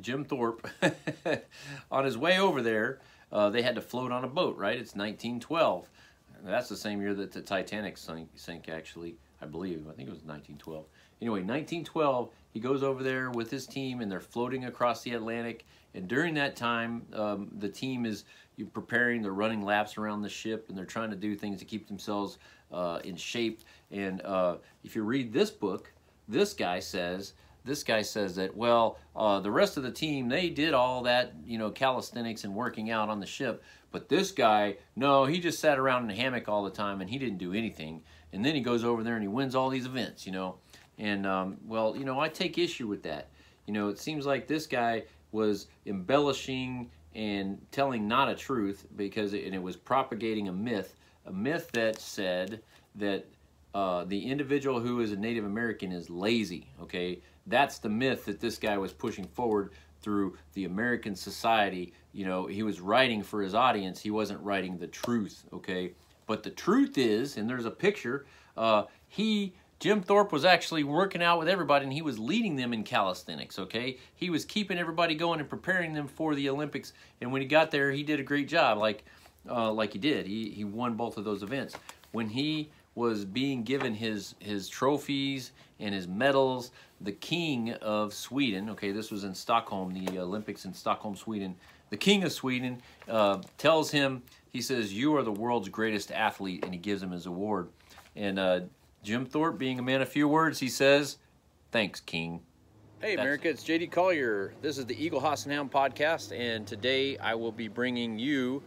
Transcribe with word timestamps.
Jim 0.00 0.24
Thorpe, 0.24 0.68
on 1.90 2.04
his 2.04 2.16
way 2.16 2.38
over 2.38 2.62
there, 2.62 3.00
uh, 3.30 3.50
they 3.50 3.62
had 3.62 3.74
to 3.74 3.80
float 3.80 4.12
on 4.12 4.24
a 4.24 4.28
boat, 4.28 4.56
right? 4.56 4.76
It's 4.76 4.94
1912. 4.94 5.88
That's 6.44 6.68
the 6.68 6.76
same 6.76 7.00
year 7.00 7.14
that 7.14 7.32
the 7.32 7.40
Titanic 7.40 7.96
sank, 7.98 8.68
actually, 8.68 9.16
I 9.42 9.46
believe. 9.46 9.86
I 9.88 9.92
think 9.92 10.08
it 10.08 10.12
was 10.12 10.24
1912. 10.24 10.84
Anyway, 11.20 11.40
1912, 11.40 12.30
he 12.52 12.60
goes 12.60 12.82
over 12.82 13.02
there 13.02 13.30
with 13.30 13.50
his 13.50 13.66
team 13.66 14.00
and 14.00 14.10
they're 14.10 14.20
floating 14.20 14.64
across 14.66 15.02
the 15.02 15.12
Atlantic. 15.12 15.66
And 15.94 16.06
during 16.06 16.34
that 16.34 16.54
time, 16.54 17.06
um, 17.12 17.48
the 17.58 17.68
team 17.68 18.06
is 18.06 18.24
preparing, 18.72 19.22
they're 19.22 19.32
running 19.32 19.64
laps 19.64 19.98
around 19.98 20.22
the 20.22 20.28
ship 20.28 20.66
and 20.68 20.78
they're 20.78 20.84
trying 20.84 21.10
to 21.10 21.16
do 21.16 21.34
things 21.34 21.58
to 21.58 21.64
keep 21.64 21.88
themselves 21.88 22.38
uh, 22.72 23.00
in 23.04 23.16
shape. 23.16 23.62
And 23.90 24.22
uh, 24.22 24.56
if 24.84 24.94
you 24.94 25.02
read 25.02 25.32
this 25.32 25.50
book, 25.50 25.92
this 26.28 26.54
guy 26.54 26.78
says, 26.78 27.32
this 27.64 27.82
guy 27.82 28.02
says 28.02 28.36
that, 28.36 28.56
well, 28.56 28.98
uh, 29.14 29.40
the 29.40 29.50
rest 29.50 29.76
of 29.76 29.82
the 29.82 29.90
team, 29.90 30.28
they 30.28 30.48
did 30.48 30.74
all 30.74 31.02
that, 31.02 31.32
you 31.44 31.58
know, 31.58 31.70
calisthenics 31.70 32.44
and 32.44 32.54
working 32.54 32.90
out 32.90 33.08
on 33.08 33.20
the 33.20 33.26
ship. 33.26 33.62
But 33.90 34.08
this 34.08 34.30
guy, 34.30 34.76
no, 34.96 35.24
he 35.24 35.40
just 35.40 35.60
sat 35.60 35.78
around 35.78 36.04
in 36.04 36.10
a 36.10 36.20
hammock 36.20 36.48
all 36.48 36.64
the 36.64 36.70
time 36.70 37.00
and 37.00 37.08
he 37.08 37.18
didn't 37.18 37.38
do 37.38 37.52
anything. 37.52 38.02
And 38.32 38.44
then 38.44 38.54
he 38.54 38.60
goes 38.60 38.84
over 38.84 39.02
there 39.02 39.14
and 39.14 39.22
he 39.22 39.28
wins 39.28 39.54
all 39.54 39.70
these 39.70 39.86
events, 39.86 40.26
you 40.26 40.32
know. 40.32 40.56
And, 40.98 41.26
um, 41.26 41.56
well, 41.66 41.96
you 41.96 42.04
know, 42.04 42.20
I 42.20 42.28
take 42.28 42.58
issue 42.58 42.86
with 42.86 43.02
that. 43.04 43.28
You 43.66 43.72
know, 43.72 43.88
it 43.88 43.98
seems 43.98 44.26
like 44.26 44.46
this 44.46 44.66
guy 44.66 45.04
was 45.32 45.66
embellishing 45.86 46.90
and 47.14 47.58
telling 47.72 48.06
not 48.06 48.28
a 48.28 48.34
truth 48.34 48.86
because 48.96 49.32
it, 49.32 49.44
and 49.44 49.54
it 49.54 49.62
was 49.62 49.76
propagating 49.76 50.48
a 50.48 50.52
myth, 50.52 50.94
a 51.26 51.32
myth 51.32 51.70
that 51.72 51.98
said 52.00 52.60
that 52.94 53.26
uh, 53.74 54.04
the 54.04 54.26
individual 54.30 54.80
who 54.80 55.00
is 55.00 55.12
a 55.12 55.16
Native 55.16 55.44
American 55.44 55.92
is 55.92 56.08
lazy, 56.10 56.66
okay? 56.80 57.20
That's 57.48 57.78
the 57.78 57.88
myth 57.88 58.26
that 58.26 58.40
this 58.40 58.58
guy 58.58 58.78
was 58.78 58.92
pushing 58.92 59.26
forward 59.26 59.72
through 60.00 60.36
the 60.54 60.64
American 60.64 61.14
society. 61.14 61.92
You 62.12 62.24
know, 62.24 62.46
he 62.46 62.62
was 62.62 62.80
writing 62.80 63.22
for 63.22 63.42
his 63.42 63.54
audience. 63.54 64.00
He 64.00 64.10
wasn't 64.10 64.40
writing 64.42 64.78
the 64.78 64.86
truth, 64.86 65.44
okay? 65.52 65.92
But 66.26 66.42
the 66.42 66.50
truth 66.50 66.98
is, 66.98 67.36
and 67.36 67.48
there's 67.48 67.64
a 67.64 67.70
picture, 67.70 68.26
uh, 68.56 68.84
he, 69.08 69.54
Jim 69.80 70.02
Thorpe 70.02 70.32
was 70.32 70.44
actually 70.44 70.84
working 70.84 71.22
out 71.22 71.38
with 71.38 71.48
everybody 71.48 71.84
and 71.84 71.92
he 71.92 72.02
was 72.02 72.18
leading 72.18 72.56
them 72.56 72.72
in 72.72 72.84
calisthenics, 72.84 73.58
okay? 73.58 73.98
He 74.14 74.28
was 74.30 74.44
keeping 74.44 74.78
everybody 74.78 75.14
going 75.14 75.40
and 75.40 75.48
preparing 75.48 75.94
them 75.94 76.06
for 76.06 76.34
the 76.34 76.48
Olympics. 76.50 76.92
And 77.20 77.32
when 77.32 77.40
he 77.40 77.48
got 77.48 77.70
there, 77.70 77.90
he 77.90 78.02
did 78.02 78.20
a 78.20 78.24
great 78.24 78.48
job, 78.48 78.78
like, 78.78 79.04
uh, 79.48 79.72
like 79.72 79.94
he 79.94 79.98
did. 79.98 80.26
He, 80.26 80.50
he 80.50 80.64
won 80.64 80.94
both 80.94 81.16
of 81.16 81.24
those 81.24 81.42
events. 81.42 81.74
When 82.12 82.28
he 82.28 82.70
was 82.98 83.24
being 83.24 83.62
given 83.62 83.94
his, 83.94 84.34
his 84.40 84.68
trophies 84.68 85.52
and 85.78 85.94
his 85.94 86.08
medals, 86.08 86.72
the 87.00 87.12
king 87.12 87.72
of 87.74 88.12
Sweden, 88.12 88.68
okay, 88.70 88.90
this 88.90 89.12
was 89.12 89.22
in 89.22 89.34
Stockholm, 89.34 89.94
the 89.94 90.18
Olympics 90.18 90.64
in 90.64 90.74
Stockholm, 90.74 91.14
Sweden, 91.14 91.54
the 91.90 91.96
king 91.96 92.24
of 92.24 92.32
Sweden 92.32 92.82
uh, 93.08 93.40
tells 93.56 93.92
him, 93.92 94.22
he 94.52 94.60
says, 94.60 94.92
you 94.92 95.16
are 95.16 95.22
the 95.22 95.32
world's 95.32 95.68
greatest 95.68 96.10
athlete, 96.10 96.64
and 96.64 96.74
he 96.74 96.78
gives 96.80 97.00
him 97.00 97.12
his 97.12 97.26
award. 97.26 97.68
And 98.16 98.38
uh, 98.38 98.60
Jim 99.04 99.24
Thorpe, 99.24 99.58
being 99.58 99.78
a 99.78 99.82
man 99.82 100.02
of 100.02 100.08
few 100.08 100.26
words, 100.26 100.58
he 100.58 100.68
says, 100.68 101.18
thanks, 101.70 102.00
king. 102.00 102.40
Hey, 103.00 103.14
That's 103.14 103.24
America, 103.24 103.48
it's 103.48 103.62
JD 103.62 103.92
Collier. 103.92 104.54
This 104.60 104.76
is 104.76 104.84
the 104.84 105.02
Eagle 105.02 105.20
Hoss 105.20 105.44
and 105.44 105.54
Hound 105.54 105.70
podcast, 105.70 106.36
and 106.36 106.66
today 106.66 107.16
I 107.18 107.36
will 107.36 107.52
be 107.52 107.68
bringing 107.68 108.18
you 108.18 108.60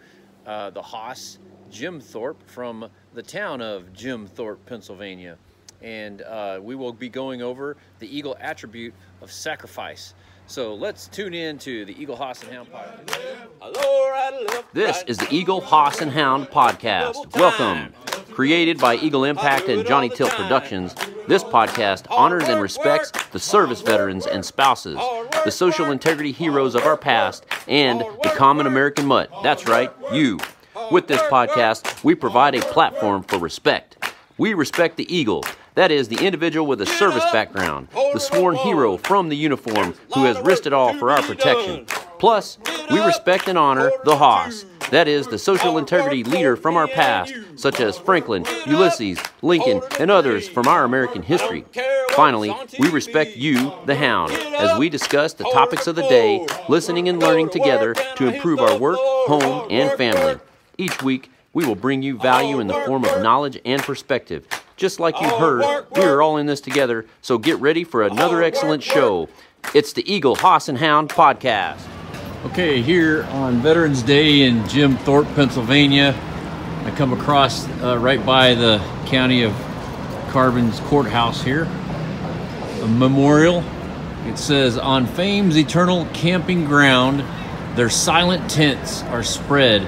uh, 0.45 0.69
the 0.69 0.81
Hoss, 0.81 1.37
Jim 1.71 1.99
Thorpe, 1.99 2.47
from 2.47 2.89
the 3.13 3.23
town 3.23 3.61
of 3.61 3.93
Jim 3.93 4.27
Thorpe, 4.27 4.65
Pennsylvania 4.65 5.37
and 5.81 6.21
uh, 6.21 6.59
we 6.61 6.75
will 6.75 6.93
be 6.93 7.09
going 7.09 7.41
over 7.41 7.75
the 7.99 8.15
eagle 8.15 8.37
attribute 8.39 8.93
of 9.21 9.31
sacrifice. 9.31 10.13
So 10.47 10.75
let's 10.75 11.07
tune 11.07 11.33
in 11.33 11.57
to 11.59 11.85
the 11.85 11.99
Eagle 12.01 12.15
Hoss 12.15 12.43
and 12.43 12.51
Hound 12.51 12.67
podcast. 12.71 14.63
This 14.73 15.03
is 15.07 15.17
the 15.17 15.27
Eagle 15.31 15.61
Hoss 15.61 16.01
and 16.01 16.11
Hound 16.11 16.47
podcast. 16.47 17.37
Welcome. 17.37 17.93
Created 18.31 18.77
by 18.79 18.95
Eagle 18.95 19.23
Impact 19.23 19.67
and 19.67 19.85
Johnny 19.85 20.09
Tilt 20.09 20.31
Productions, 20.31 20.93
this 21.27 21.43
podcast 21.43 22.05
honors 22.09 22.47
and 22.47 22.61
respects 22.61 23.11
the 23.31 23.39
service 23.39 23.81
veterans 23.81 24.25
and 24.25 24.43
spouses, 24.43 24.97
the 25.43 25.51
social 25.51 25.91
integrity 25.91 26.31
heroes 26.31 26.75
of 26.75 26.83
our 26.83 26.97
past, 26.97 27.45
and 27.67 28.01
the 28.23 28.33
common 28.35 28.67
American 28.67 29.05
mutt. 29.05 29.29
That's 29.43 29.67
right, 29.67 29.91
you. 30.11 30.39
With 30.91 31.07
this 31.07 31.21
podcast, 31.23 32.03
we 32.03 32.15
provide 32.15 32.53
a 32.53 32.59
platform 32.59 33.23
for 33.23 33.39
respect. 33.39 33.97
We 34.37 34.53
respect 34.53 34.97
the 34.97 35.15
Eagle 35.15 35.45
that 35.75 35.89
is, 35.89 36.09
the 36.09 36.25
individual 36.25 36.67
with 36.67 36.81
a 36.81 36.85
service 36.85 37.23
background, 37.31 37.87
the 37.93 38.19
sworn 38.19 38.55
hero 38.55 38.97
from 38.97 39.29
the 39.29 39.37
uniform 39.37 39.93
who 40.13 40.25
has 40.25 40.37
risked 40.41 40.67
it 40.67 40.73
all 40.73 40.93
for 40.95 41.11
our 41.11 41.21
protection. 41.21 41.85
Plus, 42.19 42.57
we 42.91 42.99
respect 42.99 43.47
and 43.47 43.57
honor 43.57 43.89
the 44.03 44.17
Hoss, 44.17 44.65
that 44.89 45.07
is, 45.07 45.27
the 45.27 45.39
social 45.39 45.77
integrity 45.77 46.25
leader 46.25 46.57
from 46.57 46.75
our 46.75 46.87
past, 46.87 47.33
such 47.55 47.79
as 47.79 47.97
Franklin, 47.97 48.45
Ulysses, 48.67 49.17
Lincoln, 49.41 49.81
and 49.97 50.11
others 50.11 50.49
from 50.49 50.67
our 50.67 50.83
American 50.83 51.23
history. 51.23 51.63
Finally, 52.11 52.53
we 52.77 52.89
respect 52.89 53.37
you, 53.37 53.71
the 53.85 53.95
Hound, 53.95 54.33
as 54.33 54.77
we 54.77 54.89
discuss 54.89 55.33
the 55.33 55.45
topics 55.45 55.87
of 55.87 55.95
the 55.95 56.07
day, 56.09 56.45
listening 56.67 57.07
and 57.07 57.19
learning 57.19 57.49
together 57.49 57.93
to 58.17 58.27
improve 58.27 58.59
our 58.59 58.77
work, 58.77 58.99
home, 58.99 59.67
and 59.71 59.97
family. 59.97 60.37
Each 60.81 61.01
week, 61.01 61.31
we 61.53 61.65
will 61.65 61.75
bring 61.75 62.01
you 62.01 62.17
value 62.17 62.59
in 62.59 62.67
the 62.67 62.73
form 62.73 63.05
of 63.05 63.21
knowledge 63.21 63.59
and 63.63 63.81
perspective 63.81 64.47
just 64.81 64.99
like 64.99 65.21
you 65.21 65.29
heard, 65.29 65.85
we 65.95 66.01
are 66.01 66.23
all 66.23 66.37
in 66.37 66.47
this 66.47 66.59
together, 66.59 67.05
so 67.21 67.37
get 67.37 67.59
ready 67.59 67.83
for 67.83 68.01
another 68.01 68.41
excellent 68.41 68.81
show. 68.81 69.29
It's 69.75 69.93
the 69.93 70.11
Eagle 70.11 70.33
Hoss 70.33 70.69
and 70.69 70.77
Hound 70.79 71.09
podcast. 71.09 71.79
Okay, 72.45 72.81
here 72.81 73.25
on 73.25 73.61
Veterans 73.61 74.01
Day 74.01 74.41
in 74.41 74.67
Jim 74.67 74.97
Thorpe, 74.97 75.27
Pennsylvania, 75.35 76.19
I 76.83 76.91
come 76.97 77.13
across 77.13 77.67
uh, 77.83 77.99
right 77.99 78.25
by 78.25 78.55
the 78.55 78.79
county 79.05 79.43
of 79.43 79.53
Carbon's 80.29 80.79
courthouse 80.79 81.43
here, 81.43 81.65
a 82.81 82.87
memorial. 82.87 83.63
It 84.25 84.39
says, 84.39 84.79
On 84.79 85.05
fame's 85.05 85.59
eternal 85.59 86.07
camping 86.07 86.65
ground, 86.65 87.23
their 87.77 87.91
silent 87.91 88.49
tents 88.49 89.03
are 89.03 89.21
spread, 89.21 89.83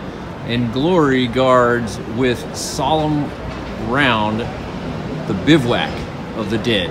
and 0.45 0.73
glory 0.73 1.27
guards 1.27 1.99
with 2.17 2.55
solemn 2.55 3.23
round 3.89 4.41
the 5.27 5.33
bivouac 5.45 5.91
of 6.37 6.49
the 6.49 6.57
dead. 6.57 6.89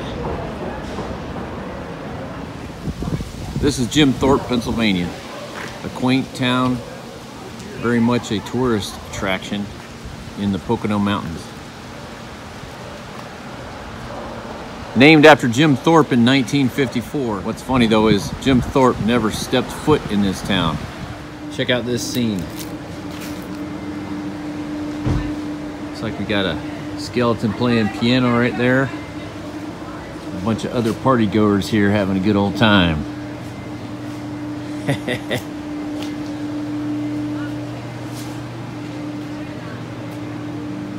This 3.61 3.79
is 3.79 3.87
Jim 3.89 4.13
Thorpe, 4.13 4.43
Pennsylvania. 4.43 5.09
A 5.85 5.89
quaint 5.91 6.35
town, 6.35 6.77
very 7.81 8.01
much 8.01 8.33
a 8.33 8.41
tourist 8.41 8.95
attraction 9.11 9.67
in 10.39 10.53
the 10.53 10.59
Pocono 10.59 10.99
Mountains. 10.99 11.47
Named 14.97 15.27
after 15.27 15.49
Jim 15.49 15.77
Thorpe 15.77 16.13
in 16.13 16.25
1954. 16.25 17.41
What's 17.43 17.63
funny 17.63 17.87
though 17.87 18.09
is 18.09 18.33
Jim 18.41 18.61
Thorpe 18.61 18.99
never 19.01 19.31
stepped 19.31 19.71
foot 19.71 20.03
in 20.11 20.23
this 20.23 20.41
town. 20.43 20.77
Check 21.53 21.71
out 21.71 21.85
this 21.85 22.03
scene. 22.03 22.43
Like 26.03 26.19
we 26.19 26.25
got 26.25 26.45
a 26.45 26.59
skeleton 26.99 27.53
playing 27.53 27.89
piano 28.01 28.37
right 28.37 28.59
there. 28.59 28.91
A 28.91 30.45
bunch 30.45 30.65
of 30.65 30.73
other 30.73 30.93
party 30.93 31.27
goers 31.27 31.69
here 31.69 31.93
having 31.93 32.17
a 32.17 32.21
good 32.21 32.35
old 32.35 32.57
time. 32.57 33.05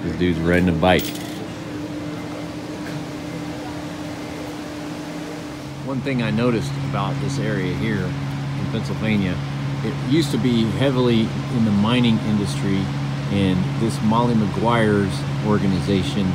this 0.03 0.15
dude's 0.17 0.39
riding 0.39 0.69
a 0.69 0.71
bike. 0.71 1.03
One 5.85 5.99
thing 5.99 6.23
I 6.23 6.31
noticed 6.31 6.71
about 6.89 7.19
this 7.19 7.39
area 7.39 7.73
here 7.73 8.05
in 8.05 8.65
Pennsylvania, 8.71 9.37
it 9.83 9.93
used 10.09 10.31
to 10.31 10.37
be 10.37 10.63
heavily 10.63 11.23
in 11.57 11.65
the 11.65 11.71
mining 11.71 12.17
industry 12.19 12.81
and 13.33 13.81
this 13.81 13.99
Molly 14.03 14.35
Maguire's 14.35 15.13
organization 15.47 16.27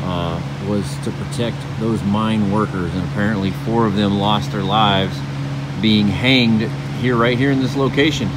uh, 0.00 0.40
was 0.66 0.96
to 1.04 1.10
protect 1.10 1.56
those 1.80 2.02
mine 2.04 2.50
workers, 2.50 2.94
and 2.94 3.04
apparently 3.10 3.50
four 3.50 3.86
of 3.86 3.94
them 3.94 4.18
lost 4.18 4.52
their 4.52 4.62
lives 4.62 5.18
being 5.82 6.08
hanged 6.08 6.62
here, 7.00 7.14
right 7.14 7.36
here 7.36 7.50
in 7.50 7.60
this 7.60 7.76
location, 7.76 8.28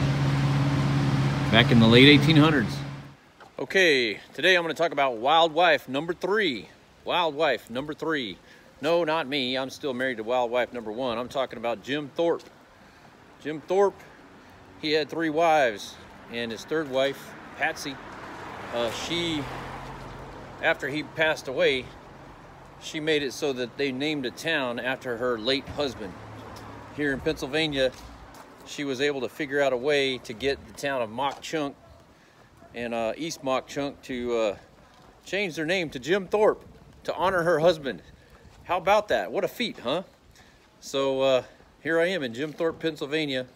back 1.50 1.72
in 1.72 1.80
the 1.80 1.88
late 1.88 2.20
1800s. 2.20 2.74
Okay, 3.58 4.20
today 4.34 4.56
I'm 4.56 4.64
going 4.64 4.76
to 4.76 4.82
talk 4.82 4.92
about 4.92 5.18
Wild 5.18 5.54
Wife 5.54 5.88
number 5.88 6.14
three. 6.14 6.68
Wild 7.06 7.36
Wife 7.36 7.70
number 7.70 7.94
three. 7.94 8.38
No, 8.82 9.06
not 9.06 9.28
me. 9.28 9.58
I'm 9.58 9.70
still 9.70 9.94
married 9.94 10.18
to 10.18 10.24
Wild 10.24 10.52
Wife 10.52 10.74
number 10.74 10.92
one. 10.92 11.18
I'm 11.18 11.30
talking 11.30 11.58
about 11.58 11.84
Jim 11.84 12.12
Thorpe. 12.16 12.44
Jim 13.42 13.62
Thorpe, 13.62 14.00
he 14.82 14.92
had 14.92 15.10
three 15.10 15.30
wives, 15.30 15.96
and 16.34 16.52
his 16.52 16.66
third 16.66 16.92
wife, 16.92 17.34
Patsy, 17.58 17.96
uh, 18.74 18.92
she 18.92 19.44
after 20.62 20.90
he 20.90 21.04
passed 21.04 21.48
away, 21.48 21.86
she 22.82 23.00
made 23.00 23.24
it 23.24 23.34
so 23.34 23.54
that 23.54 23.78
they 23.78 23.92
named 23.92 24.26
a 24.26 24.32
town 24.32 24.80
after 24.80 25.18
her 25.18 25.38
late 25.38 25.68
husband. 25.70 26.14
Here 26.96 27.14
in 27.14 27.20
Pennsylvania, 27.22 27.92
she 28.66 28.84
was 28.84 29.02
able 29.02 29.22
to 29.22 29.30
figure 29.30 29.62
out 29.62 29.74
a 29.74 29.78
way 29.78 30.18
to 30.20 30.34
get 30.34 30.66
the 30.68 30.74
town 30.74 31.02
of 31.02 31.10
Mauch 31.10 31.42
Chunk 31.42 31.76
and 32.76 32.94
uh, 32.94 33.14
East 33.18 33.44
Mauch 33.44 33.68
Chunk 33.68 34.02
to 34.04 34.38
uh, 34.38 34.58
change 35.26 35.56
their 35.56 35.66
name 35.66 35.90
to 35.92 36.00
Jim 36.00 36.28
Thorpe 36.28 36.66
to 37.06 37.16
honor 37.16 37.44
her 37.44 37.60
husband. 37.60 38.02
How 38.66 38.78
about 38.78 39.08
that? 39.08 39.32
What 39.32 39.44
a 39.44 39.48
feat, 39.48 39.80
huh? 39.80 40.04
So 40.82 41.22
uh, 41.22 41.44
here 41.82 42.00
I 42.00 42.08
am 42.08 42.22
in 42.22 42.34
Jim 42.34 42.52
Thorpe, 42.52 42.80
Pennsylvania. 42.80 43.48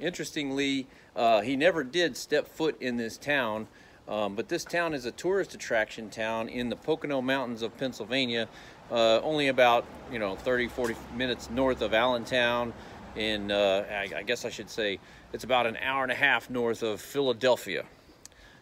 Interestingly, 0.00 0.86
uh, 1.14 1.42
he 1.42 1.56
never 1.56 1.84
did 1.84 2.16
step 2.16 2.48
foot 2.48 2.80
in 2.80 2.96
this 2.96 3.16
town, 3.18 3.68
um, 4.08 4.34
but 4.34 4.48
this 4.48 4.64
town 4.64 4.94
is 4.94 5.04
a 5.04 5.12
tourist 5.12 5.54
attraction 5.54 6.08
town 6.08 6.48
in 6.48 6.70
the 6.70 6.76
Pocono 6.76 7.20
Mountains 7.20 7.62
of 7.62 7.76
Pennsylvania, 7.76 8.48
uh, 8.90 9.20
only 9.20 9.48
about, 9.48 9.84
you 10.10 10.18
know, 10.18 10.34
30, 10.34 10.68
40 10.68 10.96
minutes 11.14 11.50
north 11.50 11.82
of 11.82 11.92
Allentown, 11.92 12.72
and 13.16 13.52
uh, 13.52 13.84
I, 13.90 14.08
I, 14.16 14.22
guess 14.22 14.44
I 14.44 14.50
should 14.50 14.70
say 14.70 14.98
it's 15.32 15.44
about 15.44 15.66
an 15.66 15.76
hour 15.76 16.02
and 16.02 16.12
a 16.12 16.14
half 16.14 16.48
north 16.48 16.82
of 16.82 17.00
Philadelphia. 17.00 17.84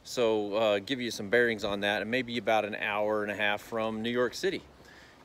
So 0.02 0.54
uh, 0.54 0.78
give 0.80 1.00
you 1.00 1.10
some 1.10 1.30
bearings 1.30 1.62
on 1.64 1.80
that, 1.80 2.02
and 2.02 2.10
maybe 2.10 2.38
about 2.38 2.64
an 2.64 2.74
hour 2.74 3.22
and 3.22 3.30
a 3.30 3.36
half 3.36 3.60
from 3.60 4.02
New 4.02 4.10
York 4.10 4.34
City, 4.34 4.62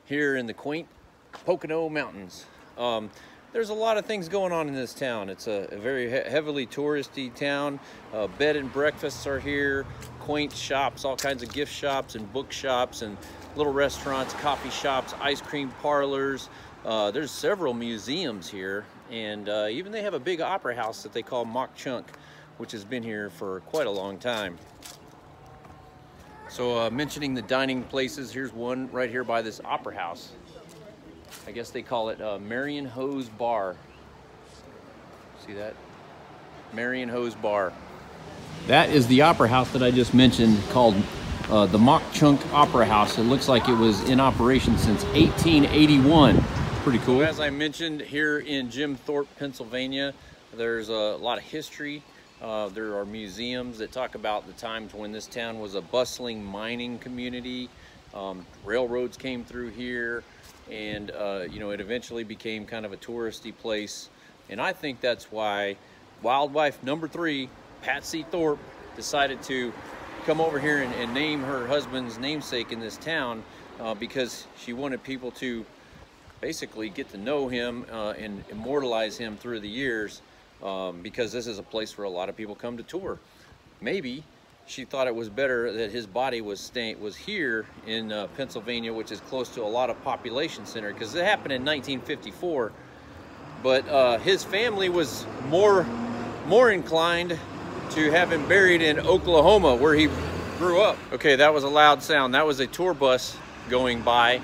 here 0.04 0.36
in 0.36 0.46
the 0.46 0.54
quaint 0.54 0.86
Pocono 1.32 1.88
Mountains. 1.88 2.46
Um, 2.78 3.10
there's 3.52 3.68
a 3.68 3.74
lot 3.74 3.98
of 3.98 4.06
things 4.06 4.28
going 4.28 4.52
on 4.52 4.66
in 4.66 4.74
this 4.74 4.94
town. 4.94 5.28
It's 5.28 5.46
a, 5.46 5.68
a 5.70 5.76
very 5.76 6.08
he 6.08 6.30
heavily 6.30 6.66
touristy 6.66 7.32
town. 7.34 7.78
Uh, 8.12 8.26
bed 8.26 8.56
and 8.56 8.72
breakfasts 8.72 9.26
are 9.26 9.38
here, 9.38 9.84
quaint 10.20 10.52
shops, 10.52 11.04
all 11.04 11.16
kinds 11.16 11.42
of 11.42 11.52
gift 11.52 11.72
shops 11.72 12.14
and 12.14 12.30
bookshops 12.32 13.02
and 13.02 13.16
little 13.54 13.72
restaurants, 13.72 14.32
coffee 14.34 14.70
shops, 14.70 15.14
ice 15.20 15.42
cream 15.42 15.70
parlors. 15.82 16.48
Uh, 16.84 17.10
there's 17.10 17.30
several 17.30 17.74
museums 17.74 18.48
here, 18.48 18.84
and 19.10 19.48
uh, 19.48 19.68
even 19.70 19.92
they 19.92 20.02
have 20.02 20.14
a 20.14 20.18
big 20.18 20.40
opera 20.40 20.74
house 20.74 21.02
that 21.02 21.12
they 21.12 21.22
call 21.22 21.44
Mauch 21.44 21.70
Chunk, 21.76 22.06
which 22.56 22.72
has 22.72 22.84
been 22.84 23.02
here 23.02 23.30
for 23.30 23.60
quite 23.60 23.86
a 23.86 23.90
long 23.90 24.18
time. 24.18 24.58
So 26.48 26.78
uh, 26.78 26.90
mentioning 26.90 27.34
the 27.34 27.42
dining 27.42 27.82
places, 27.84 28.32
here's 28.32 28.52
one 28.52 28.90
right 28.90 29.08
here 29.08 29.24
by 29.24 29.42
this 29.42 29.60
opera 29.64 29.94
house. 29.94 30.32
I 31.46 31.50
guess 31.50 31.70
they 31.70 31.82
call 31.82 32.10
it 32.10 32.20
uh, 32.20 32.38
Marion 32.38 32.84
Hose 32.84 33.28
Bar. 33.28 33.76
See 35.44 35.54
that? 35.54 35.74
Marion 36.72 37.08
Hose 37.08 37.34
Bar. 37.34 37.72
That 38.68 38.90
is 38.90 39.08
the 39.08 39.22
opera 39.22 39.48
house 39.48 39.70
that 39.72 39.82
I 39.82 39.90
just 39.90 40.14
mentioned 40.14 40.62
called 40.70 40.94
uh, 41.50 41.66
the 41.66 41.78
Mauch 41.78 42.02
Chunk 42.12 42.40
Opera 42.52 42.86
House. 42.86 43.18
It 43.18 43.24
looks 43.24 43.48
like 43.48 43.68
it 43.68 43.74
was 43.74 44.08
in 44.08 44.20
operation 44.20 44.78
since 44.78 45.02
1881. 45.06 46.40
Pretty 46.84 47.00
cool. 47.00 47.22
As 47.24 47.40
I 47.40 47.50
mentioned, 47.50 48.00
here 48.00 48.38
in 48.38 48.70
Jim 48.70 48.94
Thorpe, 48.94 49.28
Pennsylvania, 49.36 50.14
there's 50.54 50.90
a 50.90 51.16
lot 51.16 51.38
of 51.38 51.44
history. 51.44 52.04
Uh, 52.40 52.68
there 52.68 52.96
are 52.96 53.04
museums 53.04 53.78
that 53.78 53.90
talk 53.90 54.14
about 54.14 54.46
the 54.46 54.52
times 54.54 54.94
when 54.94 55.10
this 55.10 55.26
town 55.26 55.58
was 55.58 55.74
a 55.74 55.80
bustling 55.80 56.44
mining 56.44 56.98
community. 56.98 57.68
Um, 58.14 58.46
railroads 58.64 59.16
came 59.16 59.44
through 59.44 59.70
here 59.70 60.22
and 60.70 61.10
uh, 61.10 61.44
you 61.50 61.60
know 61.60 61.70
it 61.70 61.80
eventually 61.80 62.24
became 62.24 62.66
kind 62.66 62.84
of 62.86 62.92
a 62.92 62.96
touristy 62.96 63.56
place. 63.56 64.08
And 64.50 64.60
I 64.60 64.72
think 64.72 65.00
that's 65.00 65.30
why 65.30 65.76
wild 66.22 66.52
wife 66.52 66.82
number 66.82 67.08
three 67.08 67.48
Patsy 67.82 68.24
Thorpe 68.30 68.60
decided 68.96 69.42
to 69.44 69.72
come 70.24 70.40
over 70.40 70.58
here 70.58 70.82
and, 70.82 70.94
and 70.94 71.12
name 71.12 71.42
her 71.42 71.66
husband's 71.66 72.18
namesake 72.18 72.70
in 72.70 72.80
this 72.80 72.96
town 72.96 73.42
uh, 73.80 73.94
because 73.94 74.46
she 74.56 74.72
wanted 74.72 75.02
people 75.02 75.30
to 75.32 75.64
basically 76.40 76.88
get 76.88 77.08
to 77.10 77.18
know 77.18 77.48
him 77.48 77.84
uh, 77.90 78.10
and 78.10 78.44
immortalize 78.50 79.16
him 79.16 79.36
through 79.36 79.60
the 79.60 79.68
years 79.68 80.22
um, 80.62 81.00
because 81.02 81.32
this 81.32 81.46
is 81.46 81.58
a 81.58 81.62
place 81.62 81.96
where 81.98 82.04
a 82.04 82.10
lot 82.10 82.28
of 82.28 82.36
people 82.36 82.54
come 82.54 82.76
to 82.76 82.82
tour. 82.82 83.18
Maybe 83.80 84.24
she 84.66 84.84
thought 84.84 85.06
it 85.06 85.14
was 85.14 85.28
better 85.28 85.72
that 85.72 85.90
his 85.90 86.06
body 86.06 86.40
was 86.40 86.60
staying 86.60 87.00
was 87.00 87.16
here 87.16 87.66
in 87.86 88.12
uh, 88.12 88.26
Pennsylvania, 88.36 88.92
which 88.92 89.12
is 89.12 89.20
close 89.20 89.48
to 89.50 89.62
a 89.62 89.66
lot 89.66 89.90
of 89.90 90.02
population 90.04 90.66
center, 90.66 90.92
because 90.92 91.14
it 91.14 91.24
happened 91.24 91.52
in 91.52 91.62
1954. 91.62 92.72
But 93.62 93.88
uh, 93.88 94.18
his 94.18 94.44
family 94.44 94.88
was 94.88 95.26
more 95.48 95.86
more 96.46 96.70
inclined 96.70 97.38
to 97.90 98.10
have 98.10 98.32
him 98.32 98.48
buried 98.48 98.82
in 98.82 98.98
Oklahoma, 98.98 99.76
where 99.76 99.94
he 99.94 100.08
grew 100.58 100.80
up. 100.80 100.96
Okay, 101.12 101.36
that 101.36 101.54
was 101.54 101.64
a 101.64 101.68
loud 101.68 102.02
sound. 102.02 102.34
That 102.34 102.46
was 102.46 102.58
a 102.60 102.66
tour 102.66 102.94
bus 102.94 103.36
going 103.68 104.02
by. 104.02 104.40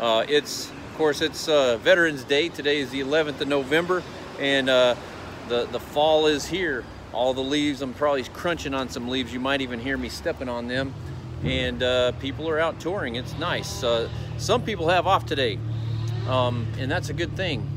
Uh, 0.00 0.24
it's 0.28 0.70
of 0.70 0.96
course 0.96 1.20
it's 1.20 1.48
uh, 1.48 1.78
Veterans 1.78 2.24
Day. 2.24 2.48
Today 2.48 2.78
is 2.78 2.90
the 2.90 3.00
11th 3.00 3.40
of 3.40 3.48
November, 3.48 4.02
and 4.38 4.68
uh, 4.68 4.94
the 5.48 5.66
the 5.66 5.80
fall 5.80 6.26
is 6.26 6.46
here 6.46 6.84
all 7.12 7.34
the 7.34 7.42
leaves. 7.42 7.82
I'm 7.82 7.94
probably 7.94 8.22
crunching 8.24 8.74
on 8.74 8.88
some 8.88 9.08
leaves. 9.08 9.32
You 9.32 9.40
might 9.40 9.60
even 9.60 9.80
hear 9.80 9.96
me 9.96 10.08
stepping 10.08 10.48
on 10.48 10.68
them. 10.68 10.94
And 11.44 11.82
uh, 11.82 12.12
people 12.12 12.48
are 12.48 12.58
out 12.58 12.78
touring. 12.80 13.16
It's 13.16 13.36
nice. 13.38 13.82
Uh, 13.82 14.08
some 14.38 14.62
people 14.62 14.88
have 14.88 15.06
off 15.06 15.26
today, 15.26 15.58
um, 16.28 16.66
and 16.78 16.90
that's 16.90 17.08
a 17.08 17.12
good 17.12 17.36
thing. 17.36 17.68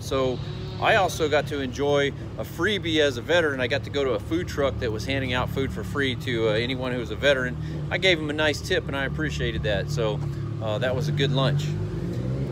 So 0.00 0.38
I 0.80 0.96
also 0.96 1.28
got 1.28 1.46
to 1.46 1.60
enjoy 1.60 2.08
a 2.38 2.42
freebie 2.42 2.98
as 2.98 3.18
a 3.18 3.22
veteran. 3.22 3.60
I 3.60 3.68
got 3.68 3.84
to 3.84 3.90
go 3.90 4.02
to 4.02 4.10
a 4.14 4.18
food 4.18 4.48
truck 4.48 4.80
that 4.80 4.90
was 4.90 5.04
handing 5.04 5.32
out 5.32 5.48
food 5.50 5.72
for 5.72 5.84
free 5.84 6.16
to 6.16 6.48
uh, 6.48 6.52
anyone 6.54 6.90
who 6.90 6.98
was 6.98 7.12
a 7.12 7.16
veteran. 7.16 7.56
I 7.92 7.98
gave 7.98 8.18
them 8.18 8.30
a 8.30 8.32
nice 8.32 8.60
tip, 8.60 8.88
and 8.88 8.96
I 8.96 9.04
appreciated 9.04 9.62
that. 9.62 9.88
So 9.90 10.18
uh, 10.60 10.78
that 10.78 10.96
was 10.96 11.06
a 11.06 11.12
good 11.12 11.30
lunch. 11.30 11.68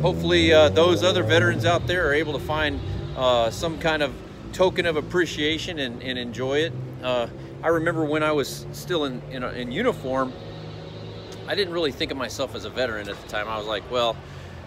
Hopefully, 0.01 0.53
uh, 0.53 0.69
those 0.69 1.03
other 1.03 1.25
veterans 1.25 1.65
out 1.65 1.89
there 1.89 2.09
are 2.09 2.15
able 2.15 2.33
to 2.35 2.39
find 2.39 2.79
uh, 3.17 3.51
some 3.51 3.79
kind 3.81 4.05
of 4.05 4.15
token 4.53 4.87
of 4.87 4.97
appreciation 4.97 5.79
and, 5.79 6.03
and 6.03 6.19
enjoy 6.19 6.59
it. 6.59 6.73
Uh, 7.03 7.29
I 7.63 7.69
remember 7.69 8.05
when 8.05 8.23
I 8.23 8.33
was 8.33 8.67
still 8.73 9.05
in, 9.05 9.23
in, 9.31 9.43
in, 9.45 9.73
uniform, 9.73 10.33
I 11.47 11.55
didn't 11.55 11.73
really 11.73 11.93
think 11.93 12.11
of 12.11 12.17
myself 12.17 12.55
as 12.55 12.65
a 12.65 12.71
veteran 12.71 13.09
at 13.09 13.21
the 13.21 13.29
time. 13.29 13.49
I 13.49 13.59
was 13.59 13.67
like, 13.67 13.89
well, 13.91 14.17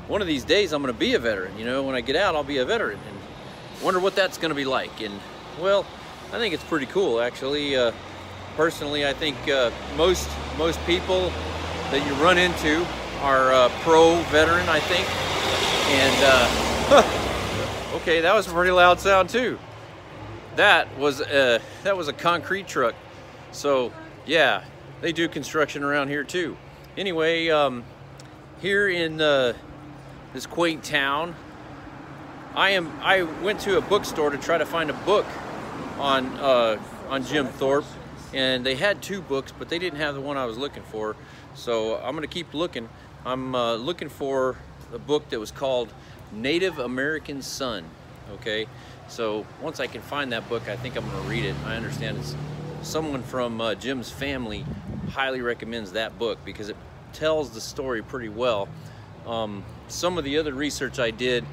one 0.08 0.22
of 0.22 0.28
these 0.28 0.44
days 0.44 0.74
I'm 0.74 0.82
going 0.82 0.94
to 0.94 1.00
be 1.00 1.14
a 1.14 1.20
veteran. 1.20 1.58
You 1.58 1.66
know, 1.66 1.84
when 1.84 1.96
I 1.96 2.02
get 2.02 2.16
out, 2.16 2.36
I'll 2.36 2.44
be 2.44 2.58
a 2.58 2.66
veteran. 2.66 3.00
And 3.08 3.84
wonder 3.84 4.00
what 4.00 4.16
that's 4.16 4.38
going 4.38 4.50
to 4.50 4.56
be 4.56 4.66
like. 4.66 5.02
And, 5.02 5.20
well, 5.60 5.86
I 6.32 6.38
think 6.38 6.54
it's 6.54 6.64
pretty 6.64 6.86
cool, 6.88 7.20
actually. 7.20 7.76
Uh, 7.76 7.92
personally, 8.56 9.08
I 9.08 9.14
think 9.14 9.38
uh, 9.50 9.72
most, 9.96 10.30
most 10.58 10.80
people 10.86 11.32
that 11.92 12.06
you 12.06 12.14
run 12.24 12.38
into 12.38 12.86
are 13.22 13.54
uh, 13.54 13.70
pro-veteran, 13.82 14.68
I 14.70 14.80
think. 14.80 15.08
And, 15.90 16.16
uh, 16.92 17.94
okay, 18.02 18.22
that 18.22 18.34
was 18.34 18.48
a 18.48 18.52
pretty 18.52 18.72
loud 18.72 19.00
sound, 19.00 19.30
too 19.30 19.58
that 20.56 20.98
was 20.98 21.22
a, 21.22 21.60
that 21.84 21.98
was 21.98 22.08
a 22.08 22.14
concrete 22.14 22.68
truck. 22.68 22.96
So 23.52 23.92
yeah, 24.26 24.64
they 25.02 25.12
do 25.12 25.28
construction 25.28 25.84
around 25.84 26.10
here 26.10 26.24
too. 26.24 26.58
Anyway, 26.98 27.50
um, 27.50 27.84
here 28.62 28.88
in 28.88 29.20
uh, 29.20 29.54
this 30.34 30.46
quaint 30.46 30.84
town, 30.84 31.36
I 32.56 32.72
am 32.72 32.92
I 33.02 33.24
went 33.24 33.60
to 33.62 33.78
a 33.78 33.82
bookstore 33.82 34.30
to 34.30 34.38
try 34.38 34.58
to 34.58 34.66
find 34.66 34.90
a 34.90 34.94
book 34.94 35.26
on 36.00 36.26
uh, 36.38 36.80
on 37.10 37.26
Jim 37.26 37.48
Thorpe, 37.48 37.86
and 38.34 38.66
they 38.66 38.76
had 38.76 39.02
two 39.02 39.22
books, 39.22 39.52
but 39.58 39.70
they 39.70 39.80
didn't 39.80 40.00
have 40.00 40.16
the 40.16 40.22
one 40.22 40.38
I 40.38 40.46
was 40.46 40.58
looking 40.58 40.84
for. 40.84 41.16
So 41.56 41.98
I'm 41.98 42.16
gonna 42.16 42.28
keep 42.28 42.54
looking. 42.54 42.90
I'm 43.26 43.56
uh, 43.56 43.76
looking 43.76 44.10
for 44.10 44.56
a 44.94 45.00
book 45.00 45.30
that 45.30 45.40
was 45.40 45.52
called 45.52 45.92
Native 46.32 46.80
American 46.80 47.42
Son. 47.42 47.84
Okay, 48.36 48.68
so 49.08 49.46
once 49.62 49.80
I 49.80 49.88
can 49.88 50.02
find 50.02 50.32
that 50.32 50.48
book, 50.50 50.68
I 50.70 50.76
think 50.76 50.96
I'm 50.96 51.10
going 51.10 51.24
to 51.24 51.30
read 51.30 51.46
it. 51.46 51.56
I 51.66 51.76
understand 51.76 52.18
it's 52.18 52.36
someone 52.82 53.24
from 53.24 53.62
uh, 53.62 53.76
Jim's 53.76 54.10
family 54.10 54.66
highly 55.12 55.42
recommends 55.42 55.92
that 55.94 56.18
book 56.18 56.40
because 56.44 56.70
it 56.70 56.76
tells 57.14 57.52
the 57.52 57.62
story 57.62 58.02
pretty 58.02 58.30
well. 58.30 58.68
Um, 59.28 59.64
some 59.88 60.18
of 60.18 60.24
the 60.24 60.38
other 60.38 60.54
research 60.54 61.00
I 61.00 61.12
did, 61.12 61.46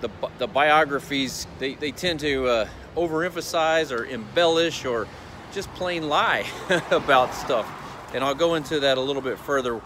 the, 0.00 0.10
the 0.38 0.46
biographies, 0.46 1.46
they, 1.58 1.74
they 1.74 1.90
tend 1.90 2.20
to 2.20 2.46
uh, 2.46 2.68
overemphasize 2.96 3.96
or 3.96 4.04
embellish 4.04 4.84
or 4.84 5.06
just 5.52 5.72
plain 5.74 6.08
lie 6.08 6.46
about 6.90 7.34
stuff. 7.34 7.70
And 8.14 8.22
I'll 8.22 8.34
go 8.34 8.54
into 8.54 8.80
that 8.80 8.98
a 8.98 9.00
little 9.00 9.22
bit 9.22 9.38
further. 9.38 9.80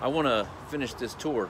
I 0.00 0.08
want 0.08 0.26
to 0.26 0.46
finish 0.68 0.94
this 0.94 1.14
tour. 1.14 1.48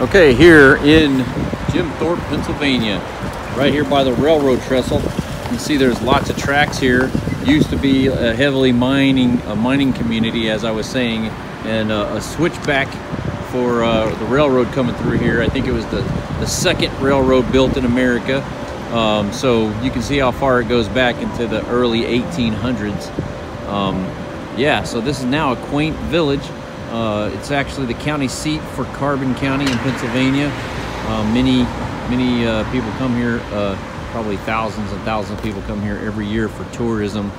Okay, 0.00 0.32
here 0.32 0.76
in 0.76 1.18
Jim 1.72 1.90
Thorpe, 1.98 2.20
Pennsylvania, 2.20 2.96
right 3.54 3.70
here 3.70 3.84
by 3.84 4.02
the 4.02 4.14
railroad 4.14 4.62
trestle. 4.62 4.98
You 5.02 5.48
can 5.48 5.58
see 5.58 5.76
there's 5.76 6.00
lots 6.00 6.30
of 6.30 6.38
tracks 6.38 6.78
here. 6.78 7.10
Used 7.44 7.68
to 7.68 7.76
be 7.76 8.06
a 8.06 8.34
heavily 8.34 8.72
mining 8.72 9.38
a 9.42 9.54
mining 9.54 9.92
community, 9.92 10.48
as 10.48 10.64
I 10.64 10.70
was 10.70 10.86
saying, 10.86 11.26
and 11.66 11.92
uh, 11.92 12.14
a 12.14 12.20
switchback 12.22 12.88
for 13.50 13.84
uh, 13.84 14.08
the 14.14 14.24
railroad 14.24 14.72
coming 14.72 14.94
through 14.94 15.18
here. 15.18 15.42
I 15.42 15.48
think 15.48 15.66
it 15.66 15.72
was 15.72 15.84
the, 15.88 16.00
the 16.40 16.46
second 16.46 16.98
railroad 16.98 17.52
built 17.52 17.76
in 17.76 17.84
America. 17.84 18.42
Um, 18.96 19.30
so 19.34 19.68
you 19.82 19.90
can 19.90 20.00
see 20.00 20.16
how 20.16 20.30
far 20.30 20.62
it 20.62 20.68
goes 20.70 20.88
back 20.88 21.16
into 21.16 21.46
the 21.46 21.62
early 21.68 22.04
1800s. 22.04 23.68
Um, 23.68 23.96
yeah, 24.58 24.82
so 24.82 25.02
this 25.02 25.18
is 25.18 25.26
now 25.26 25.52
a 25.52 25.56
quaint 25.66 25.94
village 25.96 26.48
Uh, 26.90 27.30
it's 27.34 27.52
actually 27.52 27.86
the 27.86 27.94
county 27.94 28.26
seat 28.26 28.60
for 28.74 28.84
Carbon 28.96 29.32
County 29.36 29.64
in 29.64 29.78
Pennsylvania. 29.78 30.50
Uh, 31.06 31.22
many, 31.32 31.62
many 32.10 32.44
uh, 32.44 32.68
people 32.72 32.90
come 32.92 33.14
here, 33.14 33.40
uh, 33.52 33.76
probably 34.10 34.36
thousands 34.38 34.90
and 34.90 35.00
thousands 35.02 35.38
of 35.38 35.44
people 35.44 35.62
come 35.62 35.80
here 35.80 35.96
every 35.98 36.26
year 36.26 36.48
for 36.48 36.64
tourism 36.74 37.30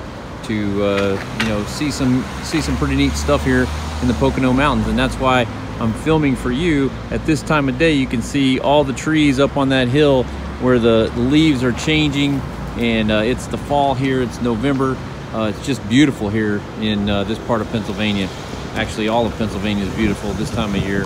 to, 0.43 0.84
uh, 0.84 1.38
you 1.41 1.50
know, 1.50 1.63
see 1.65 1.91
some, 1.91 2.24
see 2.43 2.62
some 2.62 2.77
pretty 2.77 2.96
neat 2.96 3.12
stuff 3.12 3.43
here 3.43 3.67
in 4.01 4.08
the 4.08 4.13
Pocono 4.13 4.53
Mountains. 4.53 4.88
And 4.88 4.98
that's 4.98 5.15
why 5.15 5.41
I'm 5.81 5.93
filming 5.96 6.38
for 6.38 6.51
you 6.51 6.89
at 7.10 7.25
this 7.25 7.41
time 7.41 7.67
of 7.67 7.77
day. 7.77 7.91
You 7.91 8.08
can 8.08 8.22
see 8.22 8.58
all 8.58 8.86
the 8.86 8.93
trees 8.93 9.38
up 9.38 9.58
on 9.58 9.67
that 9.70 9.89
hill 9.89 10.24
where 10.62 10.79
the, 10.79 11.12
the 11.13 11.22
leaves 11.22 11.62
are 11.62 11.74
changing 11.74 12.39
and 12.77 13.12
uh, 13.12 13.15
it's 13.15 13.48
the 13.48 13.58
fall 13.58 13.96
here, 13.96 14.22
it's 14.22 14.41
November. 14.41 14.96
it's 15.34 15.65
just 15.65 15.88
beautiful 15.89 16.29
here 16.29 16.62
in 16.79 17.05
this 17.05 17.38
part 17.39 17.60
of 17.60 17.70
Pennsylvania. 17.70 18.29
Actually, 18.75 19.09
all 19.09 19.25
of 19.25 19.37
Pennsylvania 19.37 19.85
is 19.85 19.93
beautiful 19.95 20.31
this 20.33 20.49
time 20.49 20.73
of 20.73 20.81
year. 20.87 21.05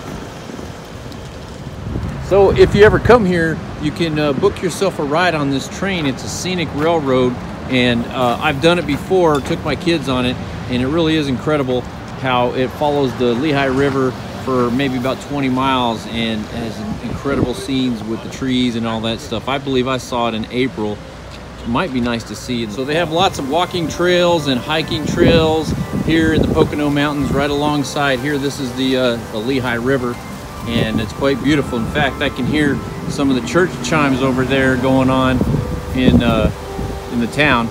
So 2.28 2.52
if 2.52 2.74
you 2.74 2.84
ever 2.84 2.98
come 2.98 3.24
here, 3.24 3.58
you 3.82 3.90
can 3.90 4.18
uh, 4.18 4.32
book 4.32 4.62
yourself 4.62 4.98
a 4.98 5.04
ride 5.04 5.34
on 5.34 5.50
this 5.50 5.68
train. 5.78 6.06
It's 6.06 6.24
a 6.24 6.28
scenic 6.28 6.68
railroad, 6.74 7.32
and 7.70 8.04
uh, 8.06 8.38
I've 8.40 8.60
done 8.60 8.78
it 8.78 8.86
before, 8.86 9.40
took 9.40 9.62
my 9.64 9.76
kids 9.76 10.08
on 10.08 10.26
it, 10.26 10.36
and 10.68 10.82
it 10.82 10.86
really 10.86 11.16
is 11.16 11.28
incredible 11.28 11.82
how 12.20 12.52
it 12.54 12.68
follows 12.68 13.16
the 13.18 13.34
Lehigh 13.34 13.66
River 13.66 14.10
for 14.44 14.70
maybe 14.70 14.96
about 14.96 15.20
20 15.22 15.48
miles 15.48 16.06
and 16.06 16.40
has 16.46 17.02
incredible 17.02 17.54
scenes 17.54 18.02
with 18.04 18.22
the 18.22 18.30
trees 18.30 18.76
and 18.76 18.86
all 18.86 19.00
that 19.00 19.20
stuff. 19.20 19.48
I 19.48 19.58
believe 19.58 19.88
I 19.88 19.98
saw 19.98 20.28
it 20.28 20.34
in 20.34 20.46
April 20.52 20.96
It 21.62 21.68
might 21.68 21.92
be 21.92 22.00
nice 22.00 22.22
to 22.24 22.36
see. 22.36 22.68
So 22.70 22.84
they 22.84 22.94
have 22.94 23.10
lots 23.10 23.38
of 23.40 23.50
walking 23.50 23.88
trails 23.88 24.46
and 24.46 24.60
hiking 24.60 25.04
trails 25.06 25.72
here 26.06 26.32
in 26.34 26.40
the 26.40 26.46
Pocono 26.46 26.88
Mountains 26.88 27.32
right 27.32 27.50
alongside 27.50 28.20
here. 28.20 28.38
This 28.38 28.60
is 28.60 28.72
the, 28.76 28.96
uh, 28.96 29.16
the 29.32 29.38
Lehigh 29.38 29.74
River 29.74 30.14
and 30.68 31.00
it's 31.00 31.12
quite 31.12 31.42
beautiful. 31.42 31.80
In 31.80 31.86
fact, 31.86 32.22
I 32.22 32.28
can 32.28 32.46
hear 32.46 32.78
some 33.08 33.28
of 33.28 33.34
the 33.40 33.46
church 33.46 33.70
chimes 33.82 34.22
over 34.22 34.44
there 34.44 34.76
going 34.76 35.10
on 35.10 35.36
in, 35.96 36.22
uh, 36.22 36.52
in 37.12 37.18
the 37.18 37.26
town. 37.26 37.66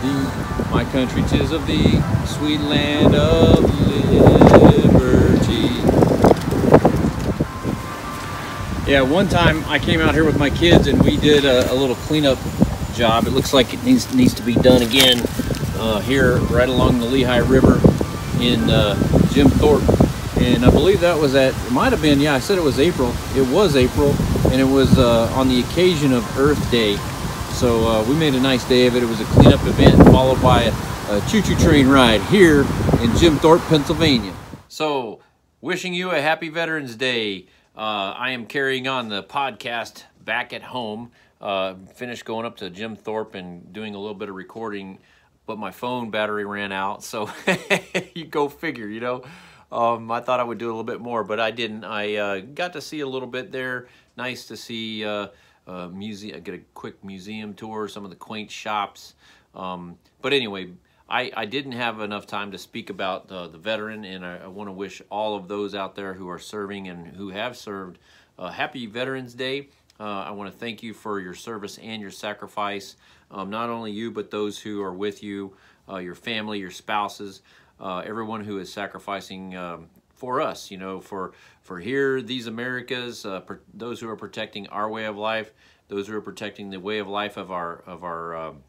The, 0.00 0.68
my 0.70 0.86
country, 0.92 1.22
tis 1.28 1.52
of 1.52 1.66
thee, 1.66 2.00
sweet 2.24 2.60
land 2.60 3.14
of 3.14 3.72
Yeah, 8.92 9.00
one 9.00 9.26
time 9.26 9.64
I 9.68 9.78
came 9.78 10.02
out 10.02 10.12
here 10.12 10.26
with 10.26 10.38
my 10.38 10.50
kids 10.50 10.86
and 10.86 11.02
we 11.02 11.16
did 11.16 11.46
a, 11.46 11.72
a 11.72 11.74
little 11.74 11.94
cleanup 11.94 12.38
job. 12.92 13.26
It 13.26 13.30
looks 13.30 13.54
like 13.54 13.72
it 13.72 13.82
needs 13.84 14.14
needs 14.14 14.34
to 14.34 14.42
be 14.42 14.52
done 14.52 14.82
again 14.82 15.22
uh, 15.76 16.00
here 16.00 16.36
right 16.52 16.68
along 16.68 16.98
the 16.98 17.06
Lehigh 17.06 17.38
River 17.38 17.80
in 18.38 18.68
uh, 18.68 18.94
Jim 19.32 19.48
Thorpe. 19.48 19.82
And 20.42 20.62
I 20.66 20.70
believe 20.70 21.00
that 21.00 21.18
was 21.18 21.34
at, 21.34 21.54
it 21.54 21.72
might 21.72 21.90
have 21.92 22.02
been, 22.02 22.20
yeah, 22.20 22.34
I 22.34 22.38
said 22.38 22.58
it 22.58 22.62
was 22.64 22.78
April. 22.78 23.14
It 23.34 23.50
was 23.50 23.76
April 23.76 24.14
and 24.50 24.60
it 24.60 24.68
was 24.70 24.98
uh, 24.98 25.32
on 25.32 25.48
the 25.48 25.60
occasion 25.60 26.12
of 26.12 26.38
Earth 26.38 26.70
Day. 26.70 26.96
So 27.54 27.88
uh, 27.88 28.04
we 28.06 28.14
made 28.14 28.34
a 28.34 28.40
nice 28.40 28.68
day 28.68 28.86
of 28.86 28.94
it. 28.94 29.02
It 29.02 29.08
was 29.08 29.22
a 29.22 29.24
cleanup 29.24 29.64
event 29.64 29.96
followed 30.08 30.42
by 30.42 30.64
a, 30.64 30.72
a 31.16 31.22
choo-choo 31.30 31.56
train 31.56 31.88
ride 31.88 32.20
here 32.24 32.66
in 33.00 33.16
Jim 33.16 33.38
Thorpe, 33.38 33.62
Pennsylvania. 33.68 34.34
So 34.68 35.20
wishing 35.62 35.94
you 35.94 36.10
a 36.10 36.20
happy 36.20 36.50
Veterans 36.50 36.94
Day. 36.94 37.46
Uh, 37.74 38.12
I 38.16 38.32
am 38.32 38.44
carrying 38.44 38.86
on 38.86 39.08
the 39.08 39.22
podcast 39.22 40.04
back 40.22 40.52
at 40.52 40.62
home. 40.62 41.10
Uh, 41.40 41.74
finished 41.94 42.26
going 42.26 42.44
up 42.44 42.58
to 42.58 42.68
Jim 42.68 42.96
Thorpe 42.96 43.34
and 43.34 43.72
doing 43.72 43.94
a 43.94 43.98
little 43.98 44.14
bit 44.14 44.28
of 44.28 44.34
recording, 44.34 44.98
but 45.46 45.58
my 45.58 45.70
phone 45.70 46.10
battery 46.10 46.44
ran 46.44 46.70
out. 46.70 47.02
So 47.02 47.30
you 48.14 48.26
go 48.26 48.50
figure, 48.50 48.86
you 48.86 49.00
know. 49.00 49.24
Um, 49.72 50.10
I 50.12 50.20
thought 50.20 50.38
I 50.38 50.44
would 50.44 50.58
do 50.58 50.66
a 50.66 50.68
little 50.68 50.84
bit 50.84 51.00
more, 51.00 51.24
but 51.24 51.40
I 51.40 51.50
didn't. 51.50 51.84
I 51.84 52.16
uh, 52.16 52.40
got 52.40 52.74
to 52.74 52.82
see 52.82 53.00
a 53.00 53.08
little 53.08 53.26
bit 53.26 53.50
there. 53.52 53.88
Nice 54.18 54.44
to 54.48 54.56
see 54.56 55.06
uh, 55.06 55.28
uh, 55.66 55.88
museum. 55.88 56.42
Get 56.42 56.54
a 56.54 56.60
quick 56.74 57.02
museum 57.02 57.54
tour, 57.54 57.88
some 57.88 58.04
of 58.04 58.10
the 58.10 58.16
quaint 58.16 58.50
shops. 58.50 59.14
Um, 59.54 59.96
but 60.20 60.34
anyway, 60.34 60.72
I, 61.12 61.30
I 61.36 61.44
didn't 61.44 61.72
have 61.72 62.00
enough 62.00 62.26
time 62.26 62.52
to 62.52 62.58
speak 62.58 62.88
about 62.88 63.28
the, 63.28 63.46
the 63.46 63.58
veteran, 63.58 64.06
and 64.06 64.24
I, 64.24 64.38
I 64.44 64.46
want 64.46 64.68
to 64.68 64.72
wish 64.72 65.02
all 65.10 65.36
of 65.36 65.46
those 65.46 65.74
out 65.74 65.94
there 65.94 66.14
who 66.14 66.30
are 66.30 66.38
serving 66.38 66.88
and 66.88 67.06
who 67.06 67.28
have 67.28 67.54
served 67.54 67.98
uh, 68.38 68.48
happy 68.48 68.86
Veterans 68.86 69.34
Day. 69.34 69.68
Uh, 70.00 70.04
I 70.04 70.30
want 70.30 70.50
to 70.50 70.58
thank 70.58 70.82
you 70.82 70.94
for 70.94 71.20
your 71.20 71.34
service 71.34 71.76
and 71.76 72.00
your 72.00 72.10
sacrifice. 72.10 72.96
Um, 73.30 73.50
not 73.50 73.68
only 73.68 73.92
you, 73.92 74.10
but 74.10 74.30
those 74.30 74.58
who 74.58 74.80
are 74.80 74.94
with 74.94 75.22
you, 75.22 75.54
uh, 75.86 75.98
your 75.98 76.14
family, 76.14 76.58
your 76.60 76.70
spouses, 76.70 77.42
uh, 77.78 77.98
everyone 77.98 78.42
who 78.42 78.58
is 78.58 78.72
sacrificing 78.72 79.54
um, 79.54 79.90
for 80.14 80.40
us, 80.40 80.70
you 80.70 80.78
know, 80.78 80.98
for, 80.98 81.32
for 81.60 81.78
here, 81.78 82.22
these 82.22 82.46
Americas, 82.46 83.26
uh, 83.26 83.42
those 83.74 84.00
who 84.00 84.08
are 84.08 84.16
protecting 84.16 84.66
our 84.68 84.88
way 84.88 85.04
of 85.04 85.18
life, 85.18 85.52
those 85.88 86.08
who 86.08 86.16
are 86.16 86.22
protecting 86.22 86.70
the 86.70 86.80
way 86.80 87.00
of 87.00 87.06
life 87.06 87.36
of 87.36 87.50
our, 87.52 87.82
of 87.86 88.02
our 88.02 88.34
um, 88.34 88.62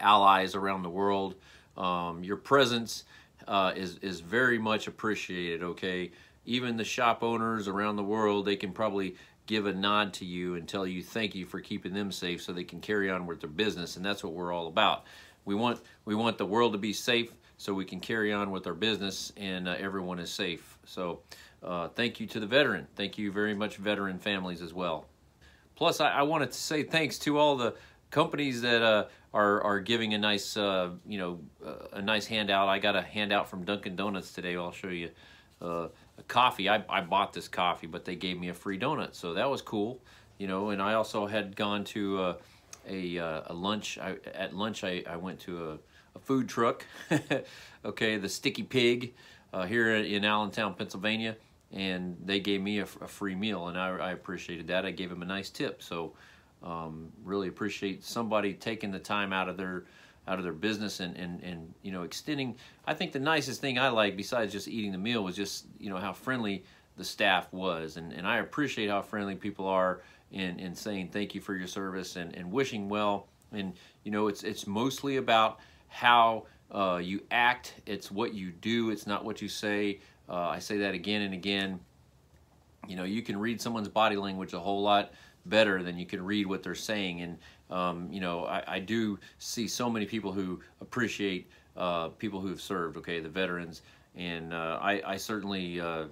allies 0.00 0.54
around 0.54 0.82
the 0.82 0.90
world. 0.90 1.34
Um, 1.76 2.24
your 2.24 2.36
presence 2.36 3.04
uh, 3.46 3.72
is, 3.76 3.98
is 3.98 4.20
very 4.20 4.58
much 4.58 4.86
appreciated, 4.86 5.62
okay? 5.62 6.10
Even 6.44 6.76
the 6.76 6.84
shop 6.84 7.22
owners 7.22 7.68
around 7.68 7.96
the 7.96 8.04
world, 8.04 8.46
they 8.46 8.56
can 8.56 8.72
probably 8.72 9.16
give 9.46 9.66
a 9.66 9.72
nod 9.72 10.12
to 10.14 10.24
you 10.24 10.56
and 10.56 10.68
tell 10.68 10.86
you 10.86 11.02
thank 11.02 11.34
you 11.34 11.46
for 11.46 11.60
keeping 11.60 11.94
them 11.94 12.12
safe 12.12 12.42
so 12.42 12.52
they 12.52 12.64
can 12.64 12.80
carry 12.80 13.10
on 13.10 13.26
with 13.26 13.40
their 13.40 13.50
business, 13.50 13.96
and 13.96 14.04
that's 14.04 14.22
what 14.22 14.32
we're 14.32 14.52
all 14.52 14.66
about. 14.66 15.04
We 15.44 15.54
want, 15.54 15.80
we 16.04 16.14
want 16.14 16.36
the 16.36 16.46
world 16.46 16.72
to 16.72 16.78
be 16.78 16.92
safe 16.92 17.32
so 17.56 17.74
we 17.74 17.84
can 17.84 18.00
carry 18.00 18.32
on 18.32 18.50
with 18.50 18.66
our 18.66 18.74
business 18.74 19.32
and 19.36 19.66
uh, 19.66 19.74
everyone 19.78 20.18
is 20.18 20.30
safe. 20.30 20.78
So 20.84 21.20
uh, 21.62 21.88
thank 21.88 22.20
you 22.20 22.26
to 22.28 22.40
the 22.40 22.46
veteran. 22.46 22.86
Thank 22.94 23.18
you 23.18 23.32
very 23.32 23.54
much, 23.54 23.76
veteran 23.76 24.18
families 24.18 24.62
as 24.62 24.72
well. 24.72 25.06
Plus, 25.74 26.00
I, 26.00 26.10
I 26.10 26.22
wanted 26.22 26.52
to 26.52 26.58
say 26.58 26.82
thanks 26.82 27.18
to 27.20 27.38
all 27.38 27.56
the 27.56 27.74
companies 28.10 28.62
that 28.62 28.82
uh, 28.82 29.06
are 29.34 29.62
are 29.62 29.80
giving 29.80 30.14
a 30.14 30.18
nice 30.18 30.56
uh, 30.56 30.90
you 31.06 31.18
know 31.18 31.40
uh, 31.64 31.96
a 31.98 32.02
nice 32.02 32.26
handout. 32.26 32.68
I 32.68 32.78
got 32.78 32.96
a 32.96 33.02
handout 33.02 33.48
from 33.48 33.64
Dunkin' 33.64 33.96
Donuts 33.96 34.32
today. 34.32 34.56
I'll 34.56 34.72
show 34.72 34.88
you 34.88 35.10
uh, 35.60 35.88
a 36.18 36.22
coffee. 36.26 36.68
I, 36.68 36.84
I 36.88 37.00
bought 37.00 37.32
this 37.32 37.48
coffee, 37.48 37.86
but 37.86 38.04
they 38.04 38.16
gave 38.16 38.38
me 38.38 38.48
a 38.48 38.54
free 38.54 38.78
donut, 38.78 39.14
so 39.14 39.34
that 39.34 39.50
was 39.50 39.62
cool. 39.62 40.00
You 40.38 40.46
know, 40.46 40.70
and 40.70 40.80
I 40.80 40.94
also 40.94 41.26
had 41.26 41.56
gone 41.56 41.84
to 41.84 42.20
uh, 42.20 42.34
a 42.88 43.18
uh, 43.18 43.42
a 43.46 43.54
lunch. 43.54 43.98
I, 43.98 44.16
at 44.34 44.54
lunch, 44.54 44.84
I, 44.84 45.02
I 45.08 45.16
went 45.16 45.40
to 45.40 45.70
a, 45.70 45.78
a 46.16 46.18
food 46.20 46.48
truck. 46.48 46.86
okay, 47.84 48.16
the 48.16 48.28
Sticky 48.28 48.62
Pig 48.62 49.14
here 49.66 49.96
in 49.96 50.24
Allentown, 50.24 50.74
Pennsylvania, 50.74 51.36
and 51.72 52.16
they 52.24 52.38
gave 52.40 52.62
me 52.62 52.78
a, 52.78 52.84
a 52.84 53.08
free 53.08 53.34
meal, 53.34 53.68
and 53.68 53.76
I, 53.76 53.88
I 53.88 54.12
appreciated 54.12 54.68
that. 54.68 54.86
I 54.86 54.90
gave 54.90 55.10
them 55.10 55.22
a 55.22 55.26
nice 55.26 55.50
tip, 55.50 55.82
so. 55.82 56.14
Um, 56.62 57.12
really 57.22 57.48
appreciate 57.48 58.04
somebody 58.04 58.54
taking 58.54 58.90
the 58.90 58.98
time 58.98 59.32
out 59.32 59.48
of 59.48 59.56
their 59.56 59.84
out 60.26 60.38
of 60.38 60.44
their 60.44 60.52
business 60.52 61.00
and, 61.00 61.16
and, 61.16 61.42
and 61.42 61.72
you 61.82 61.90
know 61.92 62.02
extending. 62.02 62.56
I 62.86 62.94
think 62.94 63.12
the 63.12 63.20
nicest 63.20 63.60
thing 63.60 63.78
I 63.78 63.88
like 63.88 64.16
besides 64.16 64.52
just 64.52 64.68
eating 64.68 64.92
the 64.92 64.98
meal 64.98 65.24
was 65.24 65.36
just 65.36 65.66
you 65.78 65.88
know 65.88 65.96
how 65.96 66.12
friendly 66.12 66.64
the 66.96 67.04
staff 67.04 67.50
was. 67.52 67.96
And, 67.96 68.12
and 68.12 68.26
I 68.26 68.38
appreciate 68.38 68.90
how 68.90 69.00
friendly 69.00 69.36
people 69.36 69.66
are 69.66 70.02
in, 70.32 70.58
in 70.58 70.74
saying 70.74 71.08
thank 71.08 71.34
you 71.34 71.40
for 71.40 71.54
your 71.54 71.66
service 71.66 72.16
and, 72.16 72.34
and 72.36 72.50
wishing 72.52 72.88
well. 72.88 73.28
And 73.52 73.72
you 74.04 74.10
know 74.10 74.28
it's 74.28 74.42
it's 74.42 74.66
mostly 74.66 75.16
about 75.16 75.60
how 75.88 76.44
uh, 76.70 77.00
you 77.02 77.22
act. 77.30 77.74
It's 77.86 78.10
what 78.10 78.34
you 78.34 78.50
do. 78.50 78.90
It's 78.90 79.06
not 79.06 79.24
what 79.24 79.40
you 79.40 79.48
say. 79.48 80.00
Uh, 80.28 80.48
I 80.48 80.58
say 80.58 80.78
that 80.78 80.92
again 80.92 81.22
and 81.22 81.32
again. 81.32 81.80
You 82.86 82.96
know 82.96 83.04
you 83.04 83.22
can 83.22 83.38
read 83.38 83.60
someone's 83.60 83.88
body 83.88 84.16
language 84.16 84.52
a 84.52 84.60
whole 84.60 84.82
lot 84.82 85.12
better 85.48 85.82
than 85.82 85.98
you 85.98 86.06
can 86.06 86.24
read 86.24 86.46
what 86.46 86.62
they're 86.62 86.74
saying. 86.74 87.22
And, 87.22 87.38
um, 87.70 88.08
you 88.10 88.20
know, 88.20 88.44
I, 88.44 88.62
I, 88.66 88.78
do 88.78 89.18
see 89.38 89.68
so 89.68 89.90
many 89.90 90.06
people 90.06 90.32
who 90.32 90.60
appreciate 90.80 91.50
uh, 91.76 92.08
people 92.08 92.40
who 92.40 92.48
have 92.48 92.60
served, 92.60 92.96
okay, 92.96 93.20
the 93.20 93.28
veterans. 93.28 93.82
And 94.16 94.52
uh, 94.52 94.78
I, 94.80 95.02
I, 95.04 95.16
certainly, 95.16 95.80
uh, 95.80 96.06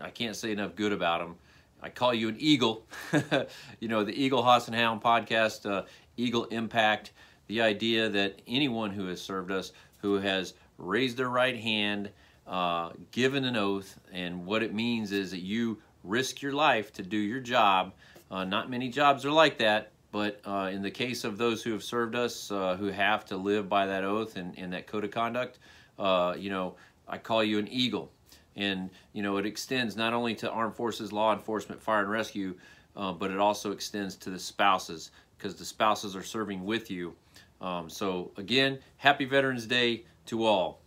I 0.00 0.10
can't 0.10 0.36
say 0.36 0.52
enough 0.52 0.74
good 0.74 0.92
about 0.92 1.20
them. 1.20 1.36
I 1.82 1.88
call 1.88 2.12
you 2.12 2.28
an 2.28 2.36
eagle. 2.38 2.86
you 3.80 3.88
know, 3.88 4.04
the 4.04 4.12
Eagle 4.12 4.42
Hoss 4.42 4.66
and 4.66 4.76
Hound 4.76 5.02
podcast, 5.02 5.70
uh, 5.70 5.84
Eagle 6.16 6.44
Impact, 6.46 7.12
the 7.46 7.62
idea 7.62 8.08
that 8.08 8.40
anyone 8.46 8.90
who 8.90 9.06
has 9.06 9.20
served 9.20 9.50
us, 9.50 9.72
who 9.98 10.14
has 10.14 10.54
raised 10.76 11.16
their 11.16 11.28
right 11.28 11.56
hand, 11.56 12.10
uh, 12.46 12.90
given 13.10 13.44
an 13.44 13.56
oath, 13.56 13.98
and 14.12 14.44
what 14.44 14.62
it 14.62 14.74
means 14.74 15.12
is 15.12 15.30
that 15.30 15.42
you 15.42 15.78
risk 16.04 16.40
your 16.42 16.52
life 16.52 16.92
to 16.94 17.02
do 17.02 17.16
your 17.16 17.40
job 17.40 17.92
uh, 18.30 18.44
not 18.44 18.70
many 18.70 18.88
jobs 18.88 19.24
are 19.24 19.30
like 19.30 19.58
that, 19.58 19.92
but 20.10 20.40
uh, 20.46 20.70
in 20.72 20.82
the 20.82 20.90
case 20.90 21.24
of 21.24 21.38
those 21.38 21.62
who 21.62 21.72
have 21.72 21.82
served 21.82 22.14
us, 22.14 22.50
uh, 22.50 22.76
who 22.76 22.86
have 22.86 23.24
to 23.26 23.36
live 23.36 23.68
by 23.68 23.86
that 23.86 24.04
oath 24.04 24.36
and, 24.36 24.58
and 24.58 24.72
that 24.72 24.86
code 24.86 25.04
of 25.04 25.10
conduct, 25.10 25.58
uh, 25.98 26.34
you 26.38 26.50
know, 26.50 26.74
I 27.06 27.18
call 27.18 27.42
you 27.42 27.58
an 27.58 27.68
eagle. 27.68 28.10
And, 28.56 28.90
you 29.12 29.22
know, 29.22 29.36
it 29.36 29.46
extends 29.46 29.96
not 29.96 30.12
only 30.12 30.34
to 30.36 30.50
armed 30.50 30.74
forces, 30.74 31.12
law 31.12 31.32
enforcement, 31.32 31.80
fire 31.80 32.00
and 32.00 32.10
rescue, 32.10 32.54
uh, 32.96 33.12
but 33.12 33.30
it 33.30 33.38
also 33.38 33.70
extends 33.70 34.16
to 34.16 34.30
the 34.30 34.38
spouses 34.38 35.10
because 35.36 35.54
the 35.54 35.64
spouses 35.64 36.16
are 36.16 36.22
serving 36.22 36.64
with 36.64 36.90
you. 36.90 37.14
Um, 37.60 37.88
so 37.88 38.32
again, 38.36 38.78
happy 38.96 39.24
Veterans 39.24 39.66
Day 39.66 40.04
to 40.26 40.44
all. 40.44 40.80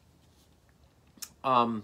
Um, 1.44 1.84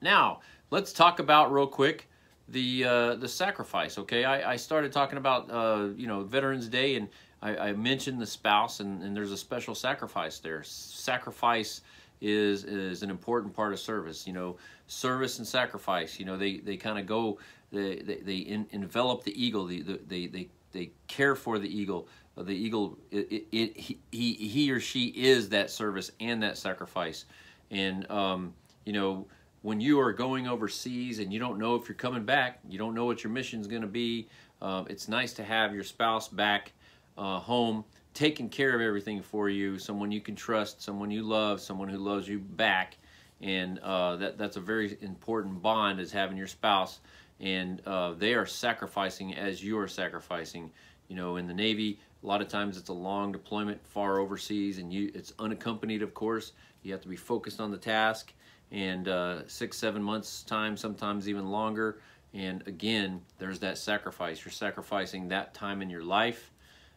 now 0.00 0.40
let's 0.70 0.92
talk 0.92 1.18
about 1.18 1.52
real 1.52 1.66
quick 1.66 2.08
the 2.48 2.84
uh, 2.84 3.14
the 3.16 3.28
sacrifice. 3.28 3.98
Okay, 3.98 4.24
I, 4.24 4.52
I 4.52 4.56
started 4.56 4.92
talking 4.92 5.18
about 5.18 5.50
uh, 5.50 5.88
you 5.96 6.06
know 6.06 6.22
Veterans 6.22 6.68
Day 6.68 6.96
and 6.96 7.08
I, 7.42 7.56
I 7.56 7.72
mentioned 7.72 8.20
the 8.20 8.26
spouse 8.26 8.80
and, 8.80 9.02
and 9.02 9.16
there's 9.16 9.32
a 9.32 9.36
special 9.36 9.74
sacrifice 9.74 10.38
there. 10.38 10.62
Sacrifice 10.62 11.82
is 12.20 12.64
is 12.64 13.02
an 13.02 13.10
important 13.10 13.54
part 13.54 13.72
of 13.72 13.78
service. 13.78 14.26
You 14.26 14.32
know, 14.32 14.56
service 14.86 15.38
and 15.38 15.46
sacrifice. 15.46 16.18
You 16.18 16.26
know, 16.26 16.36
they 16.36 16.58
they 16.58 16.76
kind 16.76 16.98
of 16.98 17.06
go 17.06 17.38
they 17.70 17.96
they, 17.96 18.16
they 18.16 18.36
in, 18.36 18.66
envelop 18.72 19.24
the 19.24 19.42
eagle. 19.42 19.66
The, 19.66 19.82
the, 19.82 20.00
they 20.06 20.26
they 20.26 20.48
they 20.72 20.90
care 21.06 21.34
for 21.34 21.58
the 21.58 21.68
eagle. 21.68 22.08
The 22.36 22.52
eagle 22.52 22.98
it, 23.10 23.30
it, 23.30 23.46
it 23.52 23.76
he 23.76 23.98
he 24.10 24.70
or 24.70 24.80
she 24.80 25.06
is 25.08 25.50
that 25.50 25.70
service 25.70 26.10
and 26.20 26.42
that 26.42 26.58
sacrifice. 26.58 27.26
And 27.70 28.10
um, 28.10 28.54
you 28.84 28.92
know 28.92 29.26
when 29.64 29.80
you 29.80 29.98
are 29.98 30.12
going 30.12 30.46
overseas 30.46 31.20
and 31.20 31.32
you 31.32 31.38
don't 31.38 31.58
know 31.58 31.74
if 31.74 31.88
you're 31.88 31.96
coming 31.96 32.22
back, 32.22 32.60
you 32.68 32.76
don't 32.76 32.94
know 32.94 33.06
what 33.06 33.24
your 33.24 33.32
mission 33.32 33.62
is 33.62 33.66
going 33.66 33.80
to 33.80 33.88
be. 33.88 34.28
Um, 34.60 34.86
it's 34.90 35.08
nice 35.08 35.32
to 35.32 35.42
have 35.42 35.74
your 35.74 35.82
spouse 35.82 36.28
back 36.28 36.72
uh, 37.16 37.38
home 37.38 37.82
taking 38.12 38.50
care 38.50 38.74
of 38.74 38.82
everything 38.82 39.22
for 39.22 39.48
you, 39.48 39.78
someone 39.78 40.12
you 40.12 40.20
can 40.20 40.36
trust, 40.36 40.82
someone 40.82 41.10
you 41.10 41.22
love, 41.22 41.62
someone 41.62 41.88
who 41.88 41.96
loves 41.96 42.28
you 42.28 42.40
back. 42.40 42.98
And 43.40 43.78
uh, 43.78 44.16
that, 44.16 44.36
that's 44.36 44.58
a 44.58 44.60
very 44.60 44.98
important 45.00 45.62
bond 45.62 45.98
is 45.98 46.12
having 46.12 46.36
your 46.36 46.46
spouse. 46.46 47.00
And 47.40 47.80
uh, 47.86 48.12
they 48.12 48.34
are 48.34 48.44
sacrificing 48.44 49.34
as 49.34 49.64
you 49.64 49.78
are 49.78 49.88
sacrificing. 49.88 50.70
You 51.08 51.16
know, 51.16 51.36
in 51.36 51.46
the 51.46 51.54
Navy, 51.54 52.00
a 52.22 52.26
lot 52.26 52.42
of 52.42 52.48
times 52.48 52.76
it's 52.76 52.90
a 52.90 52.94
long 52.94 53.32
deployment 53.32 53.82
far 53.86 54.18
overseas 54.18 54.76
and 54.76 54.92
you 54.92 55.10
it's 55.14 55.32
unaccompanied, 55.38 56.02
of 56.02 56.12
course. 56.12 56.52
You 56.82 56.92
have 56.92 57.00
to 57.00 57.08
be 57.08 57.16
focused 57.16 57.60
on 57.60 57.70
the 57.70 57.78
task 57.78 58.34
and 58.74 59.08
uh, 59.08 59.48
six, 59.48 59.78
seven 59.78 60.02
months 60.02 60.42
time, 60.42 60.76
sometimes 60.76 61.28
even 61.28 61.50
longer. 61.50 62.00
And 62.34 62.66
again, 62.66 63.22
there's 63.38 63.60
that 63.60 63.78
sacrifice. 63.78 64.44
You're 64.44 64.52
sacrificing 64.52 65.28
that 65.28 65.54
time 65.54 65.80
in 65.80 65.88
your 65.88 66.02
life 66.02 66.50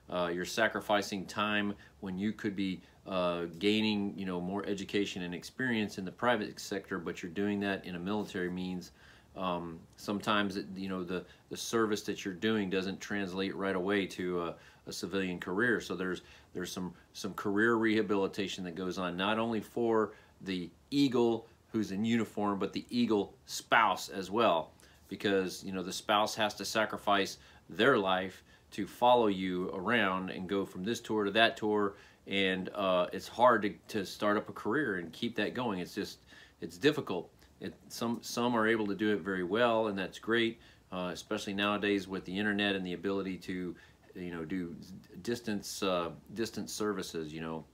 uh, 0.09 0.29
you're 0.33 0.45
sacrificing 0.45 1.25
time 1.25 1.73
when 1.99 2.17
you 2.17 2.31
could 2.31 2.55
be 2.55 2.81
uh, 3.05 3.45
gaining, 3.59 4.13
you 4.17 4.25
know, 4.25 4.39
more 4.39 4.65
education 4.65 5.23
and 5.23 5.33
experience 5.33 5.97
in 5.97 6.05
the 6.05 6.11
private 6.11 6.59
sector, 6.59 6.97
but 6.97 7.21
you're 7.21 7.31
doing 7.31 7.59
that 7.59 7.85
in 7.85 7.95
a 7.95 7.99
military 7.99 8.49
means. 8.49 8.91
Um, 9.35 9.79
sometimes, 9.97 10.57
it, 10.57 10.65
you 10.75 10.89
know, 10.89 11.03
the, 11.03 11.23
the 11.49 11.57
service 11.57 12.01
that 12.03 12.25
you're 12.25 12.33
doing 12.33 12.69
doesn't 12.69 12.99
translate 12.99 13.55
right 13.55 13.75
away 13.75 14.07
to 14.07 14.41
a, 14.41 14.55
a 14.87 14.93
civilian 14.93 15.39
career. 15.39 15.79
So 15.79 15.95
there's 15.95 16.21
there's 16.53 16.71
some 16.71 16.93
some 17.13 17.33
career 17.33 17.75
rehabilitation 17.75 18.63
that 18.63 18.75
goes 18.75 18.97
on 18.97 19.15
not 19.15 19.37
only 19.37 19.59
for 19.59 20.13
the 20.41 20.69
eagle 20.89 21.47
who's 21.77 21.91
in 21.91 22.03
uniform, 22.03 22.57
but 22.59 22.73
the 22.73 22.85
eagle 22.89 23.35
spouse 23.45 24.09
as 24.09 24.31
well, 24.31 24.71
because 25.07 25.63
you 25.63 25.71
know 25.71 25.83
the 25.83 25.93
spouse 25.93 26.35
has 26.35 26.53
to 26.55 26.65
sacrifice 26.65 27.37
their 27.69 27.97
life 27.97 28.43
to 28.71 28.87
follow 28.87 29.27
you 29.27 29.69
around 29.69 30.29
and 30.29 30.49
go 30.49 30.65
from 30.65 30.83
this 30.83 30.99
tour 30.99 31.23
to 31.23 31.31
that 31.31 31.55
tour. 31.55 31.95
And 32.25 32.69
uh, 32.75 33.07
it's 33.13 33.27
hard 33.27 33.61
to, 33.61 33.73
to 33.89 34.05
start 34.05 34.35
up 34.35 34.49
a 34.49 34.53
career 34.53 34.97
and 34.97 35.13
keep 35.13 35.35
that 35.37 35.53
going. 35.53 35.79
It's 35.79 35.95
just 35.95 36.19
it's 36.59 36.77
difficult. 36.77 37.29
It, 37.61 37.73
some 37.89 38.19
some 38.21 38.55
are 38.55 38.67
able 38.67 38.87
to 38.87 38.95
do 38.95 39.13
it 39.13 39.21
very 39.21 39.43
well 39.43 39.87
and 39.87 39.97
that's 39.97 40.19
great 40.19 40.59
uh, 40.91 41.09
especially 41.11 41.53
nowadays 41.53 42.07
with 42.07 42.23
the 42.25 42.37
internet 42.37 42.75
and 42.75 42.85
the 42.85 42.93
ability 42.93 43.37
to 43.37 43.75
you 44.15 44.31
know 44.31 44.45
do 44.45 44.75
distance 45.21 45.81
uh, 45.83 46.09
distance 46.33 46.73
services 46.73 47.33
you 47.33 47.41
know. 47.41 47.65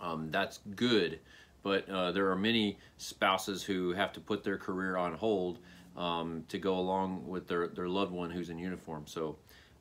Um, 0.00 0.30
that's 0.30 0.60
good 0.76 1.18
but 1.62 1.88
uh, 1.88 2.12
there 2.12 2.30
are 2.30 2.36
many 2.36 2.78
spouses 2.96 3.62
who 3.62 3.92
have 3.92 4.12
to 4.12 4.20
put 4.20 4.44
their 4.44 4.56
career 4.56 4.96
on 4.96 5.14
hold 5.14 5.58
um, 5.96 6.44
to 6.48 6.58
go 6.58 6.78
along 6.78 7.26
with 7.26 7.48
their, 7.48 7.68
their 7.68 7.88
loved 7.88 8.12
one 8.12 8.30
who's 8.30 8.50
in 8.50 8.58
uniform 8.58 9.04
so 9.06 9.36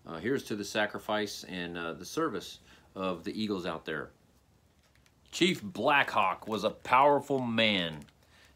uh, 0.06 0.17
here's 0.17 0.43
to 0.43 0.56
the 0.56 0.65
sacrifice 0.65 1.43
and 1.47 1.77
uh, 1.77 1.93
the 1.93 2.06
service 2.06 2.60
of 2.95 3.23
the 3.23 3.41
Eagles 3.41 3.65
out 3.65 3.86
there. 3.86 4.10
Chief 5.32 5.62
Blackhawk 5.62 6.47
was 6.47 6.63
a 6.63 6.71
powerful 6.71 7.39
man. 7.39 7.99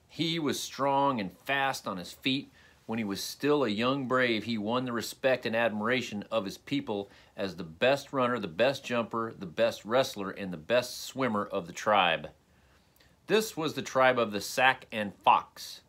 He 0.08 0.39
was 0.39 0.60
strong 0.60 1.19
and 1.19 1.32
fast 1.45 1.88
on 1.88 1.98
his 1.98 2.12
feet. 2.12 2.52
When 2.86 2.98
he 2.98 3.06
was 3.06 3.24
still 3.24 3.63
a 3.63 3.69
young 3.69 4.08
brave, 4.08 4.43
he 4.43 4.58
won 4.58 4.86
the 4.86 4.91
respect 4.91 5.45
and 5.45 5.56
admiration 5.56 6.26
of 6.32 6.43
his 6.43 6.58
people 6.58 7.10
as 7.38 7.56
the 7.56 7.63
best 7.63 8.12
runner, 8.12 8.39
the 8.39 8.48
best 8.48 8.84
jumper, 8.84 9.34
the 9.38 9.45
best 9.45 9.86
wrestler, 9.86 10.32
and 10.32 10.52
the 10.52 10.58
best 10.58 11.04
swimmer 11.04 11.45
of 11.45 11.67
the 11.67 11.74
tribe. 11.74 12.30
This 13.28 13.56
was 13.56 13.74
the 13.74 13.82
tribe 13.82 14.20
of 14.20 14.34
the 14.34 14.42
Sac 14.42 14.86
and 14.92 15.16
Fox 15.16 15.80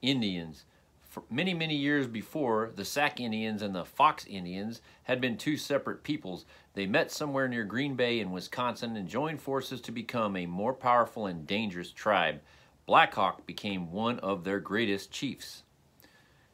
Indians, 0.00 0.64
For 1.08 1.24
many, 1.28 1.52
many 1.52 1.74
years 1.74 2.06
before, 2.06 2.70
the 2.72 2.84
Sac 2.84 3.18
Indians 3.18 3.62
and 3.62 3.74
the 3.74 3.84
Fox 3.84 4.24
Indians 4.26 4.80
had 5.02 5.20
been 5.20 5.36
two 5.36 5.56
separate 5.56 6.04
peoples. 6.04 6.46
They 6.74 6.86
met 6.86 7.10
somewhere 7.10 7.48
near 7.48 7.64
Green 7.64 7.96
Bay 7.96 8.20
in 8.20 8.30
Wisconsin 8.30 8.96
and 8.96 9.08
joined 9.08 9.42
forces 9.42 9.80
to 9.80 9.92
become 9.92 10.36
a 10.36 10.46
more 10.46 10.72
powerful 10.72 11.26
and 11.26 11.48
dangerous 11.48 11.90
tribe. 11.90 12.40
Blackhawk 12.86 13.44
became 13.44 13.90
one 13.90 14.20
of 14.20 14.44
their 14.44 14.60
greatest 14.60 15.10
chiefs. 15.10 15.64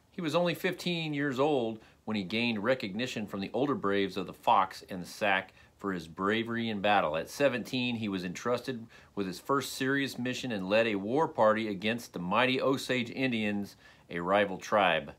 He 0.09 0.21
was 0.21 0.33
only 0.33 0.55
15 0.55 1.13
years 1.13 1.39
old 1.39 1.79
when 2.05 2.17
he 2.17 2.23
gained 2.23 2.63
recognition 2.63 3.27
from 3.27 3.41
the 3.41 3.51
older 3.53 3.75
braves 3.75 4.17
of 4.17 4.25
the 4.25 4.33
Fox 4.33 4.83
and 4.89 5.03
the 5.03 5.07
Sac 5.07 5.53
for 5.85 5.93
his 5.93 6.07
bravery 6.07 6.67
in 6.67 6.81
battle. 6.81 7.15
At 7.15 7.29
17, 7.29 7.97
he 7.97 8.09
was 8.09 8.25
entrusted 8.25 8.87
with 9.13 9.27
his 9.27 9.39
first 9.39 9.73
serious 9.73 10.17
mission 10.17 10.51
and 10.51 10.67
led 10.67 10.87
a 10.87 10.95
war 10.95 11.27
party 11.27 11.67
against 11.67 12.11
the 12.11 12.17
mighty 12.17 12.59
Osage 12.59 13.11
Indians 13.11 13.75
a 14.09 14.19
rival 14.19 14.57
tribe. 14.57 15.13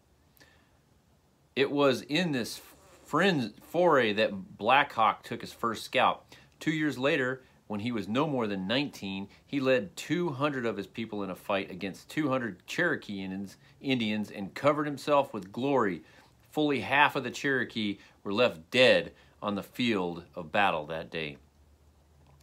It 1.55 1.71
was 1.71 2.03
in 2.03 2.33
this 2.33 2.61
foray 3.05 4.13
that 4.15 4.59
Black 4.59 4.93
Hawk 4.95 5.23
took 5.23 5.41
his 5.41 5.53
first 5.53 5.85
scalp. 5.85 6.35
Two 6.59 6.73
years 6.73 6.99
later, 6.99 7.45
when 7.69 7.79
he 7.79 7.93
was 7.93 8.09
no 8.09 8.27
more 8.27 8.49
than 8.49 8.67
19, 8.67 9.29
he 9.47 9.61
led 9.61 9.95
200 9.95 10.67
of 10.67 10.77
his 10.77 10.89
people 10.89 11.23
in 11.23 11.31
a 11.31 11.37
fight 11.37 11.71
against 11.71 12.09
200 12.09 12.67
Cherokee 12.67 13.23
Indians, 13.23 13.57
Indians 13.81 14.33
and 14.33 14.53
covered 14.53 14.89
himself 14.89 15.33
with 15.33 15.53
glory. 15.53 16.03
Fully 16.51 16.81
half 16.81 17.15
of 17.15 17.23
the 17.23 17.31
Cherokee 17.31 17.99
were 18.25 18.33
left 18.33 18.69
dead 18.73 19.13
on 19.43 19.55
the 19.55 19.63
field 19.63 20.25
of 20.35 20.53
battle 20.53 20.87
that 20.87 21.11
day. 21.11 21.37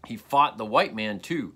He 0.06 0.17
fought 0.17 0.58
the 0.58 0.65
white 0.65 0.95
man 0.95 1.19
too, 1.19 1.53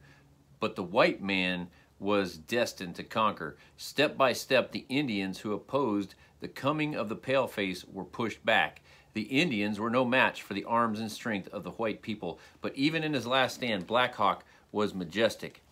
but 0.59 0.75
the 0.75 0.83
white 0.83 1.21
man 1.21 1.67
was 1.99 2.37
destined 2.37 2.95
to 2.95 3.03
conquer. 3.03 3.57
Step 3.75 4.17
by 4.17 4.33
step, 4.33 4.71
the 4.71 4.85
Indians 4.89 5.39
who 5.39 5.53
opposed 5.53 6.15
the 6.39 6.47
coming 6.47 6.95
of 6.95 7.09
the 7.09 7.15
paleface 7.15 7.83
were 7.91 8.05
pushed 8.05 8.45
back. 8.45 8.81
The 9.13 9.23
Indians 9.23 9.79
were 9.79 9.89
no 9.89 10.05
match 10.05 10.43
for 10.43 10.53
the 10.53 10.63
arms 10.65 10.99
and 10.99 11.11
strength 11.11 11.47
of 11.49 11.63
the 11.63 11.71
white 11.71 12.01
people, 12.01 12.39
but 12.61 12.75
even 12.75 13.03
in 13.03 13.13
his 13.13 13.25
last 13.25 13.55
stand, 13.55 13.87
Black 13.87 14.15
Hawk 14.15 14.43
was 14.71 14.93
majestic. 14.93 15.63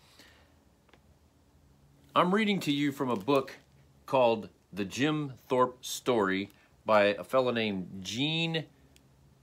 I'm 2.15 2.33
reading 2.33 2.59
to 2.61 2.71
you 2.71 2.91
from 2.91 3.09
a 3.09 3.15
book 3.15 3.57
called 4.05 4.49
The 4.73 4.85
Jim 4.85 5.33
Thorpe 5.47 5.83
Story 5.85 6.49
by 6.85 7.05
a 7.05 7.23
fellow 7.23 7.51
named 7.51 7.99
Gene 8.01 8.65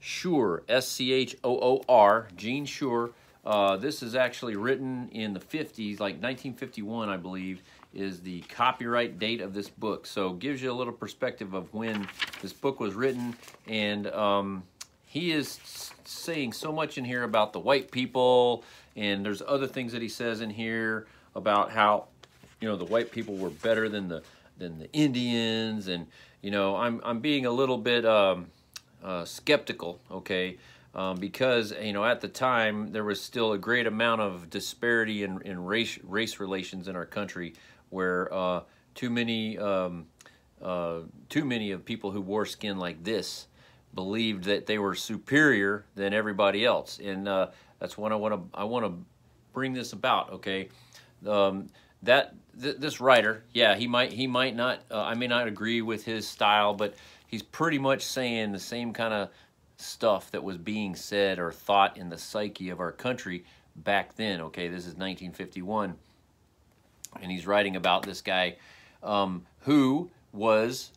Schoor, 0.03 0.63
S-C-H-O-O-R, 0.67 2.27
Gene 2.35 2.65
Schoor. 2.65 3.11
Uh, 3.45 3.77
this 3.77 4.03
is 4.03 4.15
actually 4.15 4.55
written 4.55 5.09
in 5.11 5.33
the 5.33 5.39
50s, 5.39 5.99
like 5.99 6.15
1951, 6.15 7.09
I 7.09 7.17
believe, 7.17 7.61
is 7.93 8.21
the 8.21 8.41
copyright 8.41 9.17
date 9.17 9.39
of 9.39 9.53
this 9.53 9.69
book. 9.69 10.05
So 10.05 10.33
gives 10.33 10.61
you 10.61 10.71
a 10.71 10.73
little 10.73 10.93
perspective 10.93 11.53
of 11.53 11.73
when 11.73 12.07
this 12.41 12.51
book 12.51 12.79
was 12.79 12.95
written. 12.95 13.35
And 13.67 14.07
um, 14.07 14.63
he 15.05 15.31
is 15.31 15.59
saying 16.03 16.53
so 16.53 16.71
much 16.71 16.97
in 16.97 17.05
here 17.05 17.23
about 17.23 17.53
the 17.53 17.59
white 17.59 17.91
people, 17.91 18.63
and 18.95 19.25
there's 19.25 19.41
other 19.41 19.67
things 19.67 19.93
that 19.93 20.01
he 20.01 20.09
says 20.09 20.41
in 20.41 20.49
here 20.49 21.07
about 21.35 21.71
how, 21.71 22.07
you 22.59 22.67
know, 22.67 22.75
the 22.75 22.85
white 22.85 23.11
people 23.11 23.35
were 23.37 23.49
better 23.49 23.87
than 23.87 24.07
the 24.09 24.23
than 24.57 24.77
the 24.77 24.91
Indians, 24.91 25.87
and 25.87 26.07
you 26.41 26.51
know, 26.51 26.75
I'm 26.75 27.01
I'm 27.03 27.19
being 27.19 27.45
a 27.45 27.51
little 27.51 27.77
bit 27.77 28.05
um, 28.05 28.47
uh, 29.03 29.25
skeptical, 29.25 29.99
okay, 30.09 30.57
um, 30.95 31.17
because 31.17 31.73
you 31.81 31.93
know 31.93 32.05
at 32.05 32.21
the 32.21 32.27
time 32.27 32.91
there 32.91 33.03
was 33.03 33.21
still 33.21 33.53
a 33.53 33.57
great 33.57 33.87
amount 33.87 34.21
of 34.21 34.49
disparity 34.49 35.23
in, 35.23 35.41
in 35.41 35.63
race 35.63 35.99
race 36.03 36.39
relations 36.39 36.87
in 36.87 36.95
our 36.95 37.05
country, 37.05 37.53
where 37.89 38.33
uh, 38.33 38.61
too 38.95 39.09
many 39.09 39.57
um, 39.57 40.05
uh, 40.61 40.99
too 41.29 41.45
many 41.45 41.71
of 41.71 41.83
people 41.83 42.11
who 42.11 42.21
wore 42.21 42.45
skin 42.45 42.77
like 42.77 43.03
this 43.03 43.47
believed 43.93 44.45
that 44.45 44.65
they 44.65 44.77
were 44.77 44.95
superior 44.95 45.85
than 45.95 46.13
everybody 46.13 46.65
else, 46.65 46.99
and 47.03 47.27
uh, 47.27 47.47
that's 47.79 47.97
what 47.97 48.11
I 48.11 48.15
want 48.15 48.33
to 48.33 48.57
I 48.57 48.63
want 48.63 48.85
to 48.85 48.93
bring 49.53 49.73
this 49.73 49.93
about. 49.93 50.31
Okay, 50.33 50.69
um, 51.27 51.69
that 52.03 52.35
th 52.61 52.77
this 52.77 53.01
writer, 53.01 53.43
yeah, 53.51 53.75
he 53.75 53.87
might 53.87 54.13
he 54.13 54.27
might 54.27 54.55
not 54.55 54.79
uh, 54.91 55.01
I 55.01 55.15
may 55.15 55.27
not 55.27 55.47
agree 55.47 55.81
with 55.81 56.05
his 56.05 56.27
style, 56.27 56.73
but 56.73 56.93
he's 57.33 57.41
pretty 57.41 57.79
much 57.79 58.03
saying 58.03 58.51
the 58.51 58.59
same 58.59 58.93
kind 58.93 59.11
of 59.11 59.27
stuff 59.77 60.29
that 60.29 60.43
was 60.43 60.55
being 60.55 60.95
said 60.95 61.39
or 61.39 61.51
thought 61.51 61.97
in 61.97 62.09
the 62.09 62.17
psyche 62.17 62.69
of 62.69 62.79
our 62.79 62.91
country 62.91 63.43
back 63.75 64.15
then. 64.15 64.39
Okay, 64.39 64.67
this 64.67 64.81
is 64.81 64.93
1951, 64.93 65.95
and 67.19 67.31
he's 67.31 67.47
writing 67.47 67.75
about 67.75 68.03
this 68.03 68.21
guy 68.21 68.57
um, 69.01 69.47
who 69.61 70.11
was 70.31 70.91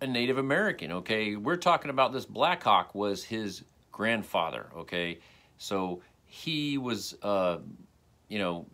a 0.00 0.06
Native 0.06 0.38
American. 0.38 0.92
Okay, 0.92 1.34
we're 1.34 1.56
talking 1.56 1.90
about 1.90 2.12
this 2.12 2.26
Black 2.26 2.62
Hawk 2.62 2.94
was 2.94 3.24
his 3.24 3.64
grandfather. 3.90 4.68
Okay, 4.76 5.18
so 5.58 6.00
he 6.26 6.78
was, 6.78 7.16
uh, 7.24 7.58
you 8.28 8.38
know, 8.38 8.66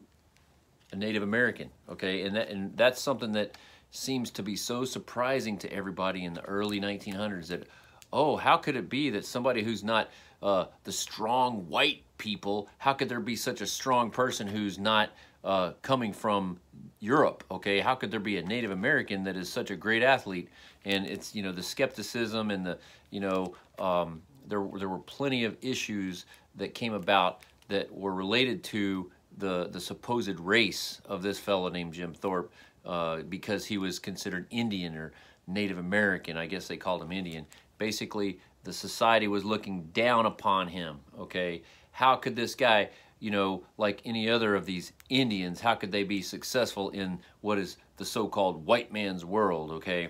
a 0.92 0.96
Native 0.96 1.22
American. 1.22 1.70
Okay, 1.88 2.24
and 2.24 2.36
that 2.36 2.50
and 2.50 2.76
that's 2.76 3.00
something 3.00 3.32
that 3.32 3.56
seems 3.92 4.30
to 4.32 4.42
be 4.42 4.56
so 4.56 4.84
surprising 4.84 5.56
to 5.58 5.72
everybody 5.72 6.24
in 6.24 6.34
the 6.34 6.42
early 6.42 6.80
1900s 6.80 7.48
that 7.48 7.68
oh, 8.12 8.36
how 8.36 8.56
could 8.56 8.76
it 8.76 8.90
be 8.90 9.10
that 9.10 9.24
somebody 9.24 9.62
who's 9.62 9.82
not 9.82 10.10
uh, 10.42 10.66
the 10.84 10.92
strong 10.92 11.66
white 11.68 12.02
people, 12.18 12.68
how 12.78 12.92
could 12.92 13.08
there 13.08 13.20
be 13.20 13.36
such 13.36 13.60
a 13.60 13.66
strong 13.66 14.10
person 14.10 14.46
who's 14.46 14.78
not 14.78 15.10
uh, 15.44 15.72
coming 15.82 16.12
from 16.12 16.58
Europe? 17.00 17.44
Okay, 17.50 17.80
how 17.80 17.94
could 17.94 18.10
there 18.10 18.20
be 18.20 18.36
a 18.36 18.42
Native 18.42 18.70
American 18.70 19.24
that 19.24 19.36
is 19.36 19.48
such 19.48 19.70
a 19.70 19.76
great 19.76 20.02
athlete? 20.02 20.48
And 20.84 21.06
it's 21.06 21.34
you 21.34 21.42
know 21.42 21.52
the 21.52 21.62
skepticism 21.62 22.50
and 22.50 22.66
the 22.66 22.78
you 23.10 23.20
know 23.20 23.54
um, 23.78 24.22
there 24.48 24.66
there 24.78 24.88
were 24.88 24.98
plenty 24.98 25.44
of 25.44 25.56
issues 25.62 26.26
that 26.56 26.74
came 26.74 26.92
about 26.92 27.42
that 27.68 27.92
were 27.92 28.14
related 28.14 28.62
to 28.64 29.10
the 29.38 29.68
the 29.68 29.80
supposed 29.80 30.38
race 30.40 31.00
of 31.06 31.22
this 31.22 31.38
fellow 31.38 31.68
named 31.68 31.94
Jim 31.94 32.12
Thorpe 32.12 32.52
uh, 32.84 33.22
because 33.28 33.66
he 33.66 33.78
was 33.78 33.98
considered 33.98 34.46
Indian 34.50 34.96
or 34.96 35.12
Native 35.46 35.78
American. 35.78 36.36
I 36.36 36.46
guess 36.46 36.68
they 36.68 36.76
called 36.76 37.02
him 37.02 37.12
Indian. 37.12 37.46
Basically, 37.78 38.38
the 38.64 38.72
society 38.72 39.28
was 39.28 39.44
looking 39.44 39.84
down 39.92 40.26
upon 40.26 40.68
him. 40.68 41.00
Okay, 41.18 41.62
how 41.90 42.16
could 42.16 42.36
this 42.36 42.54
guy, 42.54 42.90
you 43.18 43.30
know, 43.30 43.64
like 43.76 44.02
any 44.04 44.28
other 44.28 44.54
of 44.54 44.66
these 44.66 44.92
Indians, 45.08 45.60
how 45.60 45.74
could 45.74 45.92
they 45.92 46.04
be 46.04 46.22
successful 46.22 46.90
in 46.90 47.18
what 47.40 47.58
is 47.58 47.76
the 47.96 48.04
so-called 48.04 48.66
white 48.66 48.92
man's 48.92 49.24
world? 49.24 49.70
Okay, 49.72 50.08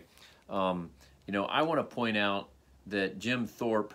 um, 0.48 0.90
you 1.26 1.32
know, 1.32 1.44
I 1.46 1.62
want 1.62 1.78
to 1.78 1.94
point 1.94 2.16
out 2.16 2.50
that 2.86 3.18
Jim 3.18 3.46
Thorpe, 3.46 3.94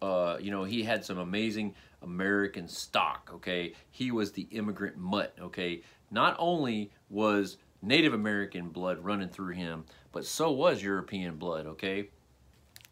uh, 0.00 0.38
you 0.40 0.50
know, 0.50 0.64
he 0.64 0.82
had 0.82 1.04
some 1.04 1.18
amazing 1.18 1.74
American 2.02 2.68
stock. 2.68 3.30
Okay, 3.34 3.74
he 3.90 4.10
was 4.10 4.32
the 4.32 4.48
immigrant 4.50 4.96
mutt. 4.96 5.34
Okay, 5.40 5.82
not 6.10 6.34
only 6.38 6.90
was 7.10 7.58
Native 7.82 8.12
American 8.12 8.68
blood 8.68 8.98
running 9.04 9.28
through 9.28 9.54
him, 9.54 9.84
but 10.12 10.24
so 10.24 10.50
was 10.50 10.82
European 10.82 11.36
blood. 11.36 11.66
Okay, 11.66 12.08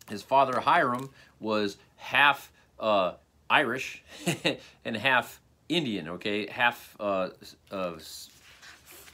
his 0.08 0.22
father 0.22 0.60
Hiram 0.60 1.10
was 1.40 1.76
half 1.96 2.52
uh, 2.78 3.14
Irish 3.50 4.02
and 4.84 4.96
half 4.96 5.40
Indian. 5.68 6.08
Okay, 6.08 6.46
half 6.46 6.96
uh, 7.00 7.30
uh, 7.70 7.94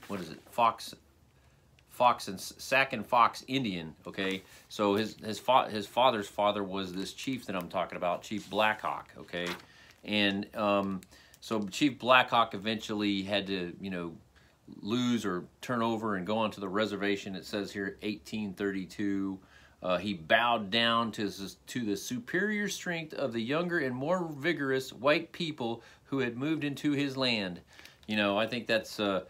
what 0.08 0.20
is 0.20 0.30
it? 0.30 0.38
Fox, 0.50 0.94
Fox 1.88 2.28
and 2.28 2.40
Sac 2.40 2.92
and 2.92 3.06
Fox 3.06 3.44
Indian. 3.48 3.94
Okay, 4.06 4.42
so 4.68 4.94
his 4.94 5.16
his 5.24 5.38
fa- 5.38 5.70
his 5.70 5.86
father's 5.86 6.28
father 6.28 6.62
was 6.62 6.92
this 6.92 7.12
chief 7.12 7.46
that 7.46 7.56
I'm 7.56 7.68
talking 7.68 7.96
about, 7.96 8.22
Chief 8.22 8.48
Blackhawk. 8.50 9.08
Okay, 9.18 9.46
and 10.04 10.54
um, 10.54 11.00
so 11.40 11.66
Chief 11.68 11.98
Blackhawk 11.98 12.54
eventually 12.54 13.22
had 13.22 13.46
to 13.46 13.72
you 13.80 13.90
know 13.90 14.12
lose 14.80 15.24
or 15.24 15.44
turn 15.60 15.82
over 15.82 16.16
and 16.16 16.26
go 16.26 16.38
onto 16.38 16.60
the 16.60 16.68
reservation. 16.68 17.34
It 17.34 17.44
says 17.44 17.72
here 17.72 17.96
1832. 18.02 19.38
Uh, 19.82 19.98
he 19.98 20.14
bowed 20.14 20.70
down 20.70 21.10
to, 21.10 21.30
to 21.66 21.84
the 21.84 21.96
superior 21.96 22.68
strength 22.68 23.14
of 23.14 23.32
the 23.32 23.42
younger 23.42 23.80
and 23.80 23.94
more 23.94 24.28
vigorous 24.38 24.92
white 24.92 25.32
people 25.32 25.82
who 26.04 26.20
had 26.20 26.36
moved 26.36 26.62
into 26.62 26.92
his 26.92 27.16
land. 27.16 27.60
You 28.06 28.16
know, 28.16 28.38
I 28.38 28.46
think 28.46 28.66
that's, 28.66 29.00
uh, 29.00 29.22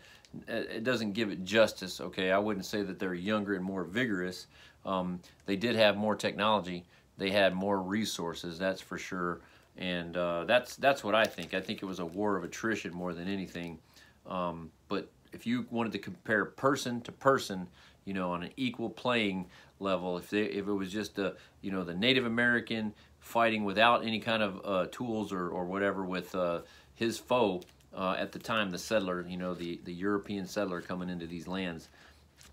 it 0.47 0.85
doesn't 0.85 1.13
give 1.13 1.31
it 1.31 1.45
justice, 1.45 2.01
okay? 2.01 2.31
I 2.33 2.39
wouldn't 2.39 2.67
say 2.67 2.83
that 2.83 2.99
they're 2.99 3.15
younger 3.15 3.55
and 3.55 3.65
more 3.65 3.85
vigorous. 3.85 4.47
Um, 4.85 5.21
they 5.47 5.57
did 5.57 5.75
have 5.77 5.97
more 5.97 6.17
technology. 6.17 6.85
They 7.17 7.31
had 7.31 7.55
more 7.55 7.81
resources, 7.81 8.59
that's 8.59 8.81
for 8.81 8.99
sure. 8.99 9.41
And 9.79 10.17
uh, 10.17 10.45
that's, 10.45 10.77
that's 10.77 11.03
what 11.03 11.15
I 11.15 11.25
think. 11.25 11.55
I 11.55 11.61
think 11.61 11.83
it 11.83 11.87
was 11.87 11.99
a 11.99 12.07
war 12.07 12.37
of 12.37 12.45
attrition 12.45 12.93
more 12.93 13.15
than 13.15 13.27
anything. 13.27 13.79
Um, 14.27 14.71
but 14.89 15.09
if 15.33 15.47
you 15.47 15.67
wanted 15.71 15.93
to 15.93 15.99
compare 15.99 16.45
person 16.45 17.01
to 17.03 17.13
person, 17.13 17.69
you 18.05 18.15
know, 18.15 18.33
on 18.33 18.43
an 18.43 18.51
equal 18.57 18.91
playing 18.91 19.47
level, 19.81 20.17
if 20.19 20.31
they, 20.31 20.43
if 20.43 20.67
it 20.67 20.73
was 20.73 20.91
just 20.93 21.19
a, 21.19 21.35
you 21.61 21.71
know, 21.71 21.85
the 21.85 21.95
Native 21.95 22.27
American 22.27 22.95
fighting 23.21 23.65
without 23.65 24.05
any 24.05 24.21
kind 24.21 24.43
of 24.43 24.61
uh, 24.65 24.87
tools 24.91 25.33
or, 25.33 25.49
or 25.49 25.65
whatever 25.65 26.05
with 26.05 26.35
uh, 26.35 26.61
his 26.95 27.19
foe 27.19 27.61
uh, 27.95 28.17
at 28.19 28.33
the 28.33 28.39
time, 28.39 28.71
the 28.71 28.79
settler, 28.79 29.25
you 29.29 29.37
know, 29.37 29.55
the, 29.55 29.81
the 29.85 29.93
European 29.93 30.47
settler 30.47 30.81
coming 30.81 31.09
into 31.09 31.27
these 31.27 31.47
lands, 31.47 31.89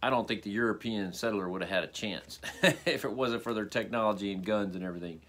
I 0.02 0.10
don't 0.10 0.28
think 0.28 0.44
the 0.44 0.52
European 0.52 1.12
settler 1.14 1.50
would 1.50 1.62
have 1.62 1.70
had 1.70 1.84
a 1.84 1.88
chance 1.88 2.40
if 2.86 3.04
it 3.06 3.12
wasn't 3.12 3.44
for 3.44 3.54
their 3.54 3.66
technology 3.66 4.32
and 4.32 4.46
guns 4.46 4.76
and 4.76 4.84
everything. 4.84 5.22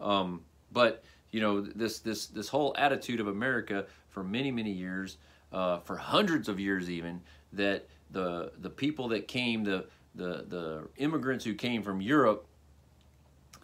Um, 0.00 0.42
but 0.72 1.04
you 1.30 1.40
know, 1.40 1.60
this 1.60 1.98
this 1.98 2.26
this 2.26 2.48
whole 2.48 2.74
attitude 2.78 3.20
of 3.20 3.26
America 3.26 3.86
for 4.10 4.22
many 4.22 4.50
many 4.50 4.70
years, 4.70 5.18
uh, 5.54 5.78
for 5.78 5.96
hundreds 5.96 6.48
of 6.48 6.58
years 6.58 6.90
even, 6.90 7.20
that 7.52 7.86
the 8.10 8.52
the 8.60 8.70
people 8.70 9.08
that 9.08 9.28
came, 9.28 9.64
the 9.64 9.86
the 10.14 10.44
the 10.48 10.88
immigrants 10.96 11.44
who 11.44 11.54
came 11.54 11.82
from 11.82 12.00
Europe 12.00 12.46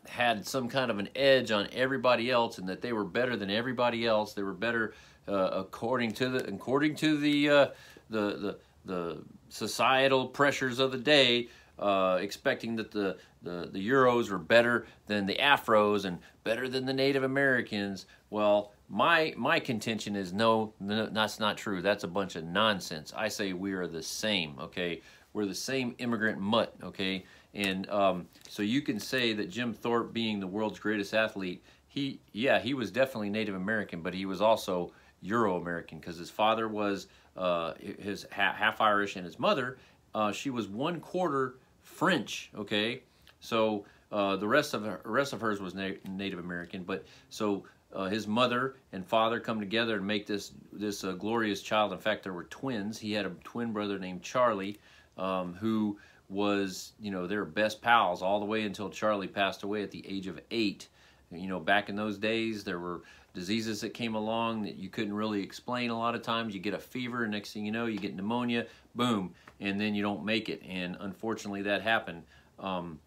had 0.08 0.46
some 0.46 0.68
kind 0.68 0.90
of 0.90 0.98
an 0.98 1.08
edge 1.14 1.50
on 1.50 1.68
everybody 1.72 2.30
else 2.30 2.58
and 2.58 2.68
that 2.68 2.80
they 2.80 2.92
were 2.92 3.04
better 3.04 3.36
than 3.36 3.50
everybody 3.50 4.06
else. 4.06 4.32
They 4.32 4.42
were 4.42 4.52
better 4.52 4.94
uh, 5.28 5.50
according 5.52 6.12
to 6.12 6.28
the 6.28 6.48
according 6.48 6.96
to 6.96 7.16
the 7.18 7.50
uh, 7.50 7.66
the 8.08 8.36
the 8.36 8.58
the 8.84 9.22
societal 9.48 10.28
pressures 10.28 10.78
of 10.78 10.92
the 10.92 10.98
day 10.98 11.48
uh, 11.80 12.18
expecting 12.20 12.76
that 12.76 12.90
the, 12.90 13.16
the 13.42 13.70
the 13.72 13.88
Euros 13.88 14.30
were 14.30 14.38
better 14.38 14.86
than 15.06 15.26
the 15.26 15.36
Afros 15.36 16.04
and 16.04 16.18
better 16.44 16.68
than 16.68 16.86
the 16.86 16.92
Native 16.92 17.22
Americans. 17.22 18.06
Well 18.30 18.72
my 18.88 19.34
my 19.36 19.58
contention 19.60 20.16
is 20.16 20.32
no, 20.32 20.74
no 20.78 21.06
that's 21.06 21.40
not 21.40 21.56
true. 21.56 21.82
That's 21.82 22.04
a 22.04 22.08
bunch 22.08 22.36
of 22.36 22.44
nonsense. 22.44 23.12
I 23.16 23.28
say 23.28 23.52
we 23.52 23.72
are 23.72 23.86
the 23.86 24.02
same 24.02 24.58
okay? 24.60 25.00
We're 25.32 25.46
the 25.46 25.54
same 25.54 25.94
immigrant 25.98 26.40
mutt, 26.40 26.74
okay? 26.82 27.24
And 27.54 27.88
um, 27.88 28.26
so 28.48 28.62
you 28.62 28.82
can 28.82 28.98
say 28.98 29.32
that 29.34 29.50
Jim 29.50 29.72
Thorpe, 29.72 30.12
being 30.12 30.40
the 30.40 30.46
world's 30.46 30.78
greatest 30.78 31.14
athlete, 31.14 31.62
he, 31.86 32.20
yeah, 32.32 32.60
he 32.60 32.74
was 32.74 32.90
definitely 32.90 33.30
Native 33.30 33.54
American, 33.54 34.02
but 34.02 34.14
he 34.14 34.26
was 34.26 34.40
also 34.40 34.92
Euro 35.22 35.56
American 35.56 35.98
because 35.98 36.16
his 36.16 36.30
father 36.30 36.68
was 36.68 37.08
uh, 37.36 37.74
his 37.78 38.26
ha 38.32 38.52
half 38.52 38.80
Irish 38.80 39.16
and 39.16 39.24
his 39.24 39.38
mother, 39.38 39.78
uh, 40.14 40.32
she 40.32 40.50
was 40.50 40.68
one 40.68 41.00
quarter 41.00 41.56
French, 42.00 42.48
okay? 42.56 43.02
So 43.40 43.84
uh, 44.10 44.36
the 44.36 44.48
rest 44.48 44.72
of 44.72 44.86
her, 44.86 45.02
rest 45.04 45.34
of 45.34 45.42
hers 45.42 45.60
was 45.60 45.74
na 45.74 45.90
Native 46.08 46.38
American, 46.38 46.82
but 46.82 47.04
so 47.28 47.64
uh, 47.92 48.06
his 48.06 48.26
mother 48.26 48.76
and 48.94 49.04
father 49.04 49.38
come 49.38 49.60
together 49.60 49.96
and 49.96 50.06
make 50.06 50.26
this 50.26 50.52
this 50.72 51.04
uh, 51.04 51.12
glorious 51.12 51.60
child. 51.60 51.92
In 51.92 51.98
fact, 51.98 52.22
there 52.22 52.32
were 52.32 52.44
twins. 52.44 52.98
He 52.98 53.12
had 53.12 53.26
a 53.26 53.32
twin 53.44 53.74
brother 53.74 53.98
named 53.98 54.22
Charlie, 54.22 54.78
um, 55.18 55.52
who 55.52 55.98
was, 56.30 56.92
you 56.98 57.10
know, 57.10 57.26
their 57.26 57.44
best 57.44 57.82
pals 57.82 58.22
all 58.22 58.40
the 58.40 58.46
way 58.46 58.62
until 58.62 58.88
Charlie 58.88 59.28
passed 59.28 59.62
away 59.62 59.82
at 59.82 59.90
the 59.90 60.02
age 60.08 60.26
of 60.26 60.40
eight. 60.50 60.88
You 61.30 61.48
know, 61.48 61.60
back 61.60 61.90
in 61.90 61.96
those 61.96 62.16
days, 62.16 62.64
there 62.64 62.78
were 62.78 63.02
diseases 63.34 63.82
that 63.82 63.92
came 63.92 64.14
along 64.14 64.62
that 64.62 64.76
you 64.76 64.88
couldn't 64.88 65.12
really 65.12 65.42
explain 65.42 65.90
a 65.90 65.98
lot 65.98 66.14
of 66.14 66.22
times. 66.22 66.54
You 66.54 66.60
get 66.60 66.72
a 66.72 66.78
fever, 66.78 67.28
next 67.28 67.52
thing 67.52 67.66
you 67.66 67.72
know, 67.72 67.84
you 67.84 67.98
get 67.98 68.16
pneumonia, 68.16 68.66
boom, 68.94 69.34
and 69.60 69.80
then 69.80 69.94
you 69.94 70.02
don't 70.02 70.24
make 70.24 70.48
it. 70.48 70.62
And 70.66 70.96
unfortunately, 71.00 71.62
that 71.62 71.82
happened. 71.82 72.24
Um, 72.58 72.98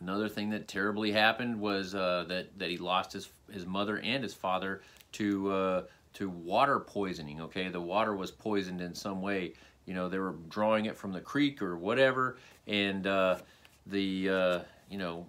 another 0.00 0.28
thing 0.28 0.50
that 0.50 0.68
terribly 0.68 1.12
happened 1.12 1.58
was 1.60 1.94
uh, 1.94 2.24
that 2.28 2.58
that 2.58 2.70
he 2.70 2.78
lost 2.78 3.12
his 3.12 3.30
his 3.52 3.66
mother 3.66 3.98
and 3.98 4.22
his 4.22 4.34
father 4.34 4.82
to 5.12 5.52
uh, 5.52 5.82
to 6.14 6.28
water 6.28 6.80
poisoning. 6.80 7.40
Okay, 7.40 7.68
the 7.68 7.80
water 7.80 8.14
was 8.14 8.30
poisoned 8.30 8.80
in 8.80 8.94
some 8.94 9.22
way 9.22 9.54
you 9.86 9.94
know 9.94 10.08
they 10.08 10.18
were 10.18 10.34
drawing 10.48 10.84
it 10.84 10.96
from 10.96 11.12
the 11.12 11.20
creek 11.20 11.62
or 11.62 11.76
whatever 11.76 12.36
and 12.66 13.06
uh, 13.06 13.38
the 13.86 14.28
uh, 14.28 14.58
you 14.90 14.98
know 14.98 15.26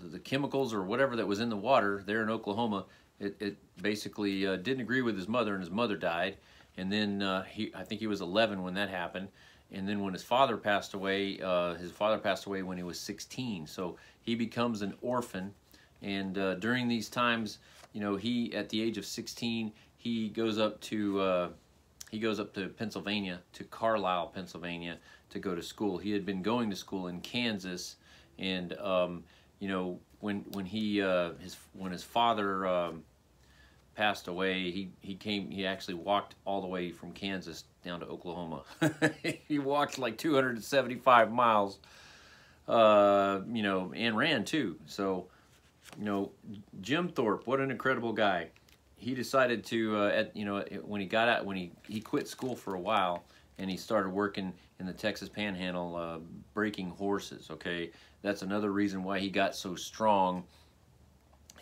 the, 0.00 0.08
the, 0.08 0.18
chemicals 0.18 0.74
or 0.74 0.82
whatever 0.82 1.16
that 1.16 1.26
was 1.26 1.40
in 1.40 1.48
the 1.48 1.56
water 1.56 2.02
there 2.04 2.22
in 2.22 2.28
Oklahoma 2.28 2.84
it, 3.18 3.36
it 3.40 3.56
basically 3.80 4.46
uh, 4.46 4.56
didn't 4.56 4.80
agree 4.80 5.02
with 5.02 5.16
his 5.16 5.28
mother 5.28 5.54
and 5.54 5.62
his 5.62 5.70
mother 5.70 5.96
died 5.96 6.36
and 6.76 6.92
then 6.92 7.22
uh, 7.22 7.44
he 7.44 7.72
I 7.74 7.84
think 7.84 8.00
he 8.00 8.08
was 8.08 8.20
11 8.20 8.62
when 8.62 8.74
that 8.74 8.90
happened 8.90 9.28
and 9.72 9.88
then 9.88 10.00
when 10.00 10.12
his 10.12 10.22
father 10.22 10.56
passed 10.56 10.94
away 10.94 11.40
uh, 11.40 11.74
his 11.74 11.90
father 11.90 12.18
passed 12.18 12.46
away 12.46 12.62
when 12.62 12.76
he 12.76 12.82
was 12.82 12.98
16 13.00 13.66
so 13.66 13.96
he 14.20 14.34
becomes 14.34 14.82
an 14.82 14.94
orphan. 15.02 15.52
And 16.02 16.36
uh, 16.36 16.54
during 16.56 16.88
these 16.88 17.08
times 17.08 17.58
you 17.92 18.00
know 18.00 18.16
he 18.16 18.54
at 18.54 18.68
the 18.68 18.82
age 18.82 18.98
of 18.98 19.06
16 19.06 19.72
he 19.96 20.28
goes 20.28 20.58
up 20.58 20.80
to 20.82 21.52
he 22.12 22.18
goes 22.18 22.38
up 22.38 22.52
to 22.54 22.68
Pennsylvania, 22.68 23.40
to 23.54 23.64
Carlisle, 23.64 24.32
Pennsylvania, 24.34 24.98
to 25.30 25.38
go 25.38 25.54
to 25.54 25.62
school. 25.62 25.96
He 25.96 26.12
had 26.12 26.26
been 26.26 26.42
going 26.42 26.68
to 26.68 26.76
school 26.76 27.08
in 27.08 27.22
Kansas, 27.22 27.96
and 28.38 28.74
um, 28.74 29.24
you 29.58 29.68
know, 29.68 29.98
when 30.20 30.44
when 30.52 30.66
he 30.66 31.00
uh, 31.00 31.32
his 31.40 31.56
when 31.72 31.90
his 31.90 32.02
father 32.02 32.66
um, 32.66 33.02
passed 33.94 34.28
away, 34.28 34.70
he 34.70 34.90
he 35.00 35.14
came 35.14 35.50
he 35.50 35.66
actually 35.66 35.94
walked 35.94 36.34
all 36.44 36.60
the 36.60 36.66
way 36.66 36.90
from 36.90 37.12
Kansas 37.12 37.64
down 37.84 38.00
to 38.00 38.06
Oklahoma. 38.06 38.62
he 39.48 39.58
walked 39.58 39.98
like 39.98 40.16
275 40.18 41.32
miles, 41.32 41.78
uh, 42.68 43.40
you 43.52 43.62
know, 43.62 43.92
and 43.94 44.16
ran 44.16 44.44
too. 44.44 44.76
So, 44.86 45.26
you 45.98 46.04
know, 46.04 46.30
Jim 46.80 47.08
Thorpe, 47.08 47.46
what 47.46 47.60
an 47.60 47.70
incredible 47.70 48.12
guy. 48.12 48.48
He 48.96 49.14
decided 49.14 49.64
to, 49.66 49.96
uh, 49.96 50.08
at 50.08 50.36
you 50.36 50.44
know, 50.44 50.60
when 50.84 51.00
he 51.00 51.06
got 51.06 51.28
out, 51.28 51.44
when 51.44 51.56
he 51.56 51.72
he 51.88 52.00
quit 52.00 52.28
school 52.28 52.54
for 52.54 52.74
a 52.74 52.80
while, 52.80 53.24
and 53.58 53.70
he 53.70 53.76
started 53.76 54.10
working 54.10 54.52
in 54.78 54.86
the 54.86 54.92
Texas 54.92 55.28
Panhandle, 55.28 55.96
uh, 55.96 56.18
breaking 56.54 56.90
horses. 56.90 57.48
Okay, 57.50 57.90
that's 58.22 58.42
another 58.42 58.72
reason 58.72 59.02
why 59.02 59.18
he 59.18 59.28
got 59.28 59.54
so 59.54 59.74
strong. 59.74 60.44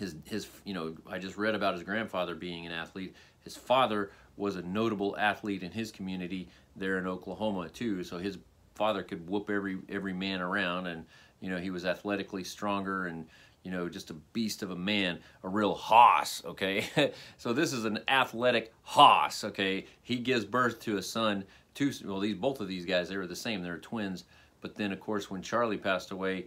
His 0.01 0.17
his, 0.25 0.49
you 0.65 0.73
know, 0.73 0.97
I 1.07 1.19
just 1.19 1.37
read 1.37 1.55
about 1.55 1.75
his 1.75 1.83
grandfather 1.83 2.35
being 2.35 2.65
an 2.67 2.73
athlete. 2.73 3.15
His 3.45 3.55
father 3.55 4.11
was 4.39 4.57
a 4.57 4.63
notable 4.63 5.15
athlete 5.19 5.63
in 5.63 5.71
his 5.71 5.93
community 5.93 6.49
there 6.75 6.97
in 6.97 7.07
Oklahoma 7.07 7.69
too. 7.69 8.03
So 8.03 8.17
his 8.17 8.39
father 8.75 9.03
could 9.03 9.29
whoop 9.29 9.51
every 9.51 9.79
every 9.91 10.15
man 10.15 10.41
around, 10.41 10.87
and 10.87 11.05
you 11.41 11.51
know 11.51 11.59
he 11.59 11.69
was 11.69 11.85
athletically 11.85 12.43
stronger 12.43 13.07
and 13.07 13.27
you 13.63 13.71
know 13.71 13.91
just 13.91 14.09
a 14.09 14.15
beast 14.15 14.63
of 14.63 14.71
a 14.71 14.77
man, 14.77 15.19
a 15.45 15.49
real 15.49 15.75
hoss. 15.75 16.43
Okay, 16.47 16.87
so 17.37 17.53
this 17.53 17.75
is 17.75 17.85
an 17.85 18.01
athletic 18.09 18.73
hoss. 18.83 19.45
Okay, 19.45 19.85
he 20.03 20.17
gives 20.17 20.47
birth 20.47 20.81
to 20.81 20.97
a 20.97 21.03
son. 21.03 21.45
Two 21.75 21.93
well, 22.07 22.21
these 22.21 22.37
both 22.37 22.61
of 22.61 22.69
these 22.69 22.87
guys 22.87 23.11
they 23.11 23.19
were 23.19 23.27
the 23.27 23.37
same. 23.37 23.63
They're 23.63 23.77
twins. 23.77 24.25
But 24.63 24.77
then 24.77 24.93
of 24.93 25.01
course 25.01 25.31
when 25.31 25.43
Charlie 25.43 25.77
passed 25.77 26.11
away, 26.11 26.47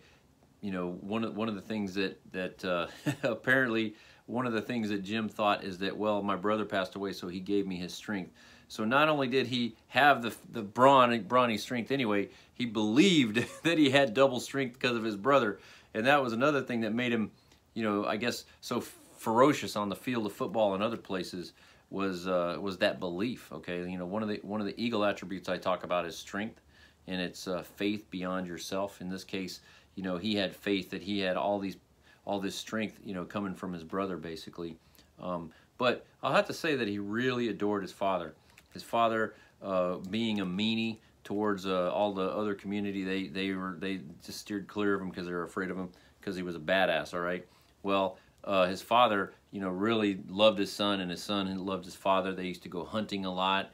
you 0.64 0.72
know 0.72 0.98
one 1.02 1.24
of 1.24 1.36
one 1.36 1.50
of 1.50 1.56
the 1.56 1.62
things 1.62 1.94
that 1.94 2.20
that 2.32 2.66
uh, 2.66 2.88
apparently 3.24 3.94
one 4.26 4.48
of 4.48 4.54
the 4.54 4.62
things 4.62 4.90
that 4.90 5.04
Jim 5.04 5.28
thought 5.28 5.64
is 5.64 5.80
that, 5.80 5.98
well, 5.98 6.24
my 6.24 6.38
brother 6.38 6.64
passed 6.64 6.96
away, 6.96 7.12
so 7.12 7.28
he 7.28 7.42
gave 7.42 7.68
me 7.68 7.76
his 7.76 7.94
strength. 7.94 8.32
So 8.70 8.86
not 8.86 9.10
only 9.10 9.28
did 9.28 9.48
he 9.48 9.76
have 9.88 10.22
the 10.22 10.34
the 10.50 10.64
brawny, 10.64 11.20
brawny 11.20 11.58
strength 11.58 11.92
anyway, 11.92 12.30
he 12.54 12.66
believed 12.66 13.46
that 13.64 13.78
he 13.78 13.90
had 13.90 14.14
double 14.14 14.40
strength 14.40 14.80
because 14.80 14.96
of 14.96 15.04
his 15.04 15.18
brother, 15.18 15.60
and 15.94 16.08
that 16.08 16.24
was 16.24 16.34
another 16.34 16.62
thing 16.62 16.82
that 16.82 16.94
made 16.94 17.12
him, 17.12 17.32
you 17.74 17.84
know, 17.84 18.06
I 18.06 18.16
guess 18.16 18.46
so 18.62 18.82
ferocious 19.18 19.76
on 19.76 19.90
the 19.90 19.96
field 19.96 20.26
of 20.26 20.34
football 20.34 20.74
and 20.74 20.82
other 20.82 20.98
places 20.98 21.54
was 21.90 22.28
uh, 22.28 22.58
was 22.60 22.78
that 22.80 23.00
belief. 23.00 23.52
Okay, 23.52 23.88
you 23.88 23.98
know, 23.98 24.06
one 24.06 24.24
of 24.24 24.30
the 24.30 24.40
one 24.44 24.62
of 24.62 24.66
the 24.66 24.82
eagle 24.82 25.04
attributes 25.04 25.50
I 25.50 25.58
talk 25.58 25.84
about 25.84 26.06
is 26.06 26.18
strength, 26.18 26.62
and 27.08 27.22
it's 27.22 27.48
uh, 27.48 27.62
faith 27.62 28.10
beyond 28.10 28.48
yourself. 28.48 29.02
In 29.02 29.10
this 29.10 29.26
case, 29.26 29.60
you 29.96 30.04
know, 30.04 30.18
he 30.18 30.36
had 30.36 30.56
faith 30.56 30.90
that 30.92 31.04
he 31.04 31.20
had 31.20 31.38
all 31.38 31.60
these 31.60 31.78
all 32.26 32.40
this 32.40 32.56
strength, 32.56 33.00
you 33.04 33.14
know, 33.14 33.26
coming 33.26 33.54
from 33.54 33.74
his 33.74 33.84
brother, 33.84 34.18
basically. 34.18 34.78
Um, 35.20 35.52
but 35.78 36.06
I'll 36.22 36.34
have 36.34 36.48
to 36.48 36.54
say 36.54 36.76
that 36.76 36.88
he 36.88 37.00
really 37.00 37.50
adored 37.50 37.82
his 37.82 37.92
father. 37.92 38.34
His 38.74 38.84
father, 38.84 39.36
uh, 39.62 39.96
being 40.10 40.40
a 40.40 40.46
meanie 40.46 41.00
towards 41.24 41.66
uh, 41.66 41.92
all 41.92 42.14
the 42.14 42.30
other 42.30 42.56
community, 42.56 43.04
they 43.04 43.28
they 43.28 43.52
were 43.52 43.76
they 43.80 44.02
just 44.26 44.40
steered 44.40 44.68
clear 44.68 44.96
of 44.96 45.02
him 45.02 45.10
because 45.10 45.26
they 45.26 45.34
were 45.34 45.44
afraid 45.44 45.70
of 45.70 45.78
him 45.78 45.90
because 46.20 46.36
he 46.36 46.44
was 46.44 46.56
a 46.56 46.60
badass. 46.60 47.14
All 47.14 47.20
right. 47.20 47.46
Well, 47.84 48.18
uh, 48.44 48.68
his 48.68 48.82
father, 48.82 49.34
you 49.52 49.62
know, 49.62 49.70
really 49.70 50.20
loved 50.28 50.60
his 50.60 50.72
son, 50.72 51.02
and 51.02 51.12
his 51.12 51.22
son 51.22 51.66
loved 51.66 51.86
his 51.86 51.96
father. 51.96 52.34
They 52.34 52.46
used 52.46 52.64
to 52.64 52.70
go 52.70 52.84
hunting 52.84 53.26
a 53.26 53.34
lot, 53.34 53.72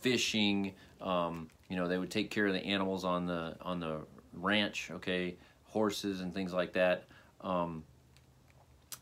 fishing. 0.00 0.74
Um, 1.00 1.48
you 1.68 1.76
know, 1.76 1.88
they 1.88 1.98
would 1.98 2.10
take 2.10 2.30
care 2.30 2.46
of 2.46 2.52
the 2.52 2.64
animals 2.64 3.04
on 3.04 3.26
the 3.26 3.56
on 3.62 3.80
the 3.80 4.00
ranch. 4.34 4.90
Okay, 4.90 5.36
horses 5.70 6.20
and 6.20 6.34
things 6.34 6.52
like 6.52 6.72
that. 6.74 7.04
Um, 7.40 7.84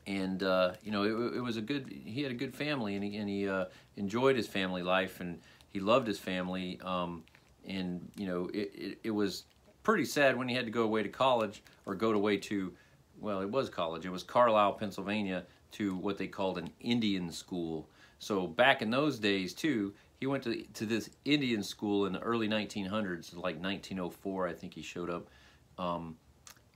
and 0.07 0.42
uh, 0.42 0.72
you 0.83 0.90
know 0.90 1.02
it, 1.02 1.37
it, 1.37 1.40
was 1.40 1.57
a 1.57 1.61
good 1.61 1.87
he 1.88 2.22
had 2.22 2.33
a 2.33 2.35
good 2.35 2.54
family 2.54 2.94
and 2.94 3.04
he, 3.04 3.16
and 3.16 3.28
he 3.28 3.48
uh, 3.48 3.66
enjoyed 3.96 4.37
his 4.37 4.48
family 4.48 4.83
life 4.83 5.20
and 5.20 5.38
he 5.70 5.81
loved 5.81 6.07
his 6.07 6.18
family. 6.18 6.81
Um, 6.83 7.24
and 7.66 8.11
you 8.16 8.26
know 8.26 8.48
it, 8.54 8.72
it, 8.74 8.98
it, 9.04 9.11
was 9.11 9.44
pretty 9.83 10.07
sad 10.07 10.37
when 10.37 10.48
he 10.48 10.54
had 10.54 10.64
to 10.64 10.70
go 10.70 10.83
away 10.83 11.02
to 11.02 11.09
college 11.09 11.62
or 11.85 11.94
go 11.94 12.11
away 12.12 12.38
to 12.38 12.72
well 13.20 13.40
it 13.40 13.50
was 13.50 13.68
college. 13.68 14.07
It 14.07 14.11
was 14.11 14.22
Carlisle 14.22 14.74
Pennsylvania 14.74 15.44
to 15.72 15.96
what 15.96 16.16
they 16.16 16.26
called 16.26 16.57
an 16.57 16.70
Indian 16.81 17.31
school. 17.31 17.88
So 18.18 18.46
back 18.46 18.81
in 18.81 18.90
those 18.90 19.18
days 19.18 19.52
too 19.52 19.92
he 20.20 20.26
went 20.26 20.42
to 20.44 20.62
to 20.74 20.87
this 20.87 21.11
Indian 21.26 21.62
school 21.62 22.07
in 22.07 22.14
the 22.14 22.20
early 22.20 22.48
1900s 22.48 23.35
like 23.35 23.61
1904 23.61 24.48
I 24.48 24.52
think 24.54 24.72
he 24.72 24.83
showed 24.83 25.11
up. 25.11 25.28
Um, 25.78 26.16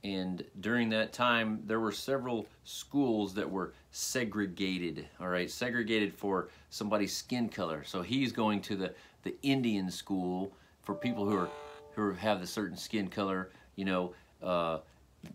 and 0.03 0.43
during 0.59 0.89
that 0.89 1.13
time 1.13 1.61
there 1.65 1.79
were 1.79 1.91
several 1.91 2.45
schools 2.63 3.33
that 3.33 3.49
were 3.49 3.73
segregated 3.91 5.07
all 5.19 5.27
right? 5.27 5.49
Segregated 5.49 6.13
for 6.13 6.49
somebody's 6.69 7.15
skin 7.15 7.49
color. 7.49 7.83
So 7.83 8.01
he's 8.01 8.31
going 8.31 8.61
to 8.61 8.75
the 8.75 8.93
the 9.23 9.35
indian 9.41 9.89
school 9.89 10.51
for 10.81 10.93
people 10.93 11.25
who 11.27 11.37
are 11.37 11.49
who 11.95 12.11
have 12.13 12.41
a 12.41 12.47
certain 12.47 12.77
skin 12.77 13.07
color 13.07 13.51
you 13.75 13.85
know 13.85 14.13
uh, 14.41 14.79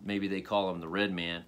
maybe 0.05 0.29
they 0.29 0.41
call 0.43 0.71
him 0.71 0.81
the 0.81 0.89
red 0.89 1.13
man. 1.13 1.45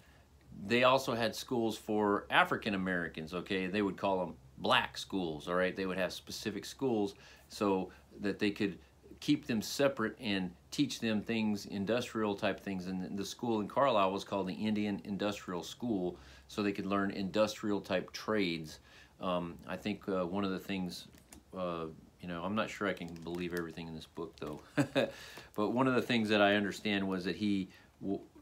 They 0.67 0.85
also 0.85 1.15
had 1.15 1.35
schools 1.35 1.77
for 1.77 2.27
african 2.31 2.75
americans 2.75 3.35
okay? 3.35 3.67
They 3.67 3.83
would 3.83 3.97
call 3.97 4.25
them 4.25 4.35
black 4.59 4.97
schools 4.97 5.49
all 5.49 5.55
right? 5.55 5.77
They 5.77 5.87
would 5.87 5.99
have 5.99 6.13
specific 6.13 6.65
schools 6.65 7.15
so 7.49 7.91
that 8.21 8.39
they 8.39 8.51
could 8.51 8.79
keep 9.21 9.47
them 9.47 9.63
separate 9.63 10.17
and 10.19 10.51
teach 10.71 11.01
them 11.01 11.21
things, 11.21 11.67
industrial 11.67 12.35
type 12.35 12.59
things. 12.59 12.87
And 12.87 13.19
the 13.19 13.25
school 13.25 13.61
in 13.61 13.69
Carlisle 13.69 14.13
was 14.13 14.25
called 14.25 14.49
the 14.49 14.55
Indian 14.55 15.01
Industrial 15.05 15.63
School, 15.63 16.17
so 16.49 16.63
they 16.63 16.73
could 16.73 16.87
learn 16.87 17.11
industrial 17.11 17.81
type 17.81 18.13
trades. 18.13 18.81
Um, 19.21 19.59
I 19.69 19.77
think 19.77 20.09
uh, 20.09 20.27
one 20.27 20.45
of 20.45 20.51
the 20.51 20.59
things, 20.59 21.07
uh, 21.57 21.87
you 22.21 22.29
know, 22.29 22.43
I'm 22.43 22.55
not 22.55 22.71
sure 22.71 22.89
I 22.89 22.95
can 22.95 23.09
believe 23.09 23.53
everything 23.53 23.87
in 23.87 23.95
this 23.95 24.07
book 24.07 24.35
though, 24.41 24.61
but 25.55 25.73
one 25.73 25.87
of 25.87 25.95
the 25.95 26.03
things 26.03 26.31
that 26.31 26.41
I 26.41 26.55
understand 26.55 27.07
was 27.07 27.25
that 27.27 27.37
he, 27.37 27.69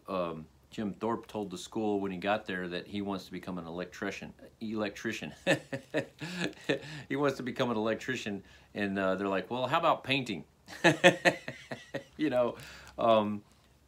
um, 0.09 0.47
Jim 0.71 0.93
Thorpe 0.93 1.27
told 1.27 1.51
the 1.51 1.59
school 1.59 1.99
when 1.99 2.13
he 2.13 2.19
got 2.19 2.47
there 2.47 2.69
that 2.69 2.87
he 2.87 3.03
wants 3.03 3.25
to 3.25 3.33
become 3.33 3.59
an 3.59 3.67
electrician. 3.67 4.33
Electrician. 4.61 5.33
he 7.09 7.17
wants 7.17 7.39
to 7.39 7.43
become 7.43 7.71
an 7.71 7.77
electrician, 7.77 8.45
and 8.75 8.99
uh, 8.99 9.15
they're 9.15 9.29
like, 9.29 9.51
"Well, 9.51 9.67
how 9.67 9.79
about 9.79 10.05
painting?" 10.05 10.45
you 12.17 12.31
know, 12.31 12.57
um, 12.99 13.43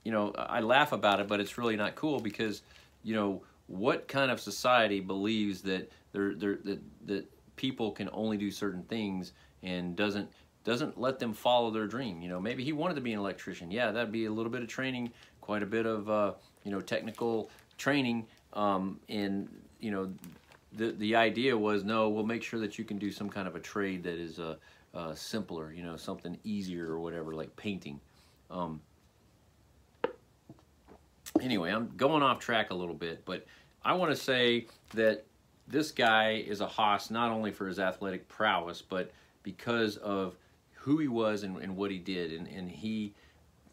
you 0.05 0.13
know, 0.13 0.33
I 0.37 0.61
laugh 0.61 0.93
about 0.93 1.21
it, 1.21 1.29
but 1.29 1.41
it's 1.41 1.59
really 1.59 1.77
not 1.77 1.95
cool 1.95 2.21
because, 2.21 2.63
you 3.03 3.15
know, 3.15 3.43
what 3.67 4.09
kind 4.09 4.31
of 4.31 4.41
society 4.41 5.01
believes 5.01 5.63
that 5.63 5.91
they're, 6.13 6.35
they're, 6.35 6.59
that 6.65 6.81
that 7.07 7.31
people 7.57 7.93
can 7.93 8.09
only 8.13 8.37
do 8.37 8.51
certain 8.51 8.83
things 8.85 9.33
and 9.63 9.95
doesn't 9.95 10.29
doesn't 10.65 11.01
let 11.01 11.19
them 11.19 11.33
follow 11.33 11.71
their 11.71 11.87
dream. 11.87 12.21
You 12.21 12.29
know, 12.29 12.41
maybe 12.41 12.65
he 12.65 12.73
wanted 12.73 12.95
to 12.95 13.01
be 13.01 13.13
an 13.13 13.19
electrician. 13.19 13.71
Yeah, 13.71 13.93
that'd 13.93 14.13
be 14.13 14.27
a 14.27 14.31
little 14.31 14.53
bit 14.53 14.63
of 14.63 14.69
training, 14.69 15.13
quite 15.41 15.63
a 15.63 15.67
bit 15.67 15.87
of 15.87 16.09
uh, 16.11 16.33
you 16.65 16.71
know 16.71 16.81
technical 16.81 17.51
training, 17.79 18.27
um, 18.53 18.99
and 19.09 19.49
you 19.81 19.91
know, 19.91 20.13
the 20.73 20.93
the 20.93 21.17
idea 21.17 21.57
was 21.57 21.85
no, 21.85 22.09
we'll 22.09 22.25
make 22.25 22.43
sure 22.43 22.61
that 22.61 22.79
you 22.79 22.85
can 22.85 22.99
do 22.99 23.11
some 23.11 23.29
kind 23.29 23.49
of 23.49 23.57
a 23.57 23.61
trade 23.61 24.03
that 24.05 24.15
is 24.15 24.39
uh, 24.39 24.57
uh, 24.95 25.15
simpler, 25.15 25.73
you 25.73 25.83
know, 25.83 25.97
something 25.97 26.39
easier 26.45 26.87
or 26.87 27.01
whatever, 27.01 27.35
like 27.35 27.55
painting. 27.57 28.01
Um, 28.51 28.81
anyway, 31.41 31.71
I'm 31.71 31.93
going 31.97 32.23
off 32.23 32.41
track 32.41 32.71
a 32.71 32.75
little 32.75 32.95
bit, 32.95 33.25
but 33.25 33.47
I 33.85 33.95
want 33.95 34.11
to 34.11 34.17
say 34.17 34.67
that 34.95 35.25
this 35.69 35.93
guy 35.93 36.45
is 36.47 36.61
a 36.61 36.67
hoss 36.67 37.11
not 37.11 37.31
only 37.31 37.53
for 37.53 37.69
his 37.69 37.79
athletic 37.79 38.29
prowess, 38.29 38.83
but 38.83 39.13
because 39.43 39.97
of 39.99 40.37
who 40.73 40.99
he 40.99 41.09
was 41.09 41.43
and, 41.43 41.57
and 41.59 41.77
what 41.77 41.91
he 41.91 41.99
did. 41.99 42.33
And, 42.33 42.49
and 42.49 42.71
he 42.71 43.15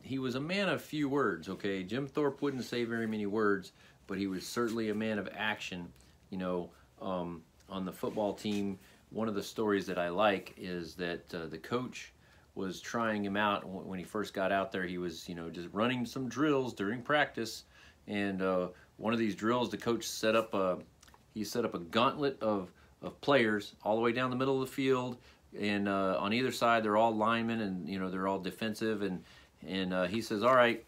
he 0.04 0.20
was 0.20 0.36
a 0.36 0.40
man 0.40 0.70
of 0.70 0.82
few 0.82 1.10
words, 1.10 1.50
okay? 1.50 1.84
Jim 1.84 2.08
Thorpe 2.08 2.42
wouldn't 2.42 2.64
say 2.64 2.86
very 2.86 3.08
many 3.08 3.26
words, 3.26 3.74
but 4.06 4.18
he 4.18 4.28
was 4.28 4.46
certainly 4.46 4.90
a 4.90 4.96
man 4.96 5.20
of 5.20 5.28
action. 5.36 5.92
You 6.30 6.38
know, 6.38 6.70
um, 7.02 7.42
on 7.70 7.84
the 7.84 7.92
football 7.92 8.34
team, 8.34 8.80
one 9.10 9.28
of 9.28 9.36
the 9.36 9.44
stories 9.44 9.86
that 9.88 9.98
I 9.98 10.10
like 10.10 10.54
is 10.58 10.96
that 10.96 11.34
uh, 11.34 11.48
the 11.48 11.58
coach 11.58 12.14
was 12.56 12.82
trying 12.82 13.24
him 13.24 13.38
out. 13.38 13.68
When 13.68 14.00
he 14.00 14.06
first 14.06 14.34
got 14.34 14.52
out 14.52 14.72
there. 14.72 14.86
He 14.86 14.98
was, 14.98 15.30
you 15.30 15.36
know, 15.36 15.50
just 15.50 15.70
running 15.72 16.06
some 16.06 16.28
drills 16.28 16.74
during 16.74 17.02
practice, 17.02 17.64
and 18.08 18.42
uh, 18.42 18.68
one 18.98 19.14
of 19.14 19.20
these 19.20 19.36
drills, 19.36 19.70
the 19.70 19.78
coach 19.78 20.06
set 20.06 20.36
up 20.36 20.54
a 20.54 20.80
he 21.34 21.44
set 21.44 21.66
up 21.66 21.76
a 21.76 21.80
gauntlet 21.80 22.42
of 22.42 22.72
of 23.02 23.20
players 23.22 23.76
all 23.84 23.96
the 23.96 24.02
way 24.02 24.12
down 24.12 24.30
the 24.32 24.36
middle 24.36 24.62
of 24.62 24.68
the 24.68 24.74
field, 24.74 25.18
and 25.58 25.88
uh, 25.88 26.18
on 26.20 26.34
either 26.34 26.52
side 26.52 26.84
they're 26.84 26.98
all 26.98 27.16
linemen, 27.16 27.62
and 27.62 27.88
you 27.88 28.00
know 28.00 28.10
they're 28.10 28.28
all 28.28 28.40
defensive, 28.40 29.04
and 29.04 29.24
and 29.66 29.94
uh, 29.94 30.06
he 30.06 30.22
says, 30.22 30.44
all 30.44 30.56
right, 30.56 30.84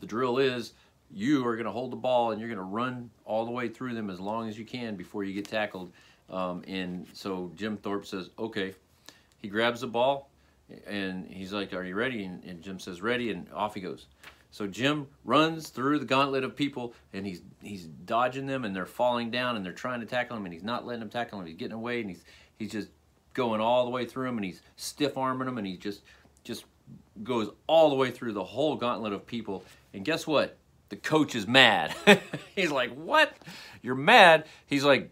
the 0.00 0.06
drill 0.06 0.38
is 0.38 0.74
you 1.12 1.46
are 1.46 1.54
going 1.54 1.66
to 1.66 1.72
hold 1.72 1.90
the 1.90 1.96
ball 1.96 2.32
and 2.32 2.40
you're 2.40 2.48
going 2.48 2.58
to 2.58 2.64
run 2.64 3.10
all 3.24 3.44
the 3.44 3.50
way 3.50 3.68
through 3.68 3.94
them 3.94 4.10
as 4.10 4.20
long 4.20 4.48
as 4.48 4.58
you 4.58 4.64
can 4.64 4.96
before 4.96 5.24
you 5.24 5.32
get 5.32 5.48
tackled 5.48 5.90
um, 6.30 6.62
and 6.66 7.06
so 7.12 7.50
Jim 7.56 7.76
Thorpe 7.76 8.06
says, 8.06 8.30
okay. 8.38 8.74
He 9.40 9.48
grabs 9.48 9.80
the 9.80 9.86
ball 9.86 10.28
and 10.86 11.26
he's 11.26 11.52
like, 11.52 11.72
are 11.72 11.84
you 11.84 11.94
ready? 11.94 12.24
And, 12.24 12.42
and 12.44 12.62
Jim 12.62 12.78
says, 12.78 13.00
ready. 13.00 13.30
And 13.30 13.46
off 13.52 13.74
he 13.74 13.80
goes. 13.80 14.06
So 14.50 14.66
Jim 14.66 15.06
runs 15.24 15.68
through 15.68 15.98
the 15.98 16.06
gauntlet 16.06 16.42
of 16.42 16.56
people, 16.56 16.94
and 17.12 17.26
he's 17.26 17.42
he's 17.62 17.84
dodging 17.84 18.46
them, 18.46 18.64
and 18.64 18.74
they're 18.74 18.86
falling 18.86 19.30
down, 19.30 19.56
and 19.56 19.64
they're 19.64 19.74
trying 19.74 20.00
to 20.00 20.06
tackle 20.06 20.38
him, 20.38 20.46
and 20.46 20.54
he's 20.54 20.62
not 20.62 20.86
letting 20.86 21.00
them 21.00 21.10
tackle 21.10 21.38
him. 21.38 21.46
He's 21.46 21.56
getting 21.56 21.74
away, 21.74 22.00
and 22.00 22.08
he's 22.08 22.24
he's 22.58 22.72
just 22.72 22.88
going 23.34 23.60
all 23.60 23.84
the 23.84 23.90
way 23.90 24.06
through 24.06 24.24
them, 24.24 24.38
and 24.38 24.44
he's 24.46 24.62
stiff 24.76 25.18
arming 25.18 25.44
them, 25.44 25.58
and 25.58 25.66
he 25.66 25.76
just 25.76 26.00
just 26.44 26.64
goes 27.22 27.50
all 27.66 27.90
the 27.90 27.96
way 27.96 28.10
through 28.10 28.32
the 28.32 28.42
whole 28.42 28.74
gauntlet 28.74 29.12
of 29.12 29.26
people. 29.26 29.64
And 29.92 30.02
guess 30.02 30.26
what? 30.26 30.56
The 30.88 30.96
coach 30.96 31.34
is 31.34 31.46
mad. 31.46 31.94
he's 32.54 32.70
like, 32.70 32.94
"What? 32.94 33.36
You're 33.82 33.94
mad?" 33.94 34.46
He's 34.66 34.84
like, 34.84 35.10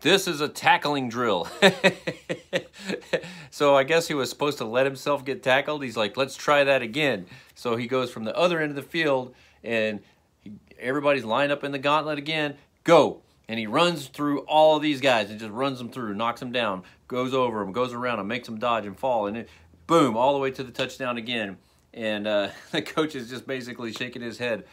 "This 0.00 0.26
is 0.26 0.40
a 0.40 0.48
tackling 0.48 1.08
drill." 1.08 1.48
so 3.50 3.76
I 3.76 3.84
guess 3.84 4.08
he 4.08 4.14
was 4.14 4.30
supposed 4.30 4.58
to 4.58 4.64
let 4.64 4.86
himself 4.86 5.24
get 5.24 5.42
tackled. 5.42 5.82
He's 5.82 5.96
like, 5.96 6.16
"Let's 6.16 6.36
try 6.36 6.64
that 6.64 6.82
again." 6.82 7.26
So 7.54 7.76
he 7.76 7.86
goes 7.86 8.10
from 8.10 8.24
the 8.24 8.36
other 8.36 8.60
end 8.60 8.70
of 8.70 8.76
the 8.76 8.82
field, 8.82 9.34
and 9.62 10.00
he, 10.40 10.52
everybody's 10.78 11.24
lined 11.24 11.52
up 11.52 11.62
in 11.64 11.72
the 11.72 11.78
gauntlet 11.78 12.18
again. 12.18 12.56
Go! 12.84 13.22
And 13.48 13.58
he 13.58 13.66
runs 13.66 14.08
through 14.08 14.40
all 14.40 14.76
of 14.76 14.82
these 14.82 15.00
guys 15.00 15.30
and 15.30 15.40
just 15.40 15.52
runs 15.52 15.78
them 15.78 15.90
through, 15.90 16.14
knocks 16.14 16.40
them 16.40 16.52
down, 16.52 16.82
goes 17.06 17.32
over 17.32 17.60
them, 17.60 17.72
goes 17.72 17.94
around 17.94 18.18
them, 18.18 18.28
makes 18.28 18.46
them 18.46 18.58
dodge 18.58 18.84
and 18.84 18.98
fall, 18.98 19.26
and 19.26 19.38
it, 19.38 19.48
boom, 19.86 20.16
all 20.16 20.34
the 20.34 20.38
way 20.38 20.50
to 20.50 20.62
the 20.62 20.70
touchdown 20.70 21.16
again. 21.16 21.56
And 21.92 22.26
uh, 22.26 22.50
the 22.72 22.82
coach 22.82 23.14
is 23.14 23.28
just 23.28 23.46
basically 23.46 23.92
shaking 23.92 24.22
his 24.22 24.38
head. 24.38 24.64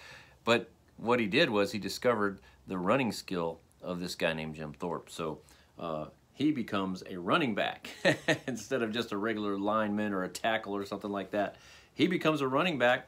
But 0.45 0.69
what 0.97 1.19
he 1.19 1.25
did 1.25 1.49
was 1.49 1.71
he 1.71 1.79
discovered 1.79 2.39
the 2.67 2.77
running 2.77 3.11
skill 3.11 3.59
of 3.81 3.99
this 3.99 4.15
guy 4.15 4.33
named 4.33 4.55
Jim 4.55 4.73
Thorpe. 4.73 5.09
So 5.09 5.39
uh, 5.77 6.05
he 6.33 6.51
becomes 6.51 7.03
a 7.09 7.17
running 7.17 7.55
back 7.55 7.89
instead 8.47 8.81
of 8.81 8.91
just 8.93 9.11
a 9.11 9.17
regular 9.17 9.57
lineman 9.57 10.13
or 10.13 10.23
a 10.23 10.29
tackle 10.29 10.75
or 10.75 10.85
something 10.85 11.11
like 11.11 11.31
that. 11.31 11.57
He 11.93 12.07
becomes 12.07 12.41
a 12.41 12.47
running 12.47 12.77
back 12.77 13.07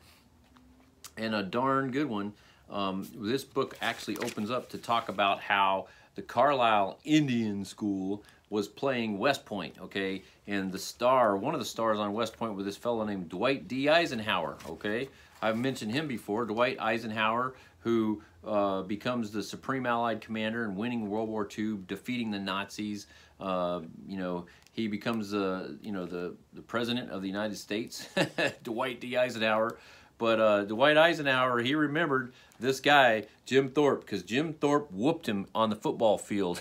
and 1.18 1.34
a 1.34 1.44
darn 1.44 1.92
good 1.92 2.08
one. 2.08 2.34
Um, 2.70 3.08
this 3.16 3.44
book 3.44 3.78
actually 3.82 4.18
opens 4.18 4.52
up 4.52 4.70
to 4.70 4.78
talk 4.78 5.10
about 5.10 5.40
how 5.40 5.88
the 6.16 6.22
Carlisle 6.22 7.00
Indian 7.06 7.64
School 7.64 8.24
was 8.50 8.68
playing 8.68 9.18
West 9.18 9.46
Point, 9.46 9.76
okay? 9.80 10.24
And 10.48 10.72
the 10.72 10.80
star, 10.80 11.36
one 11.36 11.54
of 11.54 11.60
the 11.60 11.66
stars 11.66 12.00
on 12.00 12.14
West 12.14 12.38
Point 12.38 12.56
was 12.56 12.66
this 12.66 12.78
fellow 12.78 13.04
named 13.04 13.30
Dwight 13.30 13.68
D. 13.68 13.90
Eisenhower, 13.90 14.58
okay? 14.70 15.10
I've 15.42 15.58
mentioned 15.58 15.92
him 15.92 16.08
before, 16.08 16.46
Dwight 16.46 16.80
Eisenhower, 16.80 17.56
who 17.80 18.22
uh, 18.46 18.82
becomes 18.82 19.32
the 19.32 19.44
Supreme 19.44 19.86
Allied 19.86 20.22
Commander 20.22 20.64
and 20.64 20.76
winning 20.76 21.10
World 21.10 21.30
War 21.30 21.48
II, 21.58 21.80
defeating 21.88 22.32
the 22.32 22.40
Nazis. 22.40 23.08
Uh, 23.40 23.82
you 24.08 24.18
know, 24.18 24.46
he 24.72 24.88
becomes 24.88 25.32
the, 25.32 25.78
you 25.82 25.92
know, 25.92 26.06
the, 26.06 26.36
the 26.54 26.62
President 26.62 27.12
of 27.12 27.22
the 27.22 27.28
United 27.28 27.58
States, 27.58 28.08
Dwight 28.64 29.00
D. 29.00 29.18
Eisenhower. 29.18 29.78
But 30.18 30.40
uh, 30.40 30.64
Dwight 30.66 30.98
Eisenhower, 30.98 31.60
he 31.60 31.76
remembered 31.76 32.34
this 32.60 32.80
guy, 32.80 33.26
Jim 33.46 33.70
Thorpe, 33.70 34.02
because 34.02 34.24
Jim 34.24 34.54
Thorpe 34.54 34.92
whooped 34.92 35.28
him 35.28 35.46
on 35.54 35.70
the 35.70 35.76
football 35.76 36.18
field. 36.18 36.60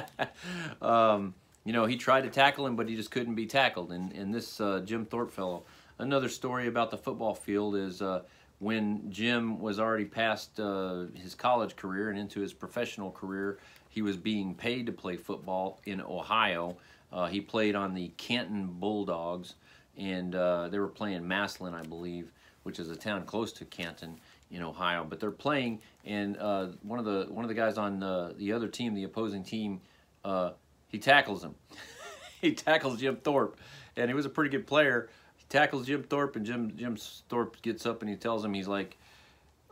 um, 0.82 1.34
you 1.64 1.72
know, 1.72 1.84
he 1.84 1.96
tried 1.96 2.22
to 2.22 2.30
tackle 2.30 2.66
him, 2.66 2.76
but 2.76 2.88
he 2.88 2.96
just 2.96 3.10
couldn't 3.10 3.34
be 3.34 3.46
tackled. 3.46 3.92
And, 3.92 4.12
and 4.12 4.34
this 4.34 4.60
uh, 4.60 4.80
Jim 4.84 5.04
Thorpe 5.04 5.32
fellow, 5.32 5.64
another 6.02 6.28
story 6.28 6.66
about 6.66 6.90
the 6.90 6.98
football 6.98 7.34
field 7.34 7.76
is 7.76 8.02
uh, 8.02 8.22
when 8.58 9.10
Jim 9.10 9.58
was 9.60 9.78
already 9.78 10.04
past 10.04 10.58
uh, 10.60 11.04
his 11.14 11.34
college 11.34 11.76
career 11.76 12.10
and 12.10 12.18
into 12.18 12.40
his 12.40 12.52
professional 12.52 13.10
career, 13.10 13.58
he 13.88 14.02
was 14.02 14.16
being 14.16 14.54
paid 14.54 14.86
to 14.86 14.92
play 14.92 15.16
football 15.16 15.80
in 15.86 16.00
Ohio. 16.00 16.76
Uh, 17.12 17.26
he 17.26 17.40
played 17.40 17.74
on 17.74 17.94
the 17.94 18.08
Canton 18.16 18.66
Bulldogs, 18.66 19.54
and 19.96 20.34
uh, 20.34 20.68
they 20.68 20.78
were 20.78 20.88
playing 20.88 21.26
Massillon, 21.26 21.74
I 21.74 21.82
believe 21.82 22.32
which 22.62 22.78
is 22.78 22.90
a 22.90 22.96
town 22.96 23.24
close 23.24 23.52
to 23.52 23.64
Canton 23.64 24.20
in 24.50 24.62
Ohio. 24.62 25.04
But 25.08 25.20
they're 25.20 25.30
playing, 25.30 25.80
and 26.04 26.36
uh, 26.36 26.68
one 26.82 26.98
of 26.98 27.04
the 27.04 27.26
one 27.28 27.44
of 27.44 27.48
the 27.48 27.54
guys 27.54 27.78
on 27.78 27.98
the 27.98 28.52
other 28.52 28.68
team, 28.68 28.94
the 28.94 29.04
opposing 29.04 29.42
team, 29.44 29.80
uh, 30.24 30.52
he 30.88 30.98
tackles 30.98 31.42
him. 31.42 31.54
he 32.40 32.52
tackles 32.52 33.00
Jim 33.00 33.16
Thorpe, 33.16 33.58
and 33.96 34.08
he 34.08 34.14
was 34.14 34.26
a 34.26 34.30
pretty 34.30 34.50
good 34.50 34.66
player. 34.66 35.08
Tackles 35.52 35.86
Jim 35.86 36.02
Thorpe, 36.02 36.36
and 36.36 36.46
Jim 36.46 36.72
Jim 36.76 36.96
Thorpe 37.28 37.60
gets 37.60 37.84
up 37.84 38.00
and 38.00 38.08
he 38.08 38.16
tells 38.16 38.42
him 38.42 38.54
he's 38.54 38.68
like, 38.68 38.96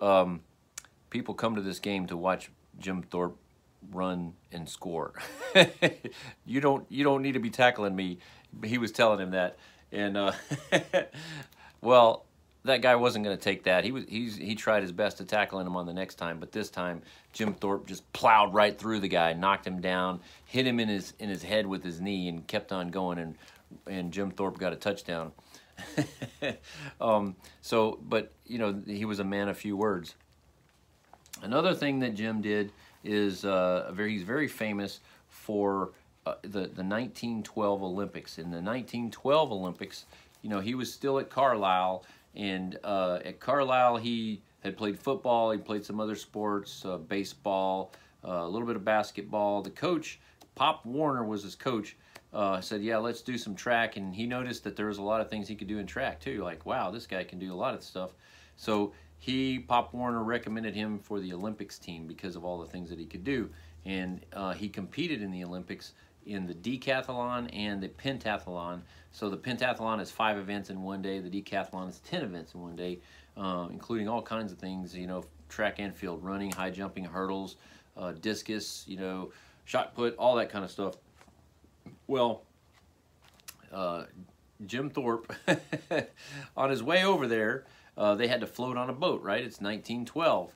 um, 0.03 0.41
people 1.09 1.33
come 1.33 1.55
to 1.55 1.63
this 1.63 1.79
game 1.79 2.07
to 2.09 2.19
watch 2.19 2.51
Jim 2.79 3.01
Thorpe 3.01 3.39
run 3.91 4.35
and 4.53 4.69
score. 4.69 5.15
you 6.45 6.61
don't 6.61 6.85
you 6.91 7.03
don't 7.03 7.23
need 7.23 7.33
to 7.33 7.41
be 7.41 7.49
tackling 7.49 7.97
me. 7.97 8.19
He 8.63 8.77
was 8.77 8.93
telling 8.93 9.21
him 9.21 9.31
that, 9.31 9.57
and 9.91 10.19
uh, 10.19 10.33
well, 11.81 12.27
that 12.65 12.83
guy 12.83 12.97
wasn't 12.97 13.25
going 13.25 13.39
to 13.39 13.43
take 13.43 13.65
that. 13.65 13.83
He 13.83 13.93
was 13.93 14.05
he's 14.07 14.37
he 14.37 14.55
tried 14.57 14.83
his 14.83 14.93
best 14.93 15.17
to 15.17 15.25
tackle 15.25 15.61
him 15.61 15.77
on 15.77 15.87
the 15.87 15.95
next 15.95 16.17
time, 16.17 16.41
but 16.41 16.53
this 16.53 16.69
time 16.69 17.01
Jim 17.33 17.55
Thorpe 17.55 17.87
just 17.87 18.13
plowed 18.13 18.53
right 18.53 18.79
through 18.79 19.01
the 19.01 19.09
guy, 19.09 19.33
knocked 19.33 19.67
him 19.67 19.81
down, 19.81 20.21
hit 20.45 20.67
him 20.67 20.79
in 20.79 20.91
his 20.91 21.15
in 21.19 21.31
his 21.31 21.43
head 21.43 21.67
with 21.67 21.83
his 21.83 22.03
knee, 22.03 22.29
and 22.29 22.47
kept 22.47 22.71
on 22.71 22.91
going. 22.91 23.19
And 23.19 23.35
and 23.87 24.13
Jim 24.13 24.31
Thorpe 24.31 24.59
got 24.59 24.75
a 24.75 24.77
touchdown. 24.77 25.33
um, 27.01 27.37
so, 27.61 27.99
but 28.03 28.33
you 28.47 28.59
know 28.59 28.83
he 28.87 29.05
was 29.05 29.21
a 29.21 29.25
man 29.25 29.49
of 29.49 29.57
few 29.57 29.77
words. 29.77 30.15
Another 31.43 31.75
thing 31.75 32.01
that 32.01 32.15
Jim 32.15 32.41
did 32.41 32.73
is 33.05 33.45
uh, 33.45 33.91
very 33.93 34.13
he's 34.13 34.23
very 34.23 34.49
famous 34.49 35.01
for 35.29 35.93
uh, 36.27 36.35
the 36.43 36.49
the 36.49 36.85
1912 36.85 37.83
Olympics. 37.83 38.39
In 38.39 38.51
the 38.51 38.57
1912 38.57 39.53
Olympics, 39.53 40.05
you 40.43 40.51
know 40.51 40.61
he 40.61 40.75
was 40.75 40.93
still 40.93 41.19
at 41.19 41.31
Carlisle 41.31 42.05
and 42.35 42.79
uh, 42.85 43.19
at 43.25 43.41
Carlisle, 43.41 43.97
he 43.97 44.43
had 44.63 44.77
played 44.77 44.99
football. 44.99 45.51
He 45.51 45.59
played 45.59 45.85
some 45.85 46.01
other 46.01 46.15
sports, 46.15 46.85
uh, 46.85 46.99
baseball, 46.99 47.93
uh, 48.25 48.43
a 48.43 48.49
little 48.49 48.67
bit 48.67 48.77
of 48.77 48.85
basketball. 48.85 49.63
The 49.63 49.71
coach, 49.71 50.21
Pop 50.55 50.85
Warner, 50.87 51.25
was 51.25 51.43
his 51.43 51.55
coach. 51.55 51.97
Uh, 52.33 52.61
said, 52.61 52.83
"Yeah, 52.83 52.99
let's 52.99 53.23
do 53.23 53.37
some 53.37 53.55
track." 53.55 53.97
And 53.97 54.15
he 54.15 54.27
noticed 54.27 54.65
that 54.65 54.77
there 54.77 54.87
was 54.87 54.99
a 54.99 55.03
lot 55.03 55.21
of 55.21 55.29
things 55.29 55.49
he 55.49 55.57
could 55.57 55.69
do 55.69 55.79
in 55.79 55.87
track 55.87 56.21
too. 56.21 56.43
Like, 56.45 56.65
wow, 56.65 56.91
this 56.91 57.07
guy 57.07 57.25
can 57.25 57.39
do 57.39 57.53
a 57.53 57.57
lot 57.57 57.75
of 57.75 57.83
stuff. 57.83 58.11
So 58.57 58.93
he, 59.19 59.59
Pop 59.59 59.93
Warner, 59.93 60.23
recommended 60.23 60.75
him 60.75 60.99
for 60.99 61.21
the 61.21 61.33
Olympics 61.33 61.79
team 61.79 62.07
because 62.07 62.37
of 62.37 62.45
all 62.45 62.59
the 62.59 62.67
things 62.67 62.89
that 62.91 62.99
he 62.99 63.07
could 63.07 63.25
do. 63.25 63.51
And 63.85 64.25
uh, 64.33 64.55
he 64.55 64.69
competed 64.69 65.23
in 65.23 65.31
the 65.31 65.45
Olympics 65.45 65.93
in 66.27 66.47
the 66.47 66.55
decathlon 66.55 67.49
and 67.53 67.83
the 67.83 67.89
pentathlon. 67.89 68.83
So 69.11 69.29
the 69.29 69.37
pentathlon 69.37 70.01
is 70.01 70.11
five 70.11 70.39
events 70.39 70.71
in 70.71 70.83
one 70.83 71.03
day. 71.03 71.19
The 71.19 71.31
decathlon 71.31 71.89
is 71.89 71.99
ten 72.01 72.23
events 72.23 72.55
in 72.55 72.61
one 72.61 72.77
day, 72.77 73.01
uh, 73.37 73.69
including 73.71 74.09
all 74.09 74.23
kinds 74.23 74.53
of 74.53 74.59
things. 74.59 74.97
You 74.97 75.07
know, 75.07 75.25
track 75.49 75.79
and 75.79 75.95
field 75.95 76.23
running, 76.23 76.53
high 76.53 76.71
jumping, 76.71 77.05
hurdles, 77.05 77.57
uh, 77.97 78.13
discus. 78.13 78.85
You 78.87 78.99
know, 78.99 79.33
shot 79.65 79.95
put, 79.95 80.17
all 80.17 80.37
that 80.37 80.51
kind 80.51 80.65
of 80.65 80.71
stuff. 80.71 80.97
Well, 82.11 82.43
uh, 83.73 84.07
Jim 84.67 84.91
Thorpe, 84.91 85.33
on 86.57 86.69
his 86.69 86.83
way 86.83 87.05
over 87.05 87.29
there, 87.29 87.67
uh, 87.97 88.17
they 88.17 88.27
had 88.27 88.41
to 88.41 88.49
float 88.49 88.77
on 88.77 88.91
a 88.91 88.93
boat. 88.93 89.23
Right? 89.23 89.45
It's 89.45 89.61
1912. 89.61 90.53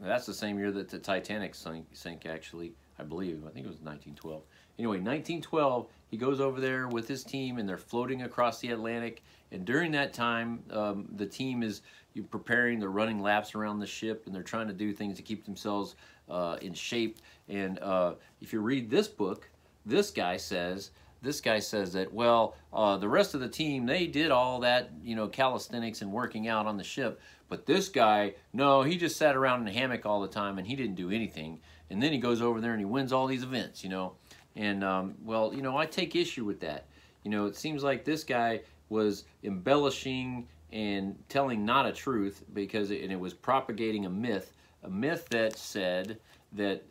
That's 0.00 0.26
the 0.26 0.32
same 0.32 0.60
year 0.60 0.70
that 0.70 0.88
the 0.88 1.00
Titanic 1.00 1.56
sank, 1.56 2.24
actually, 2.24 2.74
I 3.00 3.02
believe. 3.02 3.42
I 3.44 3.50
think 3.50 3.66
it 3.66 3.70
was 3.70 3.80
1912. 3.80 4.42
Anyway, 4.78 4.98
1912, 4.98 5.88
he 6.08 6.16
goes 6.16 6.40
over 6.40 6.60
there 6.60 6.86
with 6.86 7.08
his 7.08 7.24
team 7.24 7.58
and 7.58 7.68
they're 7.68 7.78
floating 7.78 8.22
across 8.22 8.60
the 8.60 8.70
Atlantic. 8.70 9.24
And 9.50 9.64
during 9.64 9.90
that 9.92 10.12
time, 10.12 10.62
um, 10.70 11.08
the 11.16 11.26
team 11.26 11.64
is 11.64 11.82
preparing, 12.30 12.78
they're 12.78 12.90
running 12.90 13.20
laps 13.20 13.56
around 13.56 13.80
the 13.80 13.86
ship 13.88 14.26
and 14.26 14.34
they're 14.34 14.44
trying 14.44 14.68
to 14.68 14.72
do 14.72 14.92
things 14.92 15.16
to 15.16 15.22
keep 15.22 15.44
themselves 15.44 15.96
uh, 16.30 16.58
in 16.62 16.74
shape. 16.74 17.18
And 17.48 17.80
uh, 17.80 18.14
if 18.40 18.52
you 18.52 18.60
read 18.60 18.88
this 18.88 19.08
book, 19.08 19.48
this 19.84 20.10
guy 20.10 20.36
says, 20.36 20.90
this 21.22 21.40
guy 21.40 21.60
says 21.60 21.92
that, 21.92 22.12
well, 22.12 22.56
uh, 22.72 22.96
the 22.96 23.08
rest 23.08 23.34
of 23.34 23.40
the 23.40 23.48
team, 23.48 23.86
they 23.86 24.06
did 24.06 24.30
all 24.30 24.60
that, 24.60 24.90
you 25.02 25.14
know, 25.14 25.28
calisthenics 25.28 26.02
and 26.02 26.12
working 26.12 26.48
out 26.48 26.66
on 26.66 26.76
the 26.76 26.84
ship. 26.84 27.20
But 27.48 27.66
this 27.66 27.88
guy, 27.88 28.34
no, 28.52 28.82
he 28.82 28.96
just 28.96 29.16
sat 29.16 29.36
around 29.36 29.62
in 29.62 29.68
a 29.68 29.72
hammock 29.72 30.04
all 30.04 30.20
the 30.20 30.28
time 30.28 30.58
and 30.58 30.66
he 30.66 30.74
didn't 30.74 30.96
do 30.96 31.10
anything. 31.10 31.60
And 31.90 32.02
then 32.02 32.12
he 32.12 32.18
goes 32.18 32.42
over 32.42 32.60
there 32.60 32.72
and 32.72 32.80
he 32.80 32.86
wins 32.86 33.12
all 33.12 33.26
these 33.26 33.42
events, 33.42 33.84
you 33.84 33.90
know. 33.90 34.14
And 34.56 34.82
um, 34.82 35.14
well, 35.22 35.54
you 35.54 35.62
know, 35.62 35.76
I 35.76 35.86
take 35.86 36.16
issue 36.16 36.44
with 36.44 36.60
that. 36.60 36.86
You 37.24 37.30
know, 37.30 37.46
it 37.46 37.56
seems 37.56 37.84
like 37.84 38.04
this 38.04 38.24
guy 38.24 38.62
was 38.88 39.24
embellishing 39.44 40.48
and 40.72 41.16
telling 41.28 41.64
not 41.64 41.86
a 41.86 41.92
truth 41.92 42.42
because 42.52 42.90
it, 42.90 43.02
and 43.02 43.12
it 43.12 43.20
was 43.20 43.34
propagating 43.34 44.06
a 44.06 44.10
myth, 44.10 44.52
a 44.82 44.90
myth 44.90 45.28
that 45.30 45.56
said 45.56 46.18
that 46.52 46.82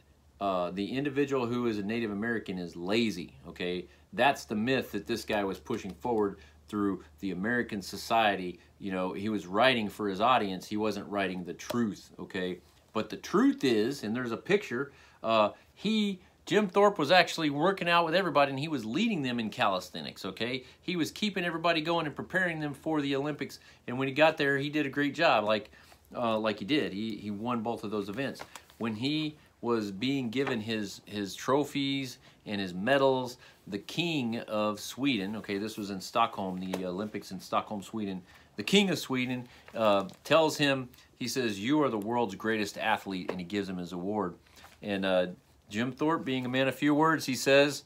uh, 0.42 0.72
the 0.72 0.92
individual 0.92 1.46
who 1.46 1.68
is 1.68 1.78
a 1.78 1.84
Native 1.84 2.12
American 2.12 2.58
is 2.58 2.76
lazy. 2.76 3.36
Okay, 3.48 3.86
that's 4.14 4.46
the 4.46 4.56
myth 4.56 4.92
that 4.92 5.06
this 5.06 5.24
guy 5.24 5.44
was 5.44 5.60
pushing 5.60 5.94
forward 5.94 6.40
through 6.68 7.04
the 7.20 7.32
American 7.32 7.82
society. 7.82 8.60
You 8.80 8.92
know, 8.92 9.14
he 9.14 9.30
was 9.30 9.46
writing 9.46 9.88
for 9.88 10.10
his 10.10 10.20
audience. 10.20 10.68
He 10.68 10.78
wasn't 10.78 11.08
writing 11.08 11.44
the 11.44 11.54
truth. 11.54 12.10
Okay, 12.20 12.58
but 12.92 13.10
the 13.10 13.18
truth 13.18 13.64
is, 13.64 14.04
and 14.04 14.16
there's 14.16 14.32
a 14.32 14.38
picture. 14.38 14.92
Uh, 15.24 15.52
he 15.76 16.20
Jim 16.48 16.68
Thorpe 16.68 16.98
was 16.98 17.12
actually 17.12 17.52
working 17.52 17.88
out 17.88 18.04
with 18.04 18.16
everybody 18.16 18.50
and 18.50 18.60
he 18.60 18.68
was 18.68 18.84
leading 18.84 19.22
them 19.22 19.40
in 19.40 19.52
calisthenics, 19.52 20.26
okay? 20.26 20.64
He 20.82 20.96
was 20.96 21.12
keeping 21.12 21.46
everybody 21.46 21.82
going 21.82 22.08
and 22.08 22.16
preparing 22.16 22.60
them 22.60 22.74
for 22.74 23.00
the 23.00 23.16
Olympics. 23.16 23.60
And 23.88 24.00
when 24.00 24.08
he 24.08 24.14
got 24.14 24.38
there, 24.38 24.58
he 24.58 24.70
did 24.70 24.88
a 24.88 24.90
great 24.90 25.14
job 25.14 25.44
like 25.44 25.70
uh, 26.16 26.38
like 26.38 26.60
he 26.60 26.66
did. 26.66 26.94
He, 26.94 27.16
he 27.16 27.32
won 27.32 27.62
both 27.62 27.84
of 27.84 27.92
those 27.92 28.10
events. 28.10 28.42
When 28.80 28.96
he 28.96 29.38
was 29.62 29.92
being 29.92 30.30
given 30.30 30.60
his, 30.60 31.02
his 31.06 31.36
trophies 31.36 32.18
and 32.46 32.60
his 32.60 32.74
medals, 32.74 33.38
the 33.68 33.78
king 33.78 34.40
of 34.40 34.80
Sweden, 34.80 35.36
okay, 35.38 35.58
this 35.58 35.78
was 35.78 35.92
in 35.92 36.02
Stockholm, 36.02 36.60
the 36.60 36.86
Olympics 36.86 37.32
in 37.32 37.40
Stockholm, 37.40 37.84
Sweden, 37.84 38.24
the 38.56 38.64
king 38.64 38.90
of 38.90 39.00
Sweden 39.00 39.48
uh, 39.76 40.08
tells 40.24 40.58
him, 40.58 40.90
he 41.18 41.28
says, 41.28 41.60
you 41.60 41.82
are 41.84 41.90
the 41.90 41.98
world's 41.98 42.36
greatest 42.36 42.78
athlete, 42.78 43.30
and 43.30 43.40
he 43.40 43.46
gives 43.46 43.70
him 43.70 43.78
his 43.78 43.92
award. 43.92 44.36
And 44.82 45.06
uh, 45.06 45.28
Jim 45.70 45.92
Thorpe, 45.92 46.26
being 46.26 46.46
a 46.46 46.50
man 46.50 46.68
of 46.68 46.76
few 46.76 46.94
words, 46.96 47.26
he 47.26 47.36
says, 47.36 47.84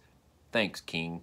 thanks, 0.51 0.81
king. 0.81 1.21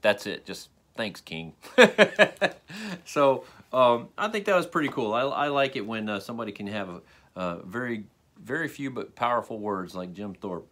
That's 0.00 0.26
it, 0.26 0.46
just 0.46 0.68
thanks, 0.96 1.20
king. 1.20 1.54
so 3.04 3.44
um, 3.72 4.08
I 4.16 4.28
think 4.28 4.44
that 4.46 4.54
was 4.56 4.66
pretty 4.66 4.88
cool. 4.88 5.12
I, 5.12 5.22
I 5.22 5.48
like 5.48 5.76
it 5.76 5.86
when 5.86 6.08
uh, 6.08 6.20
somebody 6.20 6.52
can 6.52 6.66
have 6.68 6.88
a, 6.88 7.00
a 7.36 7.62
very, 7.64 8.04
very 8.42 8.68
few 8.68 8.90
but 8.90 9.14
powerful 9.14 9.58
words 9.58 9.94
like 9.94 10.12
Jim 10.12 10.34
Thorpe. 10.34 10.68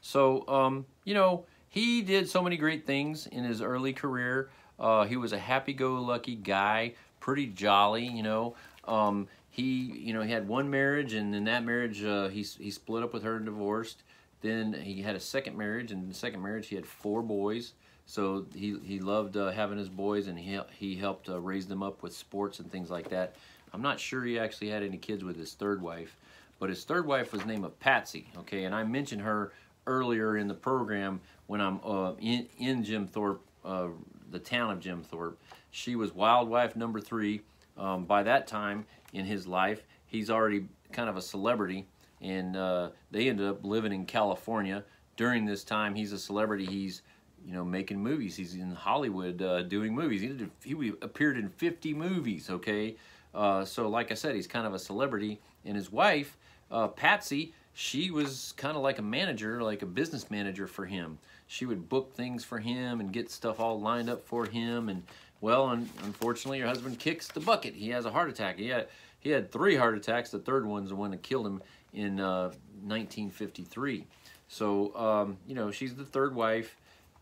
So, 0.00 0.46
um, 0.48 0.86
you 1.04 1.14
know, 1.14 1.46
he 1.68 2.02
did 2.02 2.28
so 2.28 2.42
many 2.42 2.56
great 2.56 2.86
things 2.86 3.26
in 3.26 3.44
his 3.44 3.60
early 3.60 3.92
career. 3.92 4.50
Uh, 4.78 5.04
he 5.04 5.16
was 5.16 5.32
a 5.32 5.38
happy-go-lucky 5.38 6.36
guy, 6.36 6.94
pretty 7.20 7.46
jolly, 7.46 8.06
you 8.06 8.22
know. 8.22 8.54
Um, 8.86 9.28
he, 9.50 9.62
you 9.62 10.12
know, 10.12 10.22
he 10.22 10.32
had 10.32 10.48
one 10.48 10.68
marriage, 10.68 11.14
and 11.14 11.34
in 11.34 11.44
that 11.44 11.64
marriage, 11.64 12.04
uh, 12.04 12.28
he, 12.28 12.42
he 12.42 12.70
split 12.70 13.02
up 13.02 13.12
with 13.12 13.22
her 13.22 13.36
and 13.36 13.44
divorced. 13.44 14.02
Then 14.40 14.72
he 14.72 15.00
had 15.00 15.16
a 15.16 15.20
second 15.20 15.56
marriage, 15.56 15.90
and 15.90 16.02
in 16.02 16.08
the 16.08 16.14
second 16.14 16.42
marriage, 16.42 16.66
he 16.66 16.74
had 16.74 16.84
four 16.84 17.22
boys. 17.22 17.72
So 18.06 18.46
he, 18.54 18.76
he 18.84 19.00
loved 19.00 19.36
uh, 19.36 19.52
having 19.52 19.78
his 19.78 19.88
boys, 19.88 20.26
and 20.26 20.38
he, 20.38 20.60
he 20.76 20.96
helped 20.96 21.28
uh, 21.28 21.40
raise 21.40 21.66
them 21.66 21.82
up 21.82 22.02
with 22.02 22.14
sports 22.14 22.58
and 22.58 22.70
things 22.70 22.90
like 22.90 23.08
that. 23.08 23.36
I'm 23.74 23.82
not 23.82 23.98
sure 23.98 24.22
he 24.22 24.38
actually 24.38 24.68
had 24.68 24.84
any 24.84 24.96
kids 24.96 25.24
with 25.24 25.36
his 25.36 25.54
third 25.54 25.82
wife, 25.82 26.16
but 26.60 26.68
his 26.68 26.84
third 26.84 27.06
wife 27.06 27.32
was 27.32 27.44
named 27.44 27.64
of 27.64 27.78
Patsy, 27.80 28.28
okay? 28.38 28.64
And 28.64 28.74
I 28.74 28.84
mentioned 28.84 29.22
her 29.22 29.52
earlier 29.88 30.36
in 30.36 30.46
the 30.46 30.54
program 30.54 31.20
when 31.48 31.60
I'm 31.60 31.80
uh, 31.84 32.12
in, 32.20 32.46
in 32.58 32.84
Jim 32.84 33.08
Thorpe, 33.08 33.42
uh, 33.64 33.88
the 34.30 34.38
town 34.38 34.70
of 34.70 34.78
Jim 34.78 35.02
Thorpe. 35.02 35.40
She 35.72 35.96
was 35.96 36.14
wild 36.14 36.48
wife 36.48 36.76
number 36.76 37.00
three. 37.00 37.40
Um, 37.76 38.04
by 38.04 38.22
that 38.22 38.46
time 38.46 38.86
in 39.12 39.24
his 39.24 39.44
life, 39.48 39.82
he's 40.06 40.30
already 40.30 40.66
kind 40.92 41.08
of 41.08 41.16
a 41.16 41.22
celebrity, 41.22 41.88
and 42.20 42.56
uh, 42.56 42.90
they 43.10 43.28
ended 43.28 43.48
up 43.48 43.64
living 43.64 43.92
in 43.92 44.06
California. 44.06 44.84
During 45.16 45.46
this 45.46 45.64
time, 45.64 45.96
he's 45.96 46.12
a 46.12 46.18
celebrity. 46.18 46.64
He's 46.64 47.02
you 47.44 47.52
know, 47.52 47.64
making 47.64 48.00
movies. 48.00 48.36
He's 48.36 48.54
in 48.54 48.70
Hollywood 48.70 49.42
uh, 49.42 49.62
doing 49.62 49.94
movies. 49.94 50.22
He, 50.22 50.28
did, 50.28 50.50
he 50.62 50.92
appeared 51.02 51.36
in 51.36 51.48
50 51.48 51.92
movies, 51.92 52.48
okay? 52.48 52.96
Uh, 53.34 53.64
so, 53.64 53.88
like 53.88 54.10
I 54.10 54.14
said, 54.14 54.34
he's 54.34 54.46
kind 54.46 54.66
of 54.66 54.74
a 54.74 54.78
celebrity. 54.78 55.40
And 55.64 55.76
his 55.76 55.90
wife, 55.90 56.36
uh, 56.70 56.88
Patsy, 56.88 57.52
she 57.72 58.10
was 58.10 58.54
kind 58.56 58.76
of 58.76 58.82
like 58.82 58.98
a 58.98 59.02
manager, 59.02 59.62
like 59.62 59.82
a 59.82 59.86
business 59.86 60.30
manager 60.30 60.66
for 60.66 60.86
him. 60.86 61.18
She 61.46 61.66
would 61.66 61.88
book 61.88 62.14
things 62.14 62.44
for 62.44 62.58
him 62.58 63.00
and 63.00 63.12
get 63.12 63.30
stuff 63.30 63.60
all 63.60 63.80
lined 63.80 64.08
up 64.08 64.24
for 64.26 64.46
him. 64.46 64.88
And, 64.88 65.02
well, 65.40 65.66
un 65.66 65.88
unfortunately, 66.04 66.60
her 66.60 66.66
husband 66.66 66.98
kicks 66.98 67.28
the 67.28 67.40
bucket. 67.40 67.74
He 67.74 67.90
has 67.90 68.04
a 68.04 68.10
heart 68.10 68.30
attack. 68.30 68.58
He 68.58 68.68
had, 68.68 68.88
he 69.20 69.30
had 69.30 69.50
three 69.50 69.76
heart 69.76 69.96
attacks. 69.96 70.30
The 70.30 70.38
third 70.38 70.66
one's 70.66 70.90
the 70.90 70.96
one 70.96 71.10
that 71.10 71.22
killed 71.22 71.46
him 71.46 71.62
in 71.92 72.16
1953. 72.16 74.00
Uh, 74.00 74.04
so, 74.46 74.94
um, 74.96 75.38
you 75.46 75.54
know, 75.54 75.70
she's 75.70 75.94
the 75.94 76.04
third 76.04 76.34
wife 76.34 76.76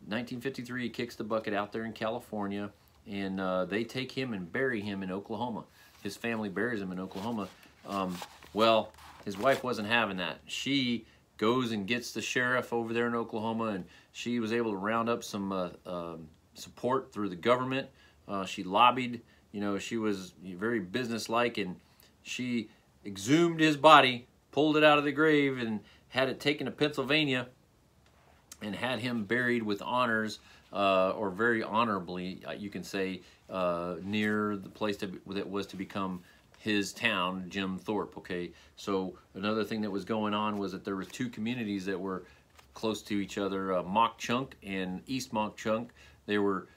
1953, 0.06 0.82
he 0.82 0.88
kicks 0.88 1.14
the 1.14 1.22
bucket 1.22 1.54
out 1.54 1.70
there 1.72 1.84
in 1.84 1.92
California, 1.92 2.70
and 3.08 3.40
uh, 3.40 3.64
they 3.64 3.84
take 3.84 4.10
him 4.10 4.32
and 4.32 4.52
bury 4.52 4.80
him 4.80 5.02
in 5.02 5.12
Oklahoma. 5.12 5.64
His 6.02 6.16
family 6.16 6.48
buries 6.48 6.80
him 6.80 6.92
in 6.92 7.00
Oklahoma. 7.00 7.48
Um, 7.88 8.16
well, 8.52 8.92
his 9.24 9.38
wife 9.38 9.62
wasn't 9.62 9.88
having 9.88 10.16
that. 10.18 10.38
She 10.46 11.06
goes 11.38 11.72
and 11.72 11.86
gets 11.86 12.12
the 12.12 12.22
sheriff 12.22 12.72
over 12.72 12.92
there 12.92 13.06
in 13.06 13.14
Oklahoma, 13.14 13.66
and 13.66 13.84
she 14.12 14.40
was 14.40 14.52
able 14.52 14.72
to 14.72 14.76
round 14.76 15.08
up 15.08 15.24
some 15.24 15.52
uh, 15.52 15.70
uh, 15.86 16.16
support 16.54 17.12
through 17.12 17.28
the 17.28 17.36
government. 17.36 17.88
Uh, 18.28 18.44
she 18.44 18.62
lobbied. 18.62 19.22
You 19.52 19.60
know, 19.60 19.78
she 19.78 19.96
was 19.96 20.32
very 20.42 20.80
businesslike, 20.80 21.58
and 21.58 21.76
she 22.22 22.68
exhumed 23.04 23.60
his 23.60 23.76
body, 23.76 24.26
pulled 24.50 24.76
it 24.76 24.84
out 24.84 24.98
of 24.98 25.04
the 25.04 25.12
grave, 25.12 25.58
and 25.58 25.80
had 26.08 26.28
it 26.28 26.40
taken 26.40 26.66
to 26.66 26.70
Pennsylvania 26.70 27.48
and 28.60 28.76
had 28.76 29.00
him 29.00 29.24
buried 29.24 29.62
with 29.62 29.82
honors 29.82 30.38
uh, 30.72 31.10
or 31.10 31.30
very 31.30 31.62
honorably, 31.62 32.42
uh, 32.46 32.52
you 32.52 32.70
can 32.70 32.82
say, 32.82 33.20
uh, 33.50 33.96
near 34.02 34.56
the 34.56 34.68
place 34.68 34.96
to, 34.98 35.20
that 35.28 35.48
was 35.48 35.66
to 35.68 35.76
become 35.76 36.20
his 36.58 36.92
town, 36.92 37.46
Jim 37.48 37.78
Thorpe. 37.78 38.16
Okay, 38.18 38.52
so 38.76 39.14
another 39.34 39.64
thing 39.64 39.80
that 39.82 39.90
was 39.90 40.04
going 40.04 40.34
on 40.34 40.58
was 40.58 40.72
that 40.72 40.84
there 40.84 40.96
were 40.96 41.04
two 41.04 41.28
communities 41.28 41.84
that 41.86 41.98
were 41.98 42.24
close 42.74 43.02
to 43.02 43.14
each 43.14 43.36
other, 43.36 43.74
uh, 43.74 43.82
Mauch 43.82 44.16
Chunk 44.16 44.56
and 44.62 45.02
East 45.06 45.32
Mauch 45.32 45.56
Chunk. 45.56 45.90
They 46.26 46.38
were 46.38 46.68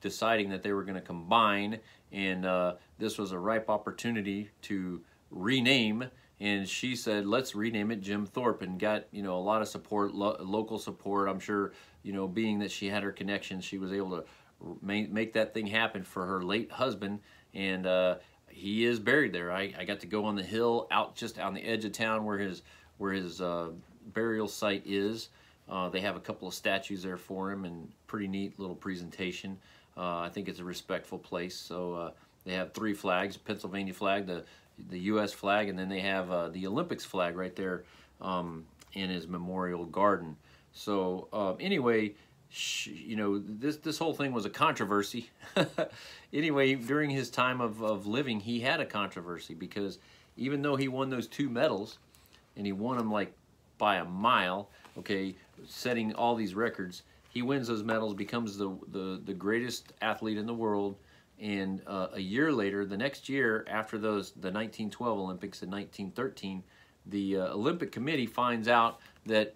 deciding 0.00 0.50
that 0.50 0.62
they 0.62 0.72
were 0.72 0.82
going 0.82 0.96
to 0.96 1.00
combine, 1.00 1.78
and 2.12 2.44
uh, 2.44 2.74
this 2.98 3.18
was 3.18 3.32
a 3.32 3.38
ripe 3.38 3.70
opportunity 3.70 4.50
to 4.62 5.00
rename 5.30 6.04
and 6.40 6.68
she 6.68 6.96
said 6.96 7.26
let's 7.26 7.54
rename 7.54 7.90
it 7.90 8.00
jim 8.00 8.26
thorpe 8.26 8.62
and 8.62 8.78
got 8.78 9.04
you 9.10 9.22
know 9.22 9.36
a 9.36 9.40
lot 9.40 9.62
of 9.62 9.68
support 9.68 10.14
lo 10.14 10.36
local 10.40 10.78
support 10.78 11.28
i'm 11.28 11.40
sure 11.40 11.72
you 12.04 12.12
know 12.12 12.28
being 12.28 12.60
that 12.60 12.70
she 12.70 12.88
had 12.88 13.02
her 13.02 13.10
connections 13.10 13.64
she 13.64 13.78
was 13.78 13.92
able 13.92 14.10
to 14.10 14.24
make 14.80 15.32
that 15.32 15.52
thing 15.52 15.66
happen 15.66 16.04
for 16.04 16.24
her 16.24 16.42
late 16.42 16.70
husband 16.70 17.18
and 17.54 17.86
uh, 17.86 18.14
he 18.48 18.84
is 18.84 19.00
buried 19.00 19.32
there 19.32 19.50
I, 19.50 19.74
I 19.76 19.84
got 19.84 20.00
to 20.00 20.06
go 20.06 20.24
on 20.26 20.36
the 20.36 20.42
hill 20.42 20.86
out 20.90 21.16
just 21.16 21.38
on 21.38 21.54
the 21.54 21.62
edge 21.62 21.84
of 21.84 21.92
town 21.92 22.24
where 22.24 22.38
his 22.38 22.62
where 22.98 23.12
his 23.12 23.40
uh, 23.40 23.70
burial 24.12 24.46
site 24.46 24.82
is 24.86 25.30
uh, 25.68 25.88
they 25.88 26.00
have 26.00 26.14
a 26.14 26.20
couple 26.20 26.46
of 26.46 26.54
statues 26.54 27.02
there 27.02 27.16
for 27.16 27.50
him 27.50 27.64
and 27.64 27.90
pretty 28.06 28.28
neat 28.28 28.58
little 28.60 28.76
presentation 28.76 29.58
uh, 29.96 30.18
I 30.18 30.28
think 30.28 30.48
it's 30.48 30.60
a 30.60 30.64
respectful 30.64 31.18
place 31.18 31.56
so 31.56 31.94
uh, 31.94 32.10
they 32.44 32.52
have 32.52 32.72
three 32.72 32.94
flags 32.94 33.36
Pennsylvania 33.36 33.92
flag 33.92 34.26
the 34.26 34.44
the 34.90 34.98
U.S. 35.00 35.32
flag, 35.32 35.68
and 35.68 35.78
then 35.78 35.88
they 35.88 36.00
have 36.00 36.30
uh, 36.30 36.48
the 36.48 36.66
Olympics 36.66 37.04
flag 37.04 37.36
right 37.36 37.54
there 37.54 37.84
um, 38.20 38.64
in 38.92 39.10
his 39.10 39.26
memorial 39.26 39.84
garden. 39.84 40.36
So 40.74 41.28
uh, 41.32 41.54
anyway, 41.54 42.14
you 42.84 43.16
know, 43.16 43.38
this 43.38 43.78
this 43.78 43.98
whole 43.98 44.12
thing 44.12 44.32
was 44.32 44.44
a 44.44 44.50
controversy. 44.50 45.30
anyway, 46.32 46.74
during 46.74 47.10
his 47.10 47.30
time 47.30 47.60
of, 47.60 47.82
of 47.82 48.06
living, 48.06 48.40
he 48.40 48.60
had 48.60 48.80
a 48.80 48.86
controversy 48.86 49.54
because 49.54 49.98
even 50.36 50.62
though 50.62 50.76
he 50.76 50.88
won 50.88 51.10
those 51.10 51.26
two 51.26 51.48
medals, 51.48 51.98
and 52.56 52.66
he 52.66 52.72
won 52.72 52.98
them 52.98 53.10
like 53.10 53.32
by 53.78 53.96
a 53.96 54.04
mile, 54.04 54.68
okay, 54.98 55.34
setting 55.66 56.14
all 56.14 56.34
these 56.34 56.54
records, 56.54 57.02
he 57.30 57.42
wins 57.42 57.68
those 57.68 57.82
medals, 57.82 58.14
becomes 58.14 58.56
the, 58.56 58.76
the, 58.92 59.20
the 59.24 59.34
greatest 59.34 59.92
athlete 60.02 60.38
in 60.38 60.46
the 60.46 60.54
world, 60.54 60.96
and 61.40 61.82
uh, 61.86 62.08
a 62.12 62.20
year 62.20 62.52
later, 62.52 62.84
the 62.84 62.96
next 62.96 63.28
year 63.28 63.64
after 63.68 63.98
those 63.98 64.30
the 64.32 64.50
1912 64.50 65.18
Olympics 65.18 65.62
in 65.62 65.70
1913, 65.70 66.62
the 67.06 67.38
uh, 67.38 67.54
Olympic 67.54 67.90
Committee 67.90 68.26
finds 68.26 68.68
out 68.68 69.00
that 69.26 69.54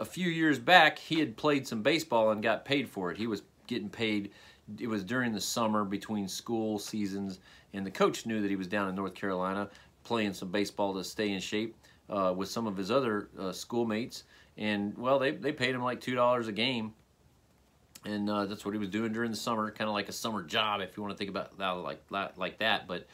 a 0.00 0.04
few 0.04 0.28
years 0.28 0.58
back 0.58 0.98
he 0.98 1.20
had 1.20 1.36
played 1.36 1.66
some 1.66 1.82
baseball 1.82 2.30
and 2.30 2.42
got 2.42 2.64
paid 2.64 2.88
for 2.88 3.10
it. 3.10 3.18
He 3.18 3.26
was 3.26 3.42
getting 3.66 3.88
paid. 3.88 4.32
It 4.78 4.88
was 4.88 5.04
during 5.04 5.32
the 5.32 5.40
summer 5.40 5.84
between 5.84 6.26
school 6.26 6.78
seasons, 6.78 7.38
and 7.74 7.86
the 7.86 7.90
coach 7.90 8.26
knew 8.26 8.40
that 8.40 8.50
he 8.50 8.56
was 8.56 8.66
down 8.66 8.88
in 8.88 8.94
North 8.94 9.14
Carolina 9.14 9.68
playing 10.02 10.32
some 10.32 10.50
baseball 10.50 10.94
to 10.94 11.04
stay 11.04 11.30
in 11.30 11.40
shape 11.40 11.76
uh, 12.08 12.32
with 12.36 12.48
some 12.48 12.66
of 12.66 12.76
his 12.76 12.90
other 12.90 13.28
uh, 13.38 13.52
schoolmates. 13.52 14.24
And 14.56 14.96
well, 14.96 15.18
they 15.18 15.32
they 15.32 15.52
paid 15.52 15.74
him 15.74 15.82
like 15.82 16.00
two 16.00 16.14
dollars 16.14 16.48
a 16.48 16.52
game 16.52 16.94
and 18.04 18.30
uh, 18.30 18.46
that's 18.46 18.64
what 18.64 18.72
he 18.72 18.78
was 18.78 18.88
doing 18.88 19.12
during 19.12 19.30
the 19.30 19.36
summer, 19.36 19.70
kind 19.70 19.88
of 19.88 19.94
like 19.94 20.08
a 20.08 20.12
summer 20.12 20.42
job, 20.42 20.80
if 20.80 20.96
you 20.96 21.02
want 21.02 21.12
to 21.12 21.18
think 21.18 21.30
about 21.30 21.58
that 21.58 21.70
like 21.70 22.02
like 22.36 22.58
that. 22.58 22.86
But 22.86 23.06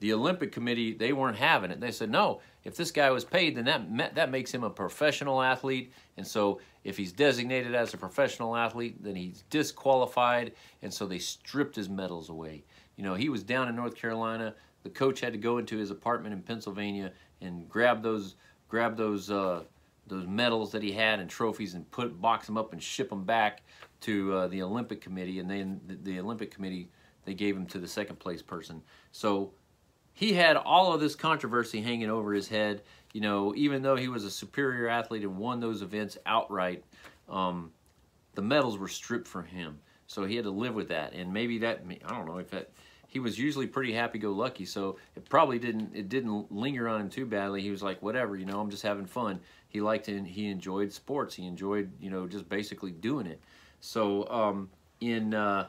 the 0.00 0.12
Olympic 0.12 0.52
Committee, 0.52 0.92
they 0.92 1.12
weren't 1.12 1.36
having 1.36 1.70
it. 1.70 1.80
They 1.80 1.90
said, 1.90 2.10
no, 2.10 2.40
if 2.64 2.76
this 2.76 2.90
guy 2.90 3.10
was 3.10 3.24
paid, 3.24 3.56
then 3.56 3.64
that 3.64 4.14
that 4.14 4.30
makes 4.30 4.52
him 4.52 4.62
a 4.62 4.70
professional 4.70 5.42
athlete, 5.42 5.92
and 6.16 6.26
so 6.26 6.60
if 6.84 6.96
he's 6.96 7.12
designated 7.12 7.74
as 7.74 7.94
a 7.94 7.96
professional 7.96 8.56
athlete, 8.56 9.02
then 9.02 9.16
he's 9.16 9.44
disqualified, 9.50 10.52
and 10.82 10.92
so 10.92 11.06
they 11.06 11.18
stripped 11.18 11.76
his 11.76 11.88
medals 11.88 12.28
away. 12.28 12.64
You 12.96 13.04
know, 13.04 13.14
he 13.14 13.28
was 13.28 13.42
down 13.42 13.68
in 13.68 13.76
North 13.76 13.94
Carolina. 13.94 14.54
The 14.82 14.90
coach 14.90 15.20
had 15.20 15.32
to 15.32 15.38
go 15.38 15.58
into 15.58 15.76
his 15.76 15.90
apartment 15.90 16.32
in 16.34 16.42
Pennsylvania 16.42 17.12
and 17.40 17.68
grab 17.68 18.02
those 18.02 18.36
grab 18.68 18.96
those. 18.96 19.30
Uh, 19.30 19.64
those 20.06 20.26
medals 20.26 20.72
that 20.72 20.82
he 20.82 20.90
had 20.90 21.20
and 21.20 21.28
trophies 21.28 21.74
and 21.74 21.90
put 21.90 22.18
box 22.18 22.46
them 22.46 22.56
up 22.56 22.72
and 22.72 22.82
ship 22.82 23.10
them 23.10 23.24
back 23.24 23.60
to 24.00 24.32
uh, 24.32 24.48
the 24.48 24.62
Olympic 24.62 25.02
Committee, 25.02 25.38
and 25.38 25.50
then 25.50 25.80
the, 25.86 25.96
the, 25.96 26.18
Olympic 26.18 26.50
Committee 26.50 26.88
they 27.24 27.34
gave 27.34 27.54
him 27.54 27.66
to 27.66 27.78
the 27.78 27.86
second 27.86 28.18
place 28.18 28.40
person. 28.40 28.82
So 29.12 29.52
he 30.18 30.32
had 30.32 30.56
all 30.56 30.92
of 30.92 31.00
this 31.00 31.14
controversy 31.14 31.80
hanging 31.80 32.10
over 32.10 32.34
his 32.34 32.48
head. 32.48 32.82
you 33.12 33.20
know, 33.20 33.54
even 33.56 33.82
though 33.82 33.96
he 33.96 34.08
was 34.08 34.24
a 34.24 34.30
superior 34.30 34.88
athlete 34.88 35.22
and 35.22 35.36
won 35.38 35.60
those 35.60 35.82
events 35.82 36.18
outright, 36.26 36.84
um, 37.28 37.70
the 38.34 38.42
medals 38.42 38.78
were 38.78 38.88
stripped 38.88 39.28
from 39.28 39.46
him. 39.46 39.78
So 40.06 40.24
he 40.24 40.36
had 40.36 40.44
to 40.44 40.50
live 40.50 40.74
with 40.74 40.88
that. 40.88 41.12
And 41.14 41.32
maybe 41.32 41.58
that, 41.58 41.82
I 42.04 42.14
don't 42.14 42.26
know 42.26 42.38
if 42.38 42.50
that, 42.50 42.70
he 43.06 43.20
was 43.20 43.38
usually 43.38 43.66
pretty 43.66 43.92
happy-go-lucky, 43.92 44.66
so 44.66 44.98
it 45.16 45.26
probably 45.30 45.58
didn't 45.58 45.96
it 45.96 46.10
didn't 46.10 46.52
linger 46.52 46.88
on 46.88 47.00
him 47.00 47.08
too 47.08 47.24
badly. 47.24 47.62
He 47.62 47.70
was 47.70 47.82
like, 47.82 48.02
whatever, 48.02 48.36
you 48.36 48.44
know, 48.44 48.60
I'm 48.60 48.68
just 48.68 48.82
having 48.82 49.06
fun. 49.06 49.40
He 49.70 49.80
liked 49.80 50.10
it. 50.10 50.26
He 50.26 50.50
enjoyed 50.50 50.92
sports. 50.92 51.34
He 51.34 51.46
enjoyed, 51.46 51.90
you 52.00 52.10
know, 52.10 52.26
just 52.26 52.46
basically 52.50 52.90
doing 52.90 53.26
it. 53.26 53.40
So 53.80 54.28
um, 54.28 54.68
in 55.00 55.32
uh, 55.32 55.68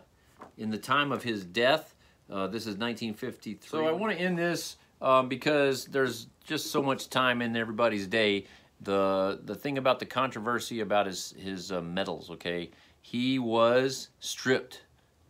in 0.58 0.70
the 0.70 0.78
time 0.78 1.14
of 1.14 1.24
his 1.24 1.46
death, 1.46 1.96
uh, 2.32 2.48
this 2.48 2.64
is 2.64 2.78
1953. 2.78 3.70
So 3.70 3.88
I 3.88 3.92
want 3.92 4.14
to 4.14 4.20
end 4.20 4.38
this 4.38 4.78
um, 5.02 5.28
because 5.28 5.86
there's 5.86 6.28
just 6.44 6.72
so 6.72 6.82
much 6.82 7.10
time 7.10 7.42
in 7.42 7.56
everybody's 7.56 8.08
day. 8.08 8.46
The 8.82 9.42
the 9.44 9.56
thing 9.56 9.78
about 9.78 10.00
the 10.00 10.06
controversy 10.06 10.80
about 10.80 11.06
his 11.06 11.34
his 11.38 11.72
uh, 11.72 11.82
medals, 11.82 12.32
okay, 12.32 12.72
he 13.02 13.40
was 13.40 14.10
stripped 14.20 14.84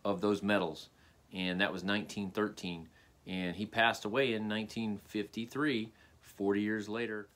of 0.04 0.20
those 0.20 0.42
medals 0.42 0.88
and 1.32 1.60
that 1.60 1.72
was 1.72 1.84
1913. 1.84 2.88
And 3.26 3.54
he 3.54 3.66
passed 3.66 4.04
away 4.04 4.34
in 4.34 4.48
1953, 4.48 5.92
40 6.20 6.60
years 6.60 6.88
later. 6.88 7.28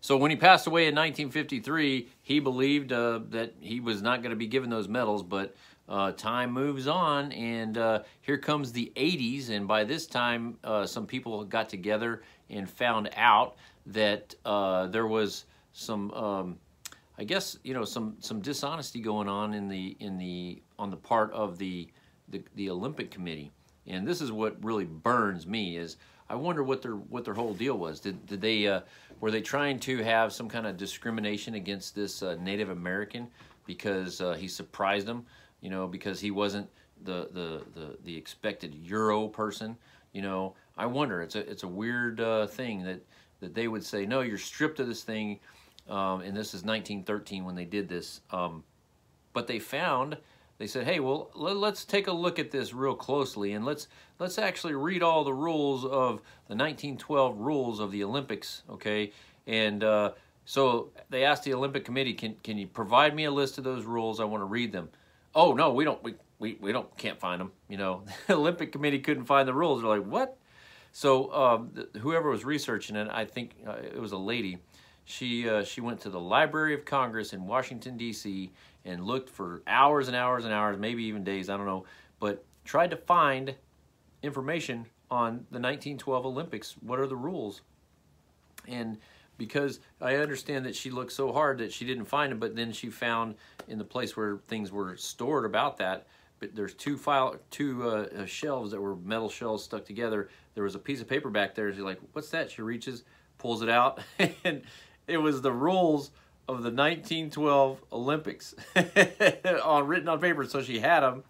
So 0.00 0.16
when 0.16 0.30
he 0.30 0.36
passed 0.36 0.66
away 0.66 0.88
in 0.88 0.94
1953, 0.94 2.08
he 2.22 2.40
believed 2.40 2.92
uh, 2.92 3.20
that 3.30 3.54
he 3.60 3.78
was 3.78 4.02
not 4.02 4.22
going 4.22 4.30
to 4.30 4.36
be 4.36 4.48
given 4.48 4.68
those 4.68 4.88
medals, 4.88 5.22
but 5.22 5.54
uh, 5.88 6.12
time 6.12 6.52
moves 6.52 6.86
on, 6.86 7.32
and 7.32 7.76
uh, 7.76 8.02
here 8.20 8.38
comes 8.38 8.72
the 8.72 8.92
80s, 8.96 9.50
and 9.50 9.66
by 9.66 9.84
this 9.84 10.06
time, 10.06 10.56
uh, 10.64 10.86
some 10.86 11.06
people 11.06 11.44
got 11.44 11.68
together 11.68 12.22
and 12.50 12.68
found 12.68 13.10
out 13.16 13.56
that 13.86 14.34
uh, 14.44 14.86
there 14.86 15.06
was 15.06 15.44
some, 15.72 16.10
um, 16.12 16.58
I 17.18 17.24
guess, 17.24 17.58
you 17.64 17.74
know, 17.74 17.84
some 17.84 18.16
some 18.20 18.40
dishonesty 18.40 19.00
going 19.00 19.28
on 19.28 19.54
in 19.54 19.68
the 19.68 19.96
in 20.00 20.18
the 20.18 20.62
on 20.78 20.90
the 20.90 20.96
part 20.96 21.32
of 21.32 21.58
the 21.58 21.88
the, 22.28 22.42
the 22.54 22.70
Olympic 22.70 23.10
Committee. 23.10 23.50
And 23.86 24.06
this 24.06 24.20
is 24.20 24.30
what 24.30 24.62
really 24.64 24.84
burns 24.84 25.46
me 25.46 25.76
is 25.76 25.96
I 26.30 26.36
wonder 26.36 26.62
what 26.62 26.80
their 26.80 26.94
what 26.94 27.24
their 27.24 27.34
whole 27.34 27.54
deal 27.54 27.76
was. 27.76 27.98
Did 28.00 28.24
did 28.26 28.40
they 28.40 28.68
uh, 28.68 28.80
were 29.20 29.32
they 29.32 29.42
trying 29.42 29.80
to 29.80 29.98
have 29.98 30.32
some 30.32 30.48
kind 30.48 30.66
of 30.66 30.76
discrimination 30.76 31.54
against 31.54 31.94
this 31.94 32.22
uh, 32.22 32.36
Native 32.40 32.70
American 32.70 33.28
because 33.66 34.20
he 34.38 34.48
surprised 34.48 35.06
them, 35.06 35.24
you 35.62 35.70
know, 35.70 35.86
because 35.86 36.20
he 36.20 36.30
wasn't 36.30 36.68
the 37.02 37.28
the 37.32 37.62
the 37.74 37.96
the 38.04 38.16
expected 38.16 38.74
Euro 38.74 39.28
person, 39.28 39.78
you 40.12 40.20
know. 40.20 40.54
I 40.76 40.86
wonder. 40.86 41.22
It's 41.22 41.36
a 41.36 41.50
it's 41.50 41.62
a 41.62 41.68
weird 41.68 42.20
uh, 42.20 42.46
thing 42.46 42.84
that 42.84 43.00
that 43.40 43.54
they 43.54 43.68
would 43.68 43.84
say 43.84 44.04
no, 44.04 44.20
you're 44.20 44.36
stripped 44.36 44.80
of 44.80 44.86
this 44.86 45.02
thing, 45.02 45.40
um, 45.88 46.20
and 46.20 46.36
this 46.36 46.48
is 46.48 46.62
1913 46.62 47.44
when 47.44 47.54
they 47.54 47.64
did 47.64 47.88
this. 47.88 48.20
Um, 48.30 48.64
but 49.32 49.46
they 49.46 49.58
found 49.58 50.18
they 50.58 50.68
said, 50.68 50.84
"Hey, 50.84 51.00
well, 51.00 51.30
let's 51.34 51.84
take 51.84 52.06
a 52.06 52.12
look 52.12 52.38
at 52.38 52.52
this 52.52 52.72
real 52.72 52.94
closely, 52.94 53.52
and 53.52 53.64
let's 53.64 53.88
let's 54.20 54.38
actually 54.38 54.74
read 54.74 55.02
all 55.02 55.24
the 55.24 55.34
rules 55.34 55.84
of 55.84 56.22
the 56.46 56.54
1912 56.54 57.38
rules 57.38 57.80
of 57.80 57.90
the 57.90 58.04
Olympics." 58.04 58.62
Okay, 58.70 59.10
and 59.46 59.82
uh, 59.82 60.12
so 60.44 60.90
they 61.10 61.24
asked 61.24 61.42
the 61.42 61.54
Olympic 61.54 61.84
Committee, 61.84 62.14
"Can 62.14 62.36
can 62.44 62.58
you 62.58 62.68
provide 62.68 63.14
me 63.14 63.24
a 63.24 63.30
list 63.30 63.58
of 63.58 63.64
those 63.64 63.84
rules? 63.84 64.20
I 64.20 64.24
want 64.24 64.42
to 64.42 64.46
read 64.46 64.70
them." 64.72 64.90
Oh 65.34 65.54
no, 65.54 65.72
we 65.72 65.84
don't. 65.84 66.02
We 66.02 66.14
we, 66.38 66.58
we 66.60 66.72
don't 66.72 66.96
can't 66.96 67.18
find 67.18 67.40
them. 67.40 67.52
You 67.68 67.78
know, 67.78 68.04
the 68.26 68.34
Olympic 68.34 68.72
Committee 68.72 69.00
couldn't 69.00 69.24
find 69.26 69.46
the 69.46 69.54
rules. 69.54 69.82
They're 69.82 69.90
like, 69.90 70.06
"What?" 70.06 70.38
So 70.92 71.32
um, 71.32 71.86
whoever 72.00 72.28
was 72.28 72.44
researching 72.44 72.96
it, 72.96 73.08
I 73.10 73.24
think 73.24 73.56
uh, 73.66 73.76
it 73.82 74.00
was 74.00 74.12
a 74.12 74.18
lady. 74.18 74.58
She 75.04 75.48
uh, 75.48 75.64
she 75.64 75.80
went 75.80 76.00
to 76.02 76.10
the 76.10 76.20
Library 76.20 76.74
of 76.74 76.84
Congress 76.84 77.32
in 77.32 77.46
Washington 77.46 77.96
D.C 77.96 78.50
and 78.84 79.04
looked 79.04 79.28
for 79.28 79.62
hours 79.66 80.08
and 80.08 80.16
hours 80.16 80.44
and 80.44 80.52
hours, 80.52 80.76
maybe 80.76 81.04
even 81.04 81.24
days, 81.24 81.48
I 81.48 81.56
don't 81.56 81.66
know, 81.66 81.84
but 82.18 82.44
tried 82.64 82.90
to 82.90 82.96
find 82.96 83.54
information 84.22 84.86
on 85.10 85.46
the 85.50 85.58
1912 85.58 86.26
Olympics. 86.26 86.76
What 86.80 86.98
are 86.98 87.06
the 87.06 87.16
rules? 87.16 87.60
And 88.66 88.98
because 89.42 89.80
I 90.00 90.14
understand 90.18 90.66
that 90.66 90.76
she 90.76 90.92
looked 90.92 91.10
so 91.10 91.32
hard 91.32 91.58
that 91.58 91.72
she 91.72 91.84
didn't 91.84 92.04
find 92.04 92.30
them, 92.30 92.38
but 92.38 92.54
then 92.54 92.70
she 92.70 92.90
found 92.90 93.34
in 93.66 93.76
the 93.76 93.84
place 93.84 94.16
where 94.16 94.38
things 94.46 94.70
were 94.70 94.96
stored 94.96 95.44
about 95.44 95.78
that. 95.78 96.06
But 96.38 96.54
there's 96.54 96.74
two 96.74 96.96
file, 96.96 97.34
two 97.50 97.88
uh, 97.88 98.06
uh 98.20 98.26
shelves 98.26 98.70
that 98.70 98.80
were 98.80 98.94
metal 98.94 99.28
shelves 99.28 99.64
stuck 99.64 99.84
together. 99.84 100.28
There 100.54 100.62
was 100.62 100.76
a 100.76 100.78
piece 100.78 101.00
of 101.00 101.08
paper 101.08 101.28
back 101.28 101.56
there. 101.56 101.72
She's 101.72 101.80
like, 101.82 101.98
"What's 102.12 102.30
that?" 102.30 102.52
She 102.52 102.62
reaches, 102.62 103.02
pulls 103.38 103.62
it 103.62 103.68
out, 103.68 104.00
and 104.44 104.62
it 105.08 105.18
was 105.18 105.42
the 105.42 105.52
rules 105.52 106.12
of 106.46 106.62
the 106.62 106.70
1912 106.70 107.82
Olympics 107.92 108.54
on 109.64 109.88
written 109.88 110.08
on 110.08 110.20
paper. 110.20 110.44
So 110.44 110.62
she 110.62 110.78
had 110.78 111.00
them, 111.00 111.24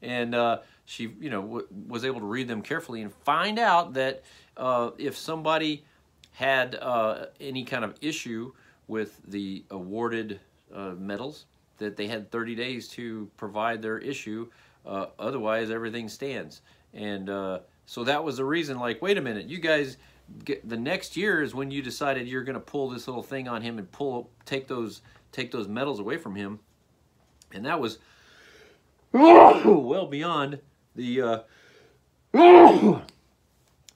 and 0.00 0.34
uh, 0.34 0.60
she 0.86 1.14
you 1.20 1.28
know 1.28 1.64
was 1.86 2.06
able 2.06 2.20
to 2.20 2.26
read 2.26 2.48
them 2.48 2.62
carefully 2.62 3.02
and 3.02 3.12
find 3.12 3.58
out 3.58 3.92
that 3.92 4.22
uh, 4.56 4.90
if 4.96 5.18
somebody 5.18 5.84
had 6.38 6.76
uh, 6.76 7.26
any 7.40 7.64
kind 7.64 7.84
of 7.84 7.96
issue 8.00 8.52
with 8.86 9.20
the 9.26 9.64
awarded 9.72 10.38
uh, 10.72 10.90
medals, 10.96 11.46
that 11.78 11.96
they 11.96 12.06
had 12.06 12.30
30 12.30 12.54
days 12.54 12.86
to 12.86 13.28
provide 13.36 13.82
their 13.82 13.98
issue. 13.98 14.48
Uh, 14.86 15.06
otherwise, 15.18 15.68
everything 15.68 16.08
stands. 16.08 16.60
And 16.94 17.28
uh, 17.28 17.58
so 17.86 18.04
that 18.04 18.22
was 18.22 18.36
the 18.36 18.44
reason. 18.44 18.78
Like, 18.78 19.02
wait 19.02 19.18
a 19.18 19.20
minute, 19.20 19.48
you 19.48 19.58
guys 19.58 19.96
the 20.62 20.76
next 20.76 21.16
year 21.16 21.42
is 21.42 21.56
when 21.56 21.72
you 21.72 21.82
decided 21.82 22.28
you're 22.28 22.44
going 22.44 22.54
to 22.54 22.60
pull 22.60 22.88
this 22.90 23.08
little 23.08 23.22
thing 23.22 23.48
on 23.48 23.62
him 23.62 23.78
and 23.78 23.90
pull 23.90 24.30
take 24.44 24.68
those 24.68 25.00
take 25.32 25.50
those 25.50 25.66
medals 25.66 25.98
away 25.98 26.18
from 26.18 26.36
him, 26.36 26.60
and 27.52 27.64
that 27.64 27.80
was 27.80 27.98
well 29.12 30.06
beyond 30.06 30.60
the 30.94 31.22
uh, 31.22 31.38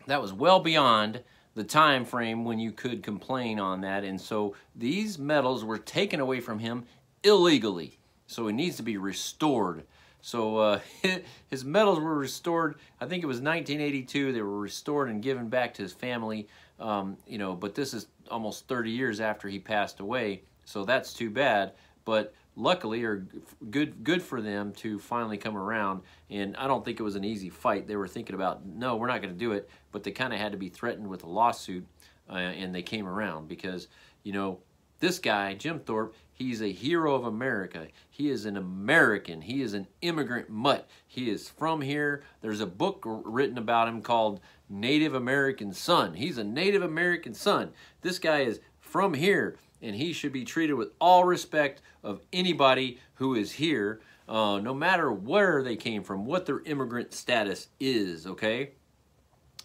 that 0.07 0.23
was 0.23 0.33
well 0.33 0.59
beyond 0.59 1.21
the 1.55 1.65
time 1.65 2.05
frame 2.05 2.45
when 2.45 2.59
you 2.59 2.73
could 2.73 3.03
complain 3.03 3.61
on 3.61 3.83
that, 3.83 4.05
and 4.05 4.21
so 4.21 4.55
these 4.75 5.19
medals 5.19 5.65
were 5.65 5.79
taken 5.79 6.21
away 6.21 6.41
from 6.41 6.59
him 6.59 6.85
illegally. 7.23 7.99
So 8.27 8.49
it 8.49 8.55
needs 8.55 8.77
to 8.77 8.83
be 8.83 8.97
restored. 8.97 9.85
So 10.23 10.57
uh, 10.59 10.81
his 11.49 11.65
medals 11.65 12.01
were 12.01 12.15
restored. 12.15 12.77
I 13.01 13.07
think 13.07 13.23
it 13.23 13.27
was 13.27 13.37
1982. 13.37 14.33
They 14.33 14.41
were 14.43 14.59
restored 14.59 15.11
and 15.11 15.23
given 15.23 15.49
back 15.49 15.75
to 15.75 15.83
his 15.83 15.93
family. 15.93 16.49
Um, 16.81 17.17
you 17.27 17.39
know, 17.39 17.55
but 17.55 17.75
this 17.75 17.93
is 17.93 18.07
almost 18.31 18.67
30 18.69 18.91
years 18.91 19.21
after 19.21 19.49
he 19.49 19.59
passed 19.59 20.01
away. 20.01 20.43
So 20.65 20.85
that's 20.85 21.13
too 21.13 21.31
bad. 21.31 21.73
But 22.05 22.35
luckily, 22.57 23.03
or 23.05 23.27
good, 23.71 24.05
good 24.05 24.23
for 24.23 24.41
them 24.43 24.73
to 24.73 24.99
finally 24.99 25.39
come 25.39 25.57
around. 25.57 26.03
And 26.31 26.57
I 26.57 26.67
don't 26.67 26.85
think 26.85 27.01
it 27.01 27.03
was 27.03 27.17
an 27.17 27.25
easy 27.25 27.49
fight. 27.49 27.87
They 27.87 27.97
were 27.97 28.09
thinking 28.09 28.35
about, 28.35 28.67
no, 28.67 28.97
we're 28.97 29.07
not 29.07 29.23
going 29.23 29.35
to 29.35 29.39
do 29.39 29.53
it. 29.53 29.69
But 29.91 30.03
they 30.03 30.11
kind 30.11 30.33
of 30.33 30.39
had 30.39 30.53
to 30.53 30.59
be 30.59 30.69
threatened 30.69 31.09
with 31.09 31.25
a 31.25 31.29
lawsuit, 31.29 31.87
uh, 32.29 32.35
and 32.35 32.75
they 32.75 32.83
came 32.83 33.07
around 33.07 33.49
because, 33.49 33.89
you 34.23 34.33
know, 34.33 34.59
this 35.01 35.19
guy, 35.19 35.55
Jim 35.55 35.81
Thorpe, 35.81 36.15
he's 36.33 36.63
a 36.63 36.71
hero 36.71 37.15
of 37.17 37.25
America. 37.25 37.89
He 38.09 38.31
is 38.31 38.45
an 38.45 38.57
American. 38.57 39.43
He 39.43 39.61
is 39.61 39.75
an 39.75 39.89
immigrant 40.01 40.49
mutt. 40.49 40.89
He 41.09 41.29
is 41.29 41.49
from 41.49 41.81
here. 41.81 42.23
There's 42.41 42.61
a 42.61 42.67
book 42.67 43.03
written 43.05 43.59
about 43.59 43.89
him 43.89 44.01
called 44.01 44.41
Native 44.69 45.15
American 45.15 45.73
Son. 45.73 46.15
He's 46.15 46.39
a 46.39 46.45
Native 46.45 46.83
American 46.83 47.35
son. 47.35 47.73
This 48.03 48.21
guy 48.21 48.43
is 48.43 48.61
from 48.79 49.15
here, 49.15 49.57
and 49.83 49.97
he 49.97 50.13
should 50.13 50.33
be 50.33 50.45
treated 50.45 50.75
with 50.75 50.91
all 51.01 51.25
respect 51.25 51.83
of 52.03 52.21
anybody 52.33 52.99
who 53.15 53.35
is 53.35 53.53
here, 53.53 54.01
uh, 54.29 54.59
no 54.59 54.73
matter 54.73 55.13
where 55.13 55.63
they 55.63 55.77
came 55.77 56.03
from, 56.03 56.25
what 56.25 56.47
their 56.47 56.61
immigrant 56.61 57.13
status 57.13 57.69
is, 57.81 58.27
okay? 58.27 58.71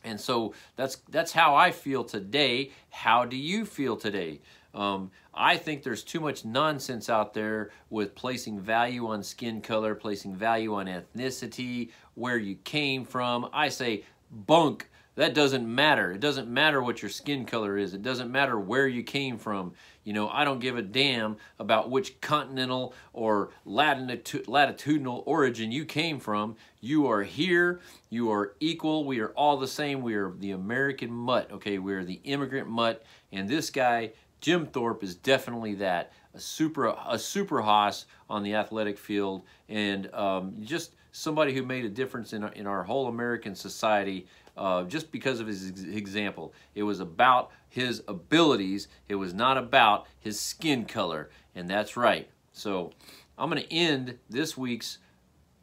And 0.04 0.20
so 0.20 0.54
that's 0.76 0.98
that's 1.10 1.32
how 1.32 1.56
I 1.56 1.72
feel 1.72 2.04
today. 2.04 2.72
How 2.90 3.26
do 3.26 3.36
you 3.36 3.66
feel 3.66 3.98
today? 3.98 4.40
Um, 4.74 5.12
I 5.34 5.58
think 5.58 5.84
there's 5.84 6.04
too 6.04 6.20
much 6.20 6.46
nonsense 6.46 7.10
out 7.10 7.34
there 7.34 7.72
with 7.90 8.16
placing 8.16 8.60
value 8.60 9.08
on 9.08 9.24
skin 9.24 9.62
color, 9.62 9.96
placing 9.96 10.36
value 10.36 10.76
on 10.76 10.86
ethnicity, 10.86 11.90
where 12.16 12.38
you 12.38 12.56
came 12.64 13.06
from. 13.06 13.50
I 13.54 13.70
say 13.70 14.04
bunk. 14.32 14.90
That 15.18 15.34
doesn't 15.34 15.68
matter. 15.68 16.12
It 16.12 16.20
doesn't 16.20 16.48
matter 16.48 16.82
what 16.82 17.02
your 17.02 17.10
skin 17.10 17.46
color 17.46 17.76
is. 17.76 17.96
It 17.96 18.04
doesn't 18.04 18.32
matter 18.32 18.60
where 18.60 18.88
you 18.88 19.02
came 19.02 19.40
from. 19.40 19.74
You 20.04 20.14
know, 20.14 20.30
I 20.30 20.46
don't 20.46 20.60
give 20.60 20.78
a 20.78 20.84
damn 20.84 21.38
about 21.58 21.90
which 21.90 22.22
continental 22.22 22.94
or 23.14 23.50
latitudinal 23.66 25.24
origin 25.26 25.72
you 25.72 25.86
came 25.86 26.20
from. 26.20 26.56
You 26.82 27.08
are 27.08 27.24
here. 27.24 27.82
You 28.12 28.32
are 28.32 28.54
equal. 28.60 29.06
We 29.06 29.20
are 29.20 29.30
all 29.30 29.58
the 29.58 29.68
same. 29.68 30.04
We 30.04 30.14
are 30.14 30.32
the 30.38 30.52
American 30.52 31.12
mutt, 31.12 31.52
okay? 31.52 31.80
We 31.80 31.96
are 31.96 32.04
the 32.04 32.22
immigrant 32.24 32.70
mutt. 32.70 33.04
And 33.32 33.50
this 33.50 33.72
guy 33.72 34.12
Jim 34.40 34.68
Thorpe 34.68 35.04
is 35.04 35.16
definitely 35.16 35.76
that 35.76 36.12
a 36.38 36.40
super 36.40 36.96
a 37.08 37.18
super 37.18 37.62
hoss 37.62 38.06
on 38.30 38.44
the 38.44 38.54
athletic 38.54 38.98
field, 38.98 39.42
and 39.68 40.14
um, 40.14 40.56
just 40.62 40.96
somebody 41.12 41.54
who 41.54 41.64
made 41.64 41.84
a 41.84 41.90
difference 41.90 42.32
in 42.32 42.44
our, 42.44 42.52
in 42.52 42.68
our 42.68 42.84
whole 42.84 43.08
American 43.08 43.56
society 43.56 44.28
uh, 44.56 44.84
just 44.84 45.12
because 45.12 45.40
of 45.40 45.48
his 45.48 45.70
ex- 45.70 45.84
example. 45.84 46.54
It 46.76 46.84
was 46.84 47.00
about 47.00 47.52
his 47.70 48.04
abilities. 48.08 48.88
It 49.10 49.16
was 49.16 49.34
not 49.34 49.58
about 49.58 50.06
his 50.20 50.40
skin 50.40 50.86
color, 50.86 51.30
and 51.56 51.68
that's 51.68 51.98
right. 51.98 52.30
So 52.54 52.92
I'm 53.38 53.50
going 53.50 53.64
to 53.64 53.74
end 53.74 54.20
this 54.30 54.56
week's 54.56 55.00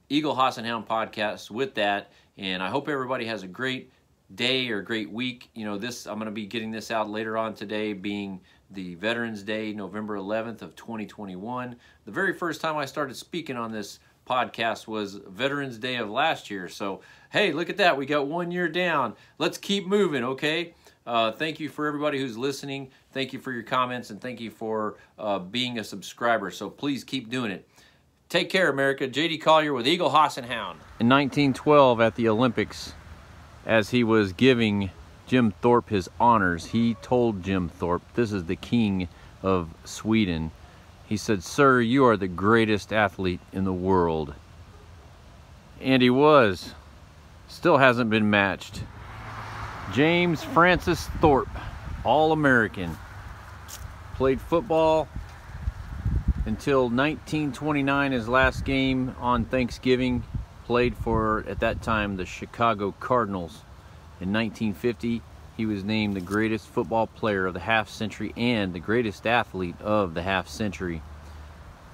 Eagle 0.09 0.35
Hoss 0.35 0.59
and 0.59 0.66
Hound 0.66 0.89
podcast 0.89 1.51
with 1.51 1.75
that, 1.75 2.11
and 2.37 2.62
I 2.62 2.68
hope 2.68 2.89
everybody 2.89 3.27
has 3.27 3.45
a 3.45 3.49
great 3.49 3.93
day 4.35 4.70
or 4.70 4.83
great 4.83 5.11
week. 5.11 5.51
You 5.55 5.66
know, 5.66 5.79
this 5.79 6.07
I'm 6.07 6.16
going 6.16 6.27
to 6.27 6.33
be 6.33 6.47
getting 6.47 6.72
this 6.72 6.91
out 6.91 7.09
later 7.09 7.39
on 7.39 7.55
today, 7.55 7.93
being 7.93 8.41
the 8.75 8.95
Veterans 8.97 9.43
Day, 9.43 9.72
November 9.72 10.18
11th 10.18 10.62
of 10.62 10.75
2021. 10.77 11.77
The 12.05 12.11
very 12.11 12.33
first 12.33 12.61
time 12.61 12.77
I 12.77 12.85
started 12.85 13.16
speaking 13.16 13.57
on 13.57 13.72
this 13.72 14.01
podcast 14.27 14.87
was 14.87 15.14
Veterans 15.29 15.79
Day 15.79 15.97
of 15.97 16.11
last 16.11 16.51
year. 16.51 16.68
So, 16.68 17.01
hey, 17.31 17.53
look 17.53 17.70
at 17.70 17.77
that. 17.77 17.97
We 17.97 18.07
got 18.07 18.27
one 18.27 18.51
year 18.51 18.68
down. 18.68 19.14
Let's 19.39 19.59
keep 19.59 19.87
moving, 19.87 20.25
okay? 20.25 20.75
Uh, 21.07 21.33
thank 21.33 21.61
you 21.61 21.68
for 21.68 21.87
everybody 21.87 22.18
who's 22.18 22.37
listening. 22.37 22.91
Thank 23.12 23.33
you 23.33 23.39
for 23.39 23.53
your 23.53 23.62
comments 23.62 24.11
and 24.11 24.20
thank 24.20 24.41
you 24.41 24.51
for 24.51 24.97
uh, 25.18 25.39
being 25.39 25.79
a 25.79 25.85
subscriber. 25.85 26.51
So 26.51 26.70
please 26.70 27.05
keep 27.05 27.29
doing 27.29 27.51
it. 27.51 27.68
Take 28.29 28.51
care, 28.51 28.70
America. 28.70 29.07
JD 29.07 29.43
Collier 29.43 29.72
with 29.72 29.87
Eagle 29.87 30.11
Hoss 30.11 30.39
and 30.39 30.47
Hound. 30.47 30.81
In 30.99 31.09
1912 31.09 32.01
at 32.01 32.14
the 32.16 32.29
Olympics, 32.29 32.95
as 33.66 33.91
he 33.91 34.03
was 34.03 34.33
giving 34.33 34.91
Jim 35.27 35.53
Thorpe 35.62 35.89
his 35.89 36.09
honors, 36.20 36.66
he 36.66 36.95
told 36.95 37.43
Jim 37.43 37.68
Thorpe, 37.68 38.03
This 38.14 38.33
is 38.33 38.45
the 38.45 38.57
king 38.57 39.09
of 39.43 39.70
Sweden. 39.85 40.51
He 41.07 41.16
said, 41.16 41.43
Sir, 41.43 41.81
you 41.81 42.05
are 42.07 42.16
the 42.16 42.29
greatest 42.29 42.93
athlete 42.93 43.41
in 43.53 43.64
the 43.64 43.72
world. 43.72 44.35
And 45.81 46.03
he 46.03 46.11
was. 46.11 46.72
Still 47.49 47.79
hasn't 47.79 48.11
been 48.11 48.31
matched. 48.31 48.83
James 49.93 50.43
Francis 50.43 51.07
Thorpe, 51.20 51.49
All 52.05 52.33
American. 52.33 52.97
Played 54.16 54.41
football 54.41 55.09
until 56.47 56.83
1929, 56.85 58.12
his 58.12 58.29
last 58.29 58.64
game 58.64 59.14
on 59.20 59.45
Thanksgiving. 59.45 60.22
Played 60.64 60.97
for, 60.97 61.45
at 61.49 61.61
that 61.61 61.83
time, 61.83 62.16
the 62.16 62.25
Chicago 62.27 62.95
Cardinals. 62.99 63.62
In 64.21 64.33
1950, 64.33 65.23
he 65.57 65.67
was 65.67 65.85
named 65.85 66.17
the 66.17 66.21
greatest 66.21 66.67
football 66.69 67.07
player 67.07 67.47
of 67.47 67.55
the 67.55 67.61
half 67.61 67.89
century 67.89 68.33
and 68.37 68.73
the 68.73 68.81
greatest 68.81 69.27
athlete 69.27 69.81
of 69.81 70.15
the 70.15 70.23
half 70.23 70.49
century. 70.49 71.03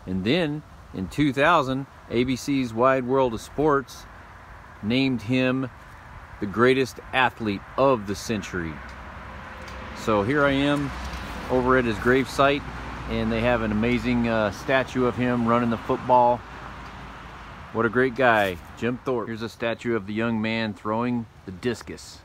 And 0.07 0.25
then 0.25 0.63
in 0.95 1.09
2000, 1.09 1.87
ABC's 2.11 2.75
Wide 2.75 3.05
World 3.05 3.35
of 3.35 3.41
Sports 3.41 4.05
named 4.83 5.23
him 5.23 5.71
the 6.41 6.47
greatest 6.47 7.01
athlete 7.13 7.61
of 7.77 8.07
the 8.07 8.15
century. 8.15 8.73
So 10.05 10.23
here 10.23 10.45
I 10.45 10.53
am 10.53 10.91
over 11.51 11.77
at 11.77 11.85
his 11.85 11.97
gravesite, 11.97 12.63
and 13.11 13.31
they 13.31 13.41
have 13.41 13.63
an 13.63 13.73
amazing 13.73 14.29
uh, 14.29 14.51
statue 14.53 15.05
of 15.05 15.17
him 15.17 15.47
running 15.47 15.71
the 15.71 15.77
football. 15.77 16.39
What 17.73 17.87
a 17.87 17.91
great 17.91 18.15
guy, 18.15 18.57
Jim 18.79 18.99
Thorpe. 19.05 19.29
Here's 19.29 19.43
a 19.43 19.49
statue 19.49 19.95
of 19.95 20.07
the 20.07 20.15
young 20.15 20.41
man 20.41 20.73
throwing 20.75 21.27
the 21.51 21.57
discus 21.59 22.19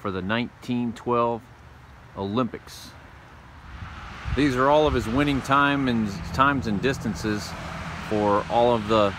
for 0.00 0.10
the 0.10 0.20
1912 0.20 1.40
Olympics. 2.18 2.90
These 4.36 4.54
are 4.54 4.68
all 4.68 4.86
of 4.86 4.92
his 4.92 5.06
winning 5.06 5.40
time 5.40 5.88
and 5.88 6.10
times 6.34 6.66
and 6.66 6.82
distances 6.82 7.48
for 8.08 8.44
all 8.50 8.74
of 8.74 8.88
the 8.88 9.14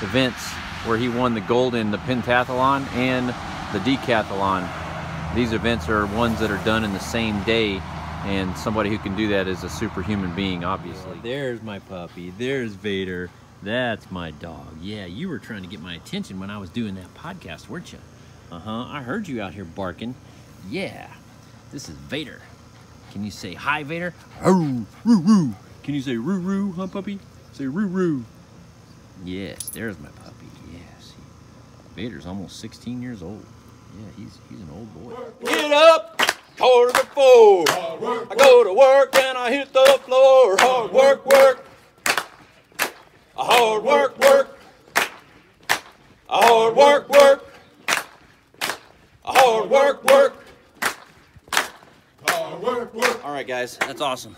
events 0.00 0.52
where 0.86 0.96
he 0.96 1.08
won 1.08 1.34
the 1.34 1.40
gold 1.42 1.74
in 1.74 1.90
the 1.90 1.98
pentathlon 1.98 2.86
and 2.94 3.28
the 3.28 3.78
decathlon. 3.80 4.66
These 5.34 5.52
events 5.52 5.88
are 5.88 6.06
ones 6.06 6.40
that 6.40 6.50
are 6.50 6.64
done 6.64 6.84
in 6.84 6.92
the 6.92 7.00
same 7.00 7.42
day, 7.42 7.82
and 8.24 8.56
somebody 8.56 8.88
who 8.88 8.98
can 8.98 9.14
do 9.16 9.28
that 9.28 9.48
is 9.48 9.64
a 9.64 9.68
superhuman 9.68 10.34
being, 10.34 10.64
obviously. 10.64 11.18
There's 11.22 11.62
my 11.62 11.78
puppy. 11.80 12.32
There's 12.38 12.72
Vader. 12.72 13.28
That's 13.62 14.10
my 14.10 14.30
dog. 14.30 14.78
Yeah, 14.80 15.06
you 15.06 15.28
were 15.28 15.38
trying 15.38 15.62
to 15.62 15.68
get 15.68 15.80
my 15.80 15.94
attention 15.94 16.38
when 16.38 16.50
I 16.50 16.58
was 16.58 16.70
doing 16.70 16.94
that 16.94 17.12
podcast, 17.14 17.68
weren't 17.68 17.92
you? 17.92 17.98
Uh 18.54 18.60
huh. 18.60 18.84
I 18.88 19.02
heard 19.02 19.26
you 19.26 19.42
out 19.42 19.52
here 19.52 19.64
barking. 19.64 20.14
Yeah. 20.70 21.08
This 21.72 21.88
is 21.88 21.96
Vader. 21.96 22.40
Can 23.10 23.24
you 23.24 23.32
say 23.32 23.52
hi, 23.54 23.82
Vader? 23.82 24.14
Roo, 24.44 24.86
roo, 25.04 25.20
roo. 25.20 25.54
Can 25.82 25.94
you 25.94 26.00
say 26.00 26.16
roo, 26.16 26.38
roo, 26.38 26.70
huh, 26.70 26.86
puppy? 26.86 27.18
Say 27.52 27.66
roo, 27.66 27.88
roo. 27.88 28.24
Yes, 29.24 29.70
there's 29.70 29.98
my 29.98 30.08
puppy. 30.08 30.46
Yes. 30.72 31.14
Vader's 31.96 32.26
almost 32.26 32.60
16 32.60 33.02
years 33.02 33.24
old. 33.24 33.44
Yeah, 33.98 34.06
he's 34.16 34.38
he's 34.48 34.60
an 34.60 34.68
old 34.72 34.94
boy. 34.94 35.16
Get 35.44 35.72
up, 35.72 36.22
quarter 36.56 37.06
four. 37.06 37.64
I 37.68 38.34
go 38.38 38.62
to 38.62 38.72
work 38.72 39.16
and 39.16 39.36
I 39.36 39.50
hit 39.50 39.72
the 39.72 40.00
floor. 40.04 40.56
Hard 40.60 40.92
work, 40.92 41.26
work. 41.26 41.66
Hard 43.34 43.82
work, 43.82 44.18
work. 44.20 44.58
Hard 46.28 46.76
work, 46.76 47.08
work. 47.08 47.53
A 49.26 49.32
hard 49.32 49.70
work, 49.70 50.04
work. 50.04 50.44
Hard 52.28 52.62
work, 52.62 52.94
work. 52.94 53.24
All 53.24 53.32
right, 53.32 53.46
guys, 53.46 53.78
that's 53.78 54.02
awesome. 54.02 54.36